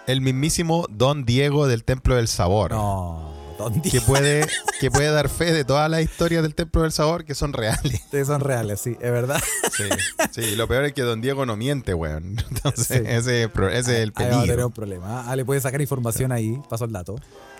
El 0.08 0.22
mismísimo 0.22 0.86
Don 0.89 1.26
Diego 1.26 1.68
del 1.68 1.84
Templo 1.84 2.16
del 2.16 2.28
Sabor. 2.28 2.72
No, 2.72 3.31
¿dónde 3.64 3.89
Que 3.89 4.01
puede, 4.01 4.45
que 4.80 4.91
puede 4.91 5.09
dar 5.12 5.30
fe 5.30 5.51
de 5.53 5.64
todas 5.66 5.89
las 5.89 6.01
historias 6.01 6.43
del 6.43 6.55
Templo 6.55 6.82
del 6.84 6.91
Sabor 6.91 7.26
que 7.26 7.36
son 7.36 7.53
reales. 7.53 8.01
Ustedes 8.05 8.28
son 8.28 8.41
reales, 8.41 8.80
sí, 8.82 8.91
es 8.99 9.12
verdad. 9.12 9.39
Sí, 9.76 9.84
sí, 10.32 10.55
lo 10.55 10.68
peor 10.68 10.86
es 10.86 10.93
que 10.93 11.01
Don 11.03 11.22
Diego 11.22 11.45
no 11.45 11.55
miente, 11.55 11.93
weón. 11.93 12.38
Entonces, 12.49 12.88
Sí. 12.88 13.03
ese, 13.05 13.43
es 13.43 13.49
ese 13.55 13.78
es 13.80 13.88
el 13.88 14.14
Ahí 14.16 14.26
vamos 14.26 14.38
a 14.38 14.41
tener 14.41 14.41
peligro. 14.47 14.68
un 14.68 14.74
problema. 14.74 15.30
Ah, 15.32 15.36
le 15.36 15.45
puede 15.45 15.62
sacar 15.62 15.80
información 15.82 16.32
ahí, 16.32 16.62
paso 16.70 16.86
el 16.86 16.91
dato. 16.91 17.16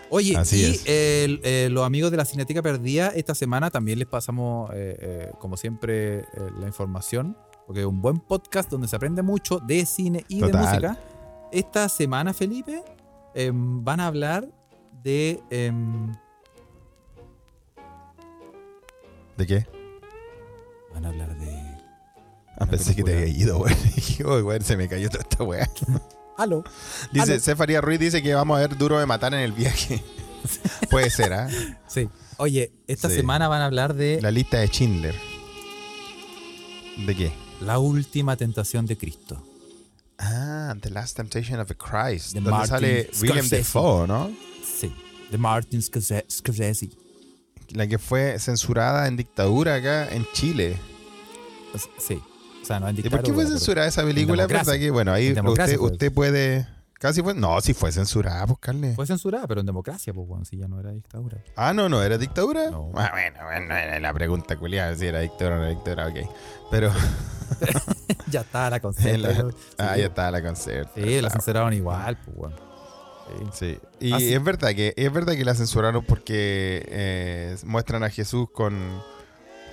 Oye, 0.09 0.35
Así 0.35 0.57
y 0.85 0.91
el- 0.91 1.39
eh, 1.43 1.69
los 1.71 1.85
amigos 1.85 2.11
de 2.11 2.17
la 2.17 2.25
Cineteca 2.25 2.61
Perdida, 2.61 3.09
esta 3.15 3.33
semana 3.33 3.69
también 3.71 3.97
les 3.97 4.07
pasamos, 4.09 4.69
eh, 4.73 4.97
eh, 4.99 5.31
como 5.39 5.55
siempre, 5.55 6.19
eh, 6.19 6.25
la 6.59 6.67
información, 6.67 7.37
porque 7.65 7.79
es 7.79 7.85
un 7.85 8.01
buen 8.01 8.19
podcast 8.19 8.69
donde 8.69 8.89
se 8.89 8.95
aprende 8.97 9.21
mucho 9.21 9.59
de 9.59 9.85
cine 9.85 10.25
y 10.27 10.41
de 10.41 10.51
música. 10.51 10.97
Esta 11.53 11.87
semana, 11.87 12.33
Felipe, 12.33 12.83
em, 13.33 13.81
van 13.85 14.01
a 14.01 14.07
hablar 14.07 14.47
de... 15.03 15.41
em, 15.49 16.11
¿De 19.37 19.47
qué? 19.47 19.65
van 20.93 21.05
a 21.05 21.09
hablar 21.09 21.37
de... 21.37 21.51
Ah, 22.59 22.65
pensé 22.65 22.95
que 22.95 23.03
te 23.03 23.13
había 23.17 23.27
ido, 23.27 23.57
weón. 23.59 23.77
Dije, 23.95 24.25
"Uy, 24.25 24.41
weón, 24.41 24.61
se 24.61 24.75
me 24.77 24.87
cayó 24.87 25.09
toda 25.09 25.21
esta 25.23 25.43
weá. 25.43 25.69
Aló. 26.37 26.63
Dice. 27.11 27.39
Cefaría 27.39 27.81
Ruiz 27.81 27.99
dice 27.99 28.21
que 28.21 28.35
vamos 28.35 28.57
a 28.57 28.61
ver 28.61 28.77
Duro 28.77 28.99
de 28.99 29.05
Matar 29.05 29.33
en 29.33 29.39
el 29.39 29.51
viaje. 29.53 30.03
Puede 30.89 31.09
ser, 31.09 31.33
¿ah? 31.33 31.47
Sí. 31.87 32.09
Oye, 32.37 32.71
esta 32.87 33.09
Sí. 33.09 33.15
semana 33.15 33.47
van 33.47 33.61
a 33.61 33.65
hablar 33.65 33.93
de 33.93 34.19
La 34.21 34.31
lista 34.31 34.59
de 34.59 34.67
Schindler. 34.67 35.15
¿De 37.05 37.15
qué? 37.15 37.31
La 37.61 37.79
última 37.79 38.35
tentación 38.35 38.85
de 38.85 38.97
Cristo. 38.97 39.41
Ah, 40.19 40.75
The 40.79 40.89
Last 40.89 41.15
Temptation 41.17 41.59
of 41.59 41.67
the 41.67 41.75
Christ. 41.75 42.33
De 42.33 42.41
donde 42.41 42.51
Martin 42.51 42.69
sale 42.69 43.09
William 43.21 43.37
Scorsese. 43.45 43.55
Defoe, 43.57 44.07
¿no? 44.07 44.31
Sí. 45.32 45.38
De 45.38 45.38
Martin 45.38 45.82
Scorse- 45.82 46.25
Scorsese. 46.29 46.89
La 47.69 47.88
que 47.88 47.97
fue 47.97 48.38
censurada 48.39 49.07
en 49.07 49.15
dictadura 49.15 49.75
acá 49.75 50.09
en 50.13 50.25
Chile. 50.34 50.77
Sí. 51.97 52.21
O 52.61 52.65
sea, 52.65 52.79
no 52.79 52.89
en 52.89 52.99
¿Y 52.99 53.01
por 53.03 53.23
qué 53.23 53.32
fue 53.34 53.43
dictadura, 53.45 53.49
censurada 53.49 53.88
esa 53.88 54.03
película? 54.03 54.45
Verdad 54.45 54.73
que, 54.73 54.91
bueno, 54.91 55.13
ahí 55.13 55.34
democracia 55.34 55.79
usted, 55.79 56.11
puede. 56.11 56.67
Casi 56.99 57.23
fue. 57.23 57.34
No, 57.34 57.59
si 57.61 57.73
fue 57.73 57.91
censurada, 57.91 58.45
pues, 58.45 58.59
Carle. 58.59 58.93
Fue 58.93 59.07
censurada, 59.07 59.47
pero 59.47 59.61
en 59.61 59.65
democracia, 59.65 60.13
pues, 60.13 60.27
bueno, 60.27 60.45
si 60.45 60.57
ya 60.57 60.67
no 60.67 60.79
era 60.79 60.91
dictadura. 60.91 61.38
Ah, 61.55 61.73
no, 61.73 61.89
no, 61.89 62.03
¿era 62.03 62.17
dictadura? 62.19 62.69
No. 62.69 62.91
Ah, 62.93 63.09
bueno, 63.11 63.39
bueno, 63.43 63.75
era 63.75 63.99
la 63.99 64.13
pregunta 64.13 64.55
culiada, 64.57 64.95
si 64.95 65.07
era 65.07 65.21
dictadura 65.21 65.55
o 65.55 65.59
no 65.59 65.65
era 65.65 65.73
dictadura, 65.73 66.07
ok. 66.09 66.29
Pero, 66.69 66.91
ya 68.29 68.41
está 68.41 68.69
la 68.69 68.79
Sí, 68.97 69.09
ah, 69.79 69.97
ya 69.97 70.05
estaba 70.05 70.29
la 70.32 70.41
concerta. 70.43 70.91
Sí, 70.93 71.21
la 71.21 71.29
censuraron 71.32 71.73
igual, 71.73 72.17
pues, 72.23 72.38
bueno. 72.38 72.70
Sí. 73.53 73.77
Y 73.99 74.34
es 74.34 74.43
verdad 74.43 74.69
que 74.69 74.93
es 74.95 75.13
verdad 75.13 75.34
que 75.34 75.45
la 75.45 75.55
censuraron 75.55 76.03
porque 76.03 76.86
eh, 76.88 77.57
muestran 77.65 78.03
a 78.03 78.09
Jesús 78.09 78.47
con, 78.51 79.01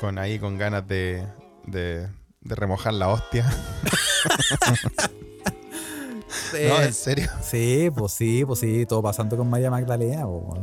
con 0.01 0.19
ahí 0.19 0.39
con 0.39 0.59
ganas 0.59 0.87
de, 0.87 1.27
de, 1.67 2.09
de 2.41 2.55
remojar 2.55 2.95
la 2.95 3.09
hostia. 3.09 3.45
no, 6.53 6.83
¿en 6.83 6.95
serio? 6.95 7.31
Sí, 7.43 7.91
pues 7.95 8.13
sí, 8.13 8.45
pues 8.45 8.61
sí, 8.61 8.87
todo 8.87 9.03
pasando 9.03 9.37
con 9.37 9.49
María 9.49 9.71
Magdalena, 9.71 10.27
pues. 10.27 10.61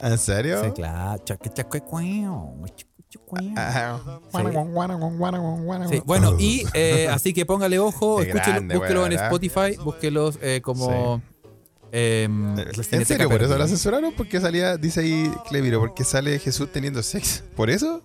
¿En 0.00 0.18
serio? 0.18 0.62
Sí, 0.62 0.70
claro. 0.72 1.22
Sí, 5.88 6.02
bueno, 6.04 6.36
y 6.38 6.66
eh, 6.74 7.08
así 7.08 7.32
que 7.32 7.46
póngale 7.46 7.78
ojo, 7.78 8.20
escúchelo, 8.20 8.60
búsquelo 8.78 9.06
en. 9.06 9.12
Spotify, 9.12 9.76
búsquelos 9.82 10.38
eh, 10.42 10.60
como. 10.62 11.22
Em, 11.94 12.58
¿En 12.58 12.72
Cineteca 12.74 13.04
serio? 13.04 13.28
¿Por 13.28 13.42
eso 13.42 13.56
la 13.56 13.68
censuraron? 13.68 14.12
Porque 14.16 14.40
salía, 14.40 14.76
dice 14.76 15.00
ahí 15.00 15.30
Cleviro, 15.48 15.80
porque 15.80 16.04
sale 16.04 16.38
Jesús 16.38 16.70
teniendo 16.72 17.02
sexo. 17.02 17.42
¿Por 17.56 17.70
eso? 17.70 18.02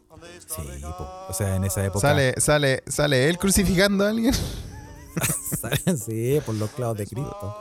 Sí, 0.48 0.62
po. 0.82 1.08
o 1.30 1.34
sea, 1.34 1.56
en 1.56 1.64
esa 1.64 1.86
época. 1.86 2.00
Sale, 2.08 2.34
sale, 2.38 2.84
sale 2.88 3.30
él 3.30 3.38
crucificando 3.38 4.06
a 4.06 4.10
alguien. 4.10 4.34
sí, 6.06 6.40
por 6.46 6.56
los 6.56 6.70
clavos 6.72 6.98
de 6.98 7.06
Cristo. 7.06 7.56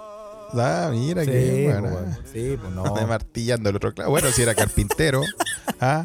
Ah, 0.55 0.89
mira 0.93 1.25
Sí, 1.25 1.31
qué 1.31 1.71
bueno. 1.71 1.91
bueno. 1.91 2.17
Sí, 2.33 2.59
pues 2.61 2.73
no. 2.73 2.85
Martillando 3.07 3.71
el 3.71 3.77
otro 3.77 3.93
clavo. 3.93 4.11
Bueno, 4.11 4.31
si 4.31 4.43
era 4.43 4.55
carpintero, 4.55 5.23
ah, 5.81 6.05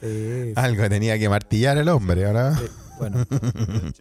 Sí, 0.00 0.52
algo 0.54 0.88
tenía 0.88 1.18
que 1.18 1.28
martillar 1.28 1.76
el 1.76 1.88
hombre, 1.88 2.26
¿ahora? 2.26 2.56
Bueno. 2.98 3.24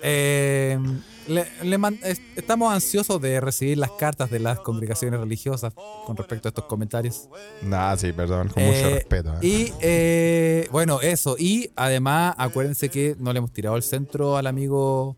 Eh, 0.02 0.80
le- 1.28 1.48
le 1.64 1.78
man- 1.78 2.00
es- 2.04 2.22
estamos 2.36 2.74
ansiosos 2.74 3.22
de 3.22 3.40
recibir 3.40 3.78
las 3.78 3.92
cartas 3.92 4.30
de 4.30 4.40
las 4.40 4.60
congregaciones 4.60 5.20
religiosas 5.20 5.74
con 6.06 6.16
respecto 6.18 6.48
a 6.48 6.50
estos 6.50 6.66
comentarios. 6.66 7.30
Nah, 7.62 7.96
sí, 7.98 8.12
perdón, 8.14 8.50
con 8.50 8.64
mucho 8.64 8.78
Eh, 8.78 8.94
respeto. 8.96 9.34
¿eh? 9.42 9.48
Y 9.48 9.74
eh, 9.82 10.68
bueno, 10.72 11.02
eso. 11.02 11.36
Y 11.38 11.72
además, 11.76 12.36
acuérdense 12.38 12.90
que 12.90 13.16
no 13.20 13.34
le 13.34 13.40
hemos 13.40 13.52
tirado 13.52 13.76
el 13.76 13.84
centro 13.84 14.38
al 14.38 14.48
amigo 14.48 15.18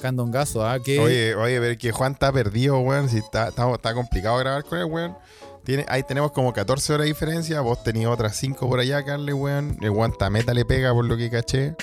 Candongazo, 0.00 0.64
¿ah? 0.66 0.80
Que 0.82 1.00
Oye, 1.00 1.34
oye, 1.34 1.58
pero 1.60 1.76
que 1.78 1.90
Juan 1.92 2.12
está 2.12 2.32
perdido, 2.32 2.78
weón. 2.78 3.08
Si 3.08 3.18
está, 3.18 3.48
está, 3.48 3.72
está 3.72 3.92
complicado 3.94 4.38
grabar 4.38 4.64
con 4.64 4.78
él, 4.78 4.84
weón. 4.84 5.16
Tiene, 5.64 5.84
ahí 5.88 6.02
tenemos 6.04 6.32
como 6.32 6.52
14 6.52 6.92
horas 6.94 7.04
de 7.04 7.08
diferencia. 7.08 7.60
Vos 7.60 7.82
tenías 7.82 8.10
otras 8.10 8.36
5 8.36 8.68
por 8.68 8.78
allá, 8.80 9.04
Carly, 9.04 9.32
weón. 9.32 9.76
El 9.82 9.90
Juan 9.90 10.12
meta 10.30 10.54
le 10.54 10.64
pega 10.64 10.92
por 10.94 11.04
lo 11.04 11.16
que 11.16 11.28
caché. 11.28 11.74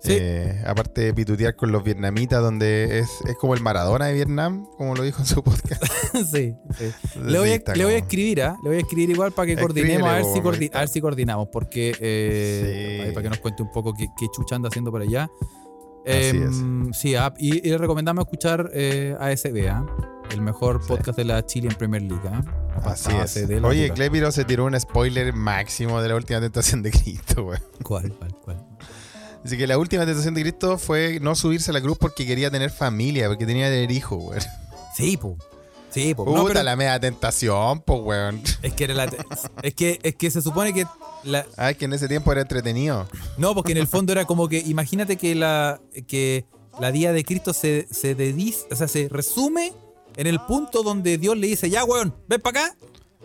Sí. 0.00 0.16
Eh, 0.20 0.62
aparte 0.64 1.00
de 1.00 1.14
pitutear 1.14 1.56
con 1.56 1.72
los 1.72 1.82
vietnamitas, 1.82 2.40
donde 2.40 3.00
es, 3.00 3.08
es 3.28 3.34
como 3.36 3.54
el 3.54 3.60
Maradona 3.62 4.06
de 4.06 4.14
Vietnam, 4.14 4.66
como 4.76 4.94
lo 4.94 5.02
dijo 5.02 5.20
en 5.20 5.26
su 5.26 5.42
podcast. 5.42 5.82
sí, 6.32 6.54
sí. 6.78 6.92
Le 7.24 7.38
voy, 7.38 7.48
a, 7.50 7.54
está 7.56 7.74
le 7.74 7.84
voy 7.84 7.94
a 7.94 7.96
como- 7.96 8.06
escribir, 8.06 8.42
¿ah? 8.42 8.56
Le 8.62 8.68
voy 8.70 8.76
a 8.78 8.80
escribir 8.80 9.10
igual 9.10 9.32
para 9.32 9.46
que 9.46 9.56
coordinemos, 9.56 10.08
a 10.08 10.14
ver, 10.14 10.24
si 10.24 10.40
coordi- 10.40 10.70
a 10.72 10.78
ver 10.80 10.88
si 10.88 11.00
coordinamos, 11.00 11.48
porque 11.52 11.96
eh, 12.00 13.04
Sí. 13.08 13.12
para 13.12 13.22
que 13.24 13.28
nos 13.30 13.38
cuente 13.38 13.62
un 13.62 13.72
poco 13.72 13.92
qué, 13.92 14.06
qué 14.18 14.26
chucha 14.32 14.54
anda 14.56 14.68
haciendo 14.68 14.90
por 14.92 15.02
allá. 15.02 15.28
Así 16.06 16.36
Em, 16.36 16.92
Sí, 16.94 17.14
ah, 17.16 17.34
y, 17.36 17.66
y 17.66 17.70
le 17.70 17.76
recomendamos 17.78 18.22
escuchar 18.24 18.70
eh, 18.72 19.16
ASB, 19.18 19.68
¿ah? 19.68 19.84
el 20.30 20.40
mejor 20.42 20.80
Sí. 20.82 20.88
podcast 20.88 21.18
de 21.18 21.24
la 21.24 21.44
Chile 21.44 21.68
en 21.70 21.74
Premier 21.76 22.02
League. 22.02 22.22
¿ah? 22.32 22.42
Así 22.84 23.10
es. 23.12 23.36
Oye. 23.64 23.90
Clepiro 23.90 24.30
se 24.30 24.44
tiró 24.44 24.64
un 24.66 24.78
spoiler 24.78 25.32
máximo 25.34 26.00
de 26.00 26.08
la 26.08 26.14
última 26.14 26.40
tentación 26.40 26.82
de 26.82 26.90
Cristo, 26.92 27.42
weón. 27.44 27.60
¿Cuál, 27.82 28.12
cuál, 28.12 28.34
cuál? 28.44 28.66
Así 29.48 29.56
que 29.56 29.66
la 29.66 29.78
última 29.78 30.04
tentación 30.04 30.34
de 30.34 30.42
Cristo 30.42 30.76
fue 30.76 31.20
no 31.20 31.34
subirse 31.34 31.70
a 31.70 31.72
la 31.72 31.80
cruz 31.80 31.96
porque 31.96 32.26
quería 32.26 32.50
tener 32.50 32.70
familia, 32.70 33.28
porque 33.28 33.46
tenía 33.46 33.64
que 33.68 33.72
tener 33.76 33.90
hijos, 33.90 34.22
weón. 34.22 34.42
Sí, 34.94 35.16
po. 35.16 35.38
Sí, 35.90 36.14
po. 36.14 36.26
Puta 36.26 36.38
No, 36.38 36.44
pero 36.44 36.62
la 36.62 36.76
media 36.76 37.00
tentación, 37.00 37.80
pues, 37.80 37.98
weón. 38.02 38.42
es, 38.60 38.74
que 38.74 38.84
era 38.84 38.92
la- 38.92 39.10
es, 39.62 39.72
que, 39.74 39.98
es 40.02 40.14
que 40.16 40.30
se 40.30 40.42
supone 40.42 40.74
que 40.74 40.84
la, 41.24 41.46
Ah, 41.56 41.70
es 41.70 41.78
que 41.78 41.86
en 41.86 41.94
ese 41.94 42.08
tiempo 42.08 42.30
era 42.30 42.42
entretenido. 42.42 43.08
No, 43.38 43.54
porque 43.54 43.72
en 43.72 43.78
el 43.78 43.86
fondo 43.86 44.12
era 44.12 44.26
como 44.26 44.48
que, 44.50 44.58
imagínate 44.58 45.16
que 45.16 45.34
la, 45.34 45.80
que 46.06 46.44
la 46.78 46.92
Día 46.92 47.14
de 47.14 47.24
Cristo 47.24 47.54
se, 47.54 47.88
se 47.90 48.14
dediz- 48.14 48.66
o 48.70 48.76
sea, 48.76 48.86
se 48.86 49.08
resume 49.08 49.72
en 50.16 50.26
el 50.26 50.40
punto 50.40 50.82
donde 50.82 51.16
Dios 51.16 51.38
le 51.38 51.46
dice, 51.46 51.70
ya, 51.70 51.84
weón, 51.86 52.14
ven 52.28 52.42
para 52.42 52.64
acá. 52.66 52.76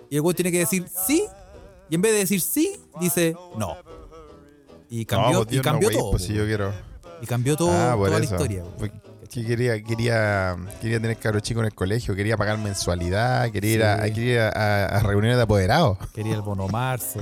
Y 0.09 0.15
el 0.15 0.21
weón 0.21 0.36
tiene 0.38 0.53
que 0.53 0.59
decir 0.59 0.86
sí. 1.05 1.26
Y 1.89 1.95
en 1.95 2.01
vez 2.01 2.13
de 2.13 2.19
decir 2.19 2.39
sí, 2.39 2.78
dice 3.01 3.36
no. 3.57 3.76
Y 4.95 5.05
cambió, 5.05 5.39
no, 5.39 5.43
pues, 5.45 5.53
y 5.53 5.57
no, 5.57 5.63
cambió 5.63 5.89
todo. 5.89 6.11
pues 6.11 6.23
si 6.23 6.33
yo 6.35 6.45
quiero. 6.45 6.71
Y 7.19 7.25
cambió 7.25 7.55
todo, 7.55 7.71
ah, 7.71 7.95
toda 7.95 8.19
la 8.19 8.25
historia. 8.25 8.63
que 9.27 9.43
quería, 9.43 9.81
quería, 9.81 10.55
quería 10.79 10.99
tener 10.99 11.17
cabros 11.17 11.41
chicos 11.41 11.61
en 11.61 11.65
el 11.65 11.73
colegio, 11.73 12.15
quería 12.15 12.37
pagar 12.37 12.59
mensualidad, 12.59 13.49
quería 13.49 13.73
ir, 13.73 13.83
a, 13.83 14.03
quería 14.03 14.33
ir 14.33 14.39
a, 14.39 14.85
a 14.85 14.99
reuniones 14.99 15.37
de 15.37 15.43
apoderados. 15.43 15.97
Quería 16.13 16.35
el 16.35 16.43
bono 16.43 16.67
marzo. 16.67 17.21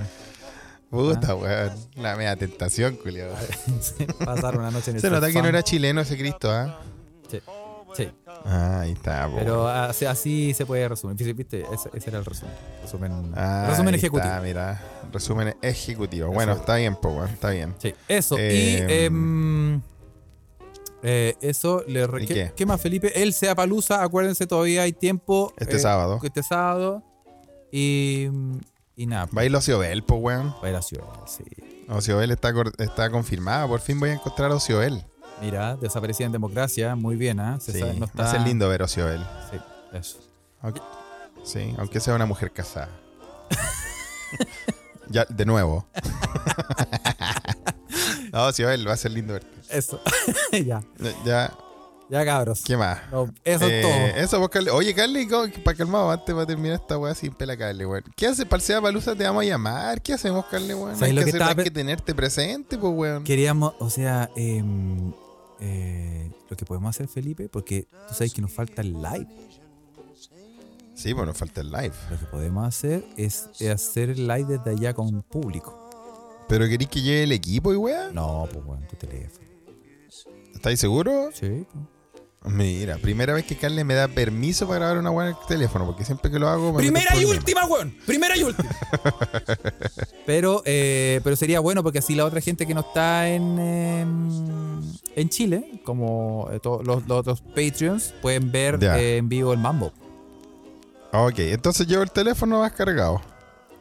Puta, 0.90 1.34
weón. 1.34 1.72
La 1.96 2.18
media 2.18 2.36
tentación, 2.36 2.98
culiado. 2.98 3.36
Pasar 4.26 4.58
una 4.58 4.70
noche 4.70 4.92
en 4.92 4.98
el 4.98 5.02
Se 5.02 5.10
nota 5.10 5.32
que 5.32 5.42
no 5.42 5.48
era 5.48 5.64
chileno 5.64 6.02
ese 6.02 6.18
Cristo, 6.18 6.52
¿ah? 6.52 6.82
Sí, 7.30 7.40
sí. 7.96 8.12
Ah, 8.46 8.82
ahí 8.82 8.92
está. 8.92 9.30
Pero 9.36 9.68
así, 9.68 10.06
así 10.06 10.54
se 10.54 10.66
puede 10.66 10.88
resumir. 10.88 11.16
¿Viste? 11.34 11.66
Ese, 11.72 11.90
ese 11.94 12.10
era 12.10 12.20
el 12.20 12.26
resumen. 12.26 12.54
Resumen, 12.82 13.34
Ah, 13.36 13.68
resumen 13.70 13.96
ejecutivo. 13.96 14.28
Está, 14.28 14.42
mira, 14.42 14.82
resumen 15.12 15.56
ejecutivo. 15.62 16.32
Bueno, 16.32 16.54
está 16.54 16.76
bien, 16.76 16.96
po, 16.96 17.10
weón, 17.10 17.30
está 17.30 17.52
bien. 17.52 17.76
Sí, 17.80 17.94
eso. 18.08 18.36
Eh, 18.38 18.86
y 18.90 18.94
em, 19.06 19.82
eh, 21.04 21.36
eso 21.42 21.84
le 21.88 22.08
¿Y 22.22 22.28
¿qué, 22.56 22.66
más, 22.66 22.80
Felipe? 22.82 23.22
Él 23.22 23.34
sea 23.34 23.56
palusa, 23.56 24.04
acuérdense, 24.04 24.46
todavía 24.46 24.84
hay 24.84 24.94
tiempo. 24.94 25.54
Este 25.58 25.78
eh, 25.78 25.80
sábado. 25.80 26.20
Este 26.24 26.44
sábado. 26.44 27.04
Y, 27.72 28.28
y 28.96 29.06
nada, 29.06 29.28
Va 29.36 29.42
a 29.42 29.46
ir 29.46 29.56
Ociobel, 29.56 30.04
po, 30.04 30.16
weón. 30.16 30.54
va 30.64 30.68
a 30.68 30.70
ir 30.70 30.76
a 30.76 30.82
Ciudad, 30.82 31.06
sí. 31.26 31.44
Ociobel 31.90 32.32
está, 32.32 32.54
está 32.80 33.10
confirmada. 33.10 33.68
Por 33.68 33.80
fin 33.80 34.00
voy 34.00 34.10
a 34.10 34.14
encontrar 34.14 34.52
a 34.52 34.56
Ociobel. 34.56 35.04
Mira, 35.42 35.76
desaparecida 35.76 36.28
en 36.28 36.32
democracia, 36.32 36.96
muy 36.96 37.16
bien, 37.16 37.40
¿ah? 37.40 37.60
Se 37.60 37.74
Sí, 37.74 37.80
no 37.82 37.88
va 37.88 38.06
a 38.06 38.06
está- 38.06 38.32
ser 38.32 38.42
lindo 38.42 38.70
ver 38.70 38.82
a 38.82 38.86
Ociobel. 38.86 39.22
Sí, 39.52 39.58
eso. 39.94 40.20
Aunque- 40.62 40.82
Sí, 41.44 41.74
aunque 41.80 42.00
sea 42.00 42.14
una 42.14 42.28
mujer 42.28 42.52
casada. 42.52 42.90
ya, 45.10 45.26
de 45.26 45.46
nuevo. 45.46 45.88
no, 48.32 48.46
Ociobel, 48.46 48.88
va 48.88 48.94
a 48.94 48.98
ser 48.98 49.12
lindo 49.12 49.34
verte. 49.34 49.50
Eso. 49.70 50.00
ya, 50.52 50.82
Ya, 51.26 51.52
ya 52.10 52.26
cabros. 52.26 52.62
¿qué 52.64 52.78
más? 52.78 53.00
No, 53.12 53.30
eso 53.44 53.66
Eh, 53.66 53.80
es 53.80 53.82
todo. 53.82 54.22
Eso, 54.24 54.38
pues, 54.40 54.50
Carly. 54.52 54.70
Oye, 54.70 54.94
Carly, 54.94 55.28
¿cómo- 55.28 55.52
para 55.64 55.78
calmado, 55.78 56.12
antes 56.12 56.34
para 56.34 56.46
terminar 56.46 56.76
esta 56.80 56.98
weá 56.98 57.16
sin 57.16 57.34
pela 57.34 57.58
Carly, 57.58 57.86
weón. 57.86 58.04
¿Qué 58.16 58.28
hace? 58.28 58.46
Parcea 58.46 58.82
Palusa, 58.82 59.16
te 59.16 59.24
vamos 59.24 59.44
a 59.44 59.48
llamar. 59.48 60.02
¿Qué 60.02 60.14
hacemos, 60.14 60.46
Carly, 60.46 60.74
weón? 60.74 60.96
¿Sabes 60.96 61.10
Hay, 61.10 61.14
lo 61.14 61.22
que, 61.22 61.26
que 61.26 61.30
hacer- 61.32 61.42
estaba 61.42 61.60
hay 61.60 61.64
que 61.66 61.72
tenerte 61.72 62.14
presente, 62.14 62.78
pues, 62.78 62.94
weón. 62.96 63.24
Queríamos, 63.24 63.74
o 63.80 63.90
sea, 63.90 64.30
em, 64.36 65.12
eh, 65.62 66.32
lo 66.50 66.58
que 66.58 66.66
podemos 66.66 66.90
hacer, 66.90 67.08
Felipe, 67.08 67.48
porque 67.48 67.88
tú 68.08 68.14
sabes 68.14 68.34
que 68.34 68.42
nos 68.42 68.52
falta 68.52 68.82
el 68.82 68.94
live. 68.94 69.28
Sí, 70.96 71.14
pues 71.14 71.26
nos 71.26 71.38
falta 71.38 71.62
el 71.62 71.72
live. 71.72 71.94
Lo 72.10 72.20
que 72.20 72.26
podemos 72.26 72.68
hacer 72.68 73.06
es, 73.16 73.50
es 73.60 73.70
hacer 73.70 74.10
el 74.10 74.28
live 74.28 74.58
desde 74.58 74.72
allá 74.72 74.94
con 74.94 75.22
público. 75.24 75.90
¿Pero 76.48 76.68
queréis 76.68 76.90
que 76.90 77.02
lleve 77.02 77.24
el 77.24 77.32
equipo 77.32 77.72
y 77.74 77.78
weá? 77.78 78.10
No, 78.12 78.48
pues 78.52 78.66
bueno, 78.66 78.86
tu 78.90 78.96
teléfono. 78.98 79.48
¿Estáis 80.54 80.80
seguros? 80.80 81.34
Sí. 81.36 81.66
Mira, 82.44 82.98
primera 82.98 83.34
vez 83.34 83.46
que 83.46 83.56
Carly 83.56 83.84
me 83.84 83.94
da 83.94 84.08
permiso 84.08 84.66
para 84.68 84.80
grabar 84.80 84.98
una 84.98 85.12
weá 85.12 85.30
en 85.30 85.36
el 85.36 85.48
teléfono, 85.48 85.86
porque 85.86 86.04
siempre 86.04 86.32
que 86.32 86.40
lo 86.40 86.50
hago. 86.50 86.74
me 86.74 86.80
Primera 86.80 87.16
y 87.16 87.26
última, 87.26 87.66
weón. 87.66 87.96
Primera 88.06 88.36
y 88.36 88.44
última. 88.44 88.70
pero, 90.26 90.64
eh, 90.66 91.22
pero 91.24 91.36
sería 91.36 91.60
bueno 91.60 91.84
porque 91.84 92.00
así 92.00 92.16
la 92.16 92.26
otra 92.26 92.42
gente 92.42 92.66
que 92.66 92.74
no 92.74 92.82
está 92.82 93.30
en, 93.30 93.60
em, 93.60 94.81
en 95.16 95.30
Chile, 95.30 95.82
como 95.84 96.50
eh, 96.52 96.60
todos 96.60 96.86
los, 96.86 97.08
los 97.08 97.20
otros 97.20 97.42
Patreons, 97.42 98.14
pueden 98.22 98.52
ver 98.52 98.78
eh, 98.82 99.18
en 99.18 99.28
vivo 99.30 99.52
el 99.54 99.60
Mambo. 99.60 99.92
Ok, 101.14 101.40
entonces 101.40 101.88
llevo 101.88 102.04
el 102.04 102.12
teléfono 102.12 102.60
más 102.60 102.72
cargado. 102.72 103.22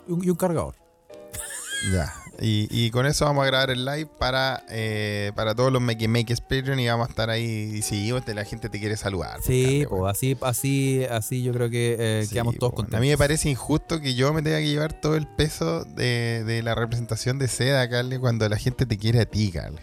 Y 0.08 0.12
un, 0.12 0.24
y 0.24 0.30
un 0.30 0.36
cargador. 0.36 0.74
Ya. 1.92 2.12
Y, 2.42 2.68
y 2.70 2.90
con 2.90 3.04
eso 3.06 3.26
vamos 3.26 3.42
a 3.42 3.46
grabar 3.46 3.70
el 3.70 3.84
live 3.84 4.08
para, 4.18 4.64
eh, 4.70 5.30
para 5.34 5.54
todos 5.54 5.70
los 5.70 5.80
Make 5.82 6.08
Makers 6.08 6.40
Patreon 6.40 6.78
y 6.80 6.88
vamos 6.88 7.06
a 7.06 7.10
estar 7.10 7.28
ahí. 7.28 7.44
Y 7.74 7.82
si 7.82 8.10
vos 8.12 8.24
te- 8.24 8.32
la 8.34 8.44
gente 8.44 8.68
te 8.70 8.78
quiere 8.80 8.96
saludar. 8.96 9.40
Sí, 9.42 9.84
pues 9.88 10.02
así, 10.10 10.36
así, 10.40 11.04
así 11.10 11.42
yo 11.42 11.52
creo 11.52 11.68
que 11.68 11.96
eh, 11.98 12.24
Sí, 12.26 12.32
quedamos 12.34 12.56
todos 12.56 12.72
po. 12.72 12.76
contentos. 12.76 12.98
A 12.98 13.00
mí 13.02 13.08
me 13.08 13.18
parece 13.18 13.50
injusto 13.50 14.00
que 14.00 14.14
yo 14.14 14.32
me 14.32 14.40
tenga 14.42 14.58
que 14.58 14.68
llevar 14.68 14.92
todo 14.94 15.16
el 15.16 15.26
peso 15.26 15.84
de, 15.84 16.42
de 16.44 16.62
la 16.62 16.74
representación 16.74 17.38
de 17.38 17.46
seda, 17.48 17.86
Carly, 17.90 18.18
cuando 18.18 18.48
la 18.48 18.56
gente 18.56 18.86
te 18.86 18.96
quiere 18.96 19.20
a 19.20 19.26
ti, 19.26 19.50
Carly. 19.50 19.78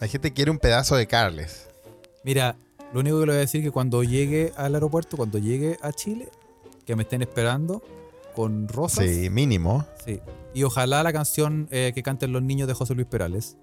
La 0.00 0.08
gente 0.08 0.32
quiere 0.32 0.50
un 0.50 0.58
pedazo 0.58 0.96
de 0.96 1.06
Carles. 1.06 1.68
Mira, 2.24 2.56
lo 2.94 3.00
único 3.00 3.20
que 3.20 3.26
le 3.26 3.32
voy 3.32 3.36
a 3.36 3.40
decir 3.40 3.60
es 3.60 3.66
que 3.66 3.70
cuando 3.70 4.02
llegue 4.02 4.52
al 4.56 4.74
aeropuerto, 4.74 5.18
cuando 5.18 5.36
llegue 5.38 5.78
a 5.82 5.92
Chile, 5.92 6.30
que 6.86 6.96
me 6.96 7.02
estén 7.02 7.20
esperando 7.20 7.82
con 8.34 8.66
rosas. 8.66 9.04
Sí, 9.04 9.28
mínimo. 9.28 9.86
Sí. 10.04 10.20
Y 10.54 10.62
ojalá 10.62 11.02
la 11.02 11.12
canción 11.12 11.68
eh, 11.70 11.92
que 11.94 12.02
canten 12.02 12.32
los 12.32 12.42
niños 12.42 12.66
de 12.66 12.72
José 12.72 12.94
Luis 12.94 13.06
Perales. 13.06 13.58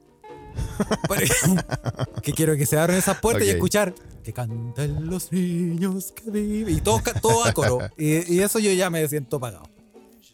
que 2.23 2.33
quiero 2.33 2.55
que 2.55 2.65
se 2.67 2.79
abran 2.79 2.97
esas 2.97 3.19
puertas 3.19 3.45
y 3.45 3.49
escuchar 3.49 3.93
que 4.23 4.31
canten 4.31 5.07
los 5.07 5.31
niños 5.31 6.11
que 6.11 6.29
viven. 6.29 6.75
Y 6.77 6.81
todo, 6.81 7.01
todo 7.19 7.45
a 7.45 7.51
coro. 7.51 7.79
Y, 7.97 8.35
y 8.35 8.41
eso 8.41 8.59
yo 8.59 8.71
ya 8.73 8.91
me 8.91 9.07
siento 9.07 9.39
pagado. 9.39 9.63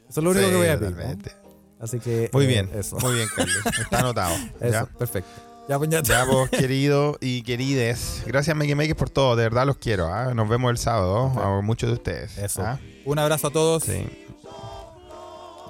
Eso 0.09 0.19
es 0.19 0.23
lo 0.23 0.31
único 0.31 0.45
Sí, 0.45 0.51
que 0.51 0.57
voy 0.57 0.67
a 0.67 0.79
pedir. 0.79 0.95
¿no? 0.97 1.31
Así 1.79 1.99
que. 1.99 2.29
Muy 2.33 2.43
eh, 2.43 2.47
bien, 2.47 2.69
Eso. 2.73 2.97
muy 2.99 3.13
bien, 3.13 3.27
Carles. 3.33 3.55
Está 3.79 3.99
anotado. 3.99 4.35
Eso, 4.59 4.71
¿ya? 4.71 4.85
perfecto. 4.85 5.52
Ya, 5.67 5.77
pues, 5.77 5.89
ya, 5.89 6.01
ya 6.01 6.25
querido 6.49 7.17
y 7.21 7.41
querides. 7.43 8.23
Gracias, 8.25 8.55
Make 8.55 8.75
Makers, 8.75 8.97
por 8.97 9.09
todo. 9.09 9.35
De 9.37 9.43
verdad 9.43 9.65
los 9.65 9.77
quiero. 9.77 10.07
¿ah? 10.07 10.33
Nos 10.33 10.49
vemos 10.49 10.69
el 10.71 10.77
sábado. 10.77 11.27
A 11.39 11.61
muchos 11.61 11.89
de 11.89 11.93
ustedes. 11.93 12.37
Eso. 12.37 12.61
¿ah? 12.63 12.79
Un 13.05 13.17
abrazo 13.17 13.47
a 13.47 13.51
todos. 13.51 13.83
Sí. 13.83 14.05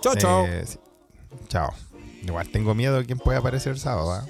Chao, 0.02 0.16
chao. 0.16 0.46
Eh, 0.48 0.66
chao. 1.48 1.72
Igual 2.24 2.50
tengo 2.50 2.74
miedo 2.74 2.98
de 2.98 3.06
quién 3.06 3.20
puede 3.20 3.38
aparecer 3.38 3.74
el 3.74 3.80
sábado. 3.80 4.12
¿ah? 4.14 4.26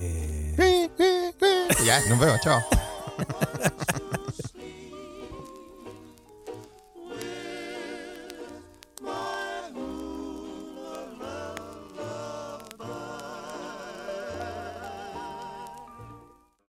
Eh. 0.00 0.90
Ya, 1.84 2.00
nos 2.08 2.18
vemos. 2.18 2.40
Chao. 2.40 2.60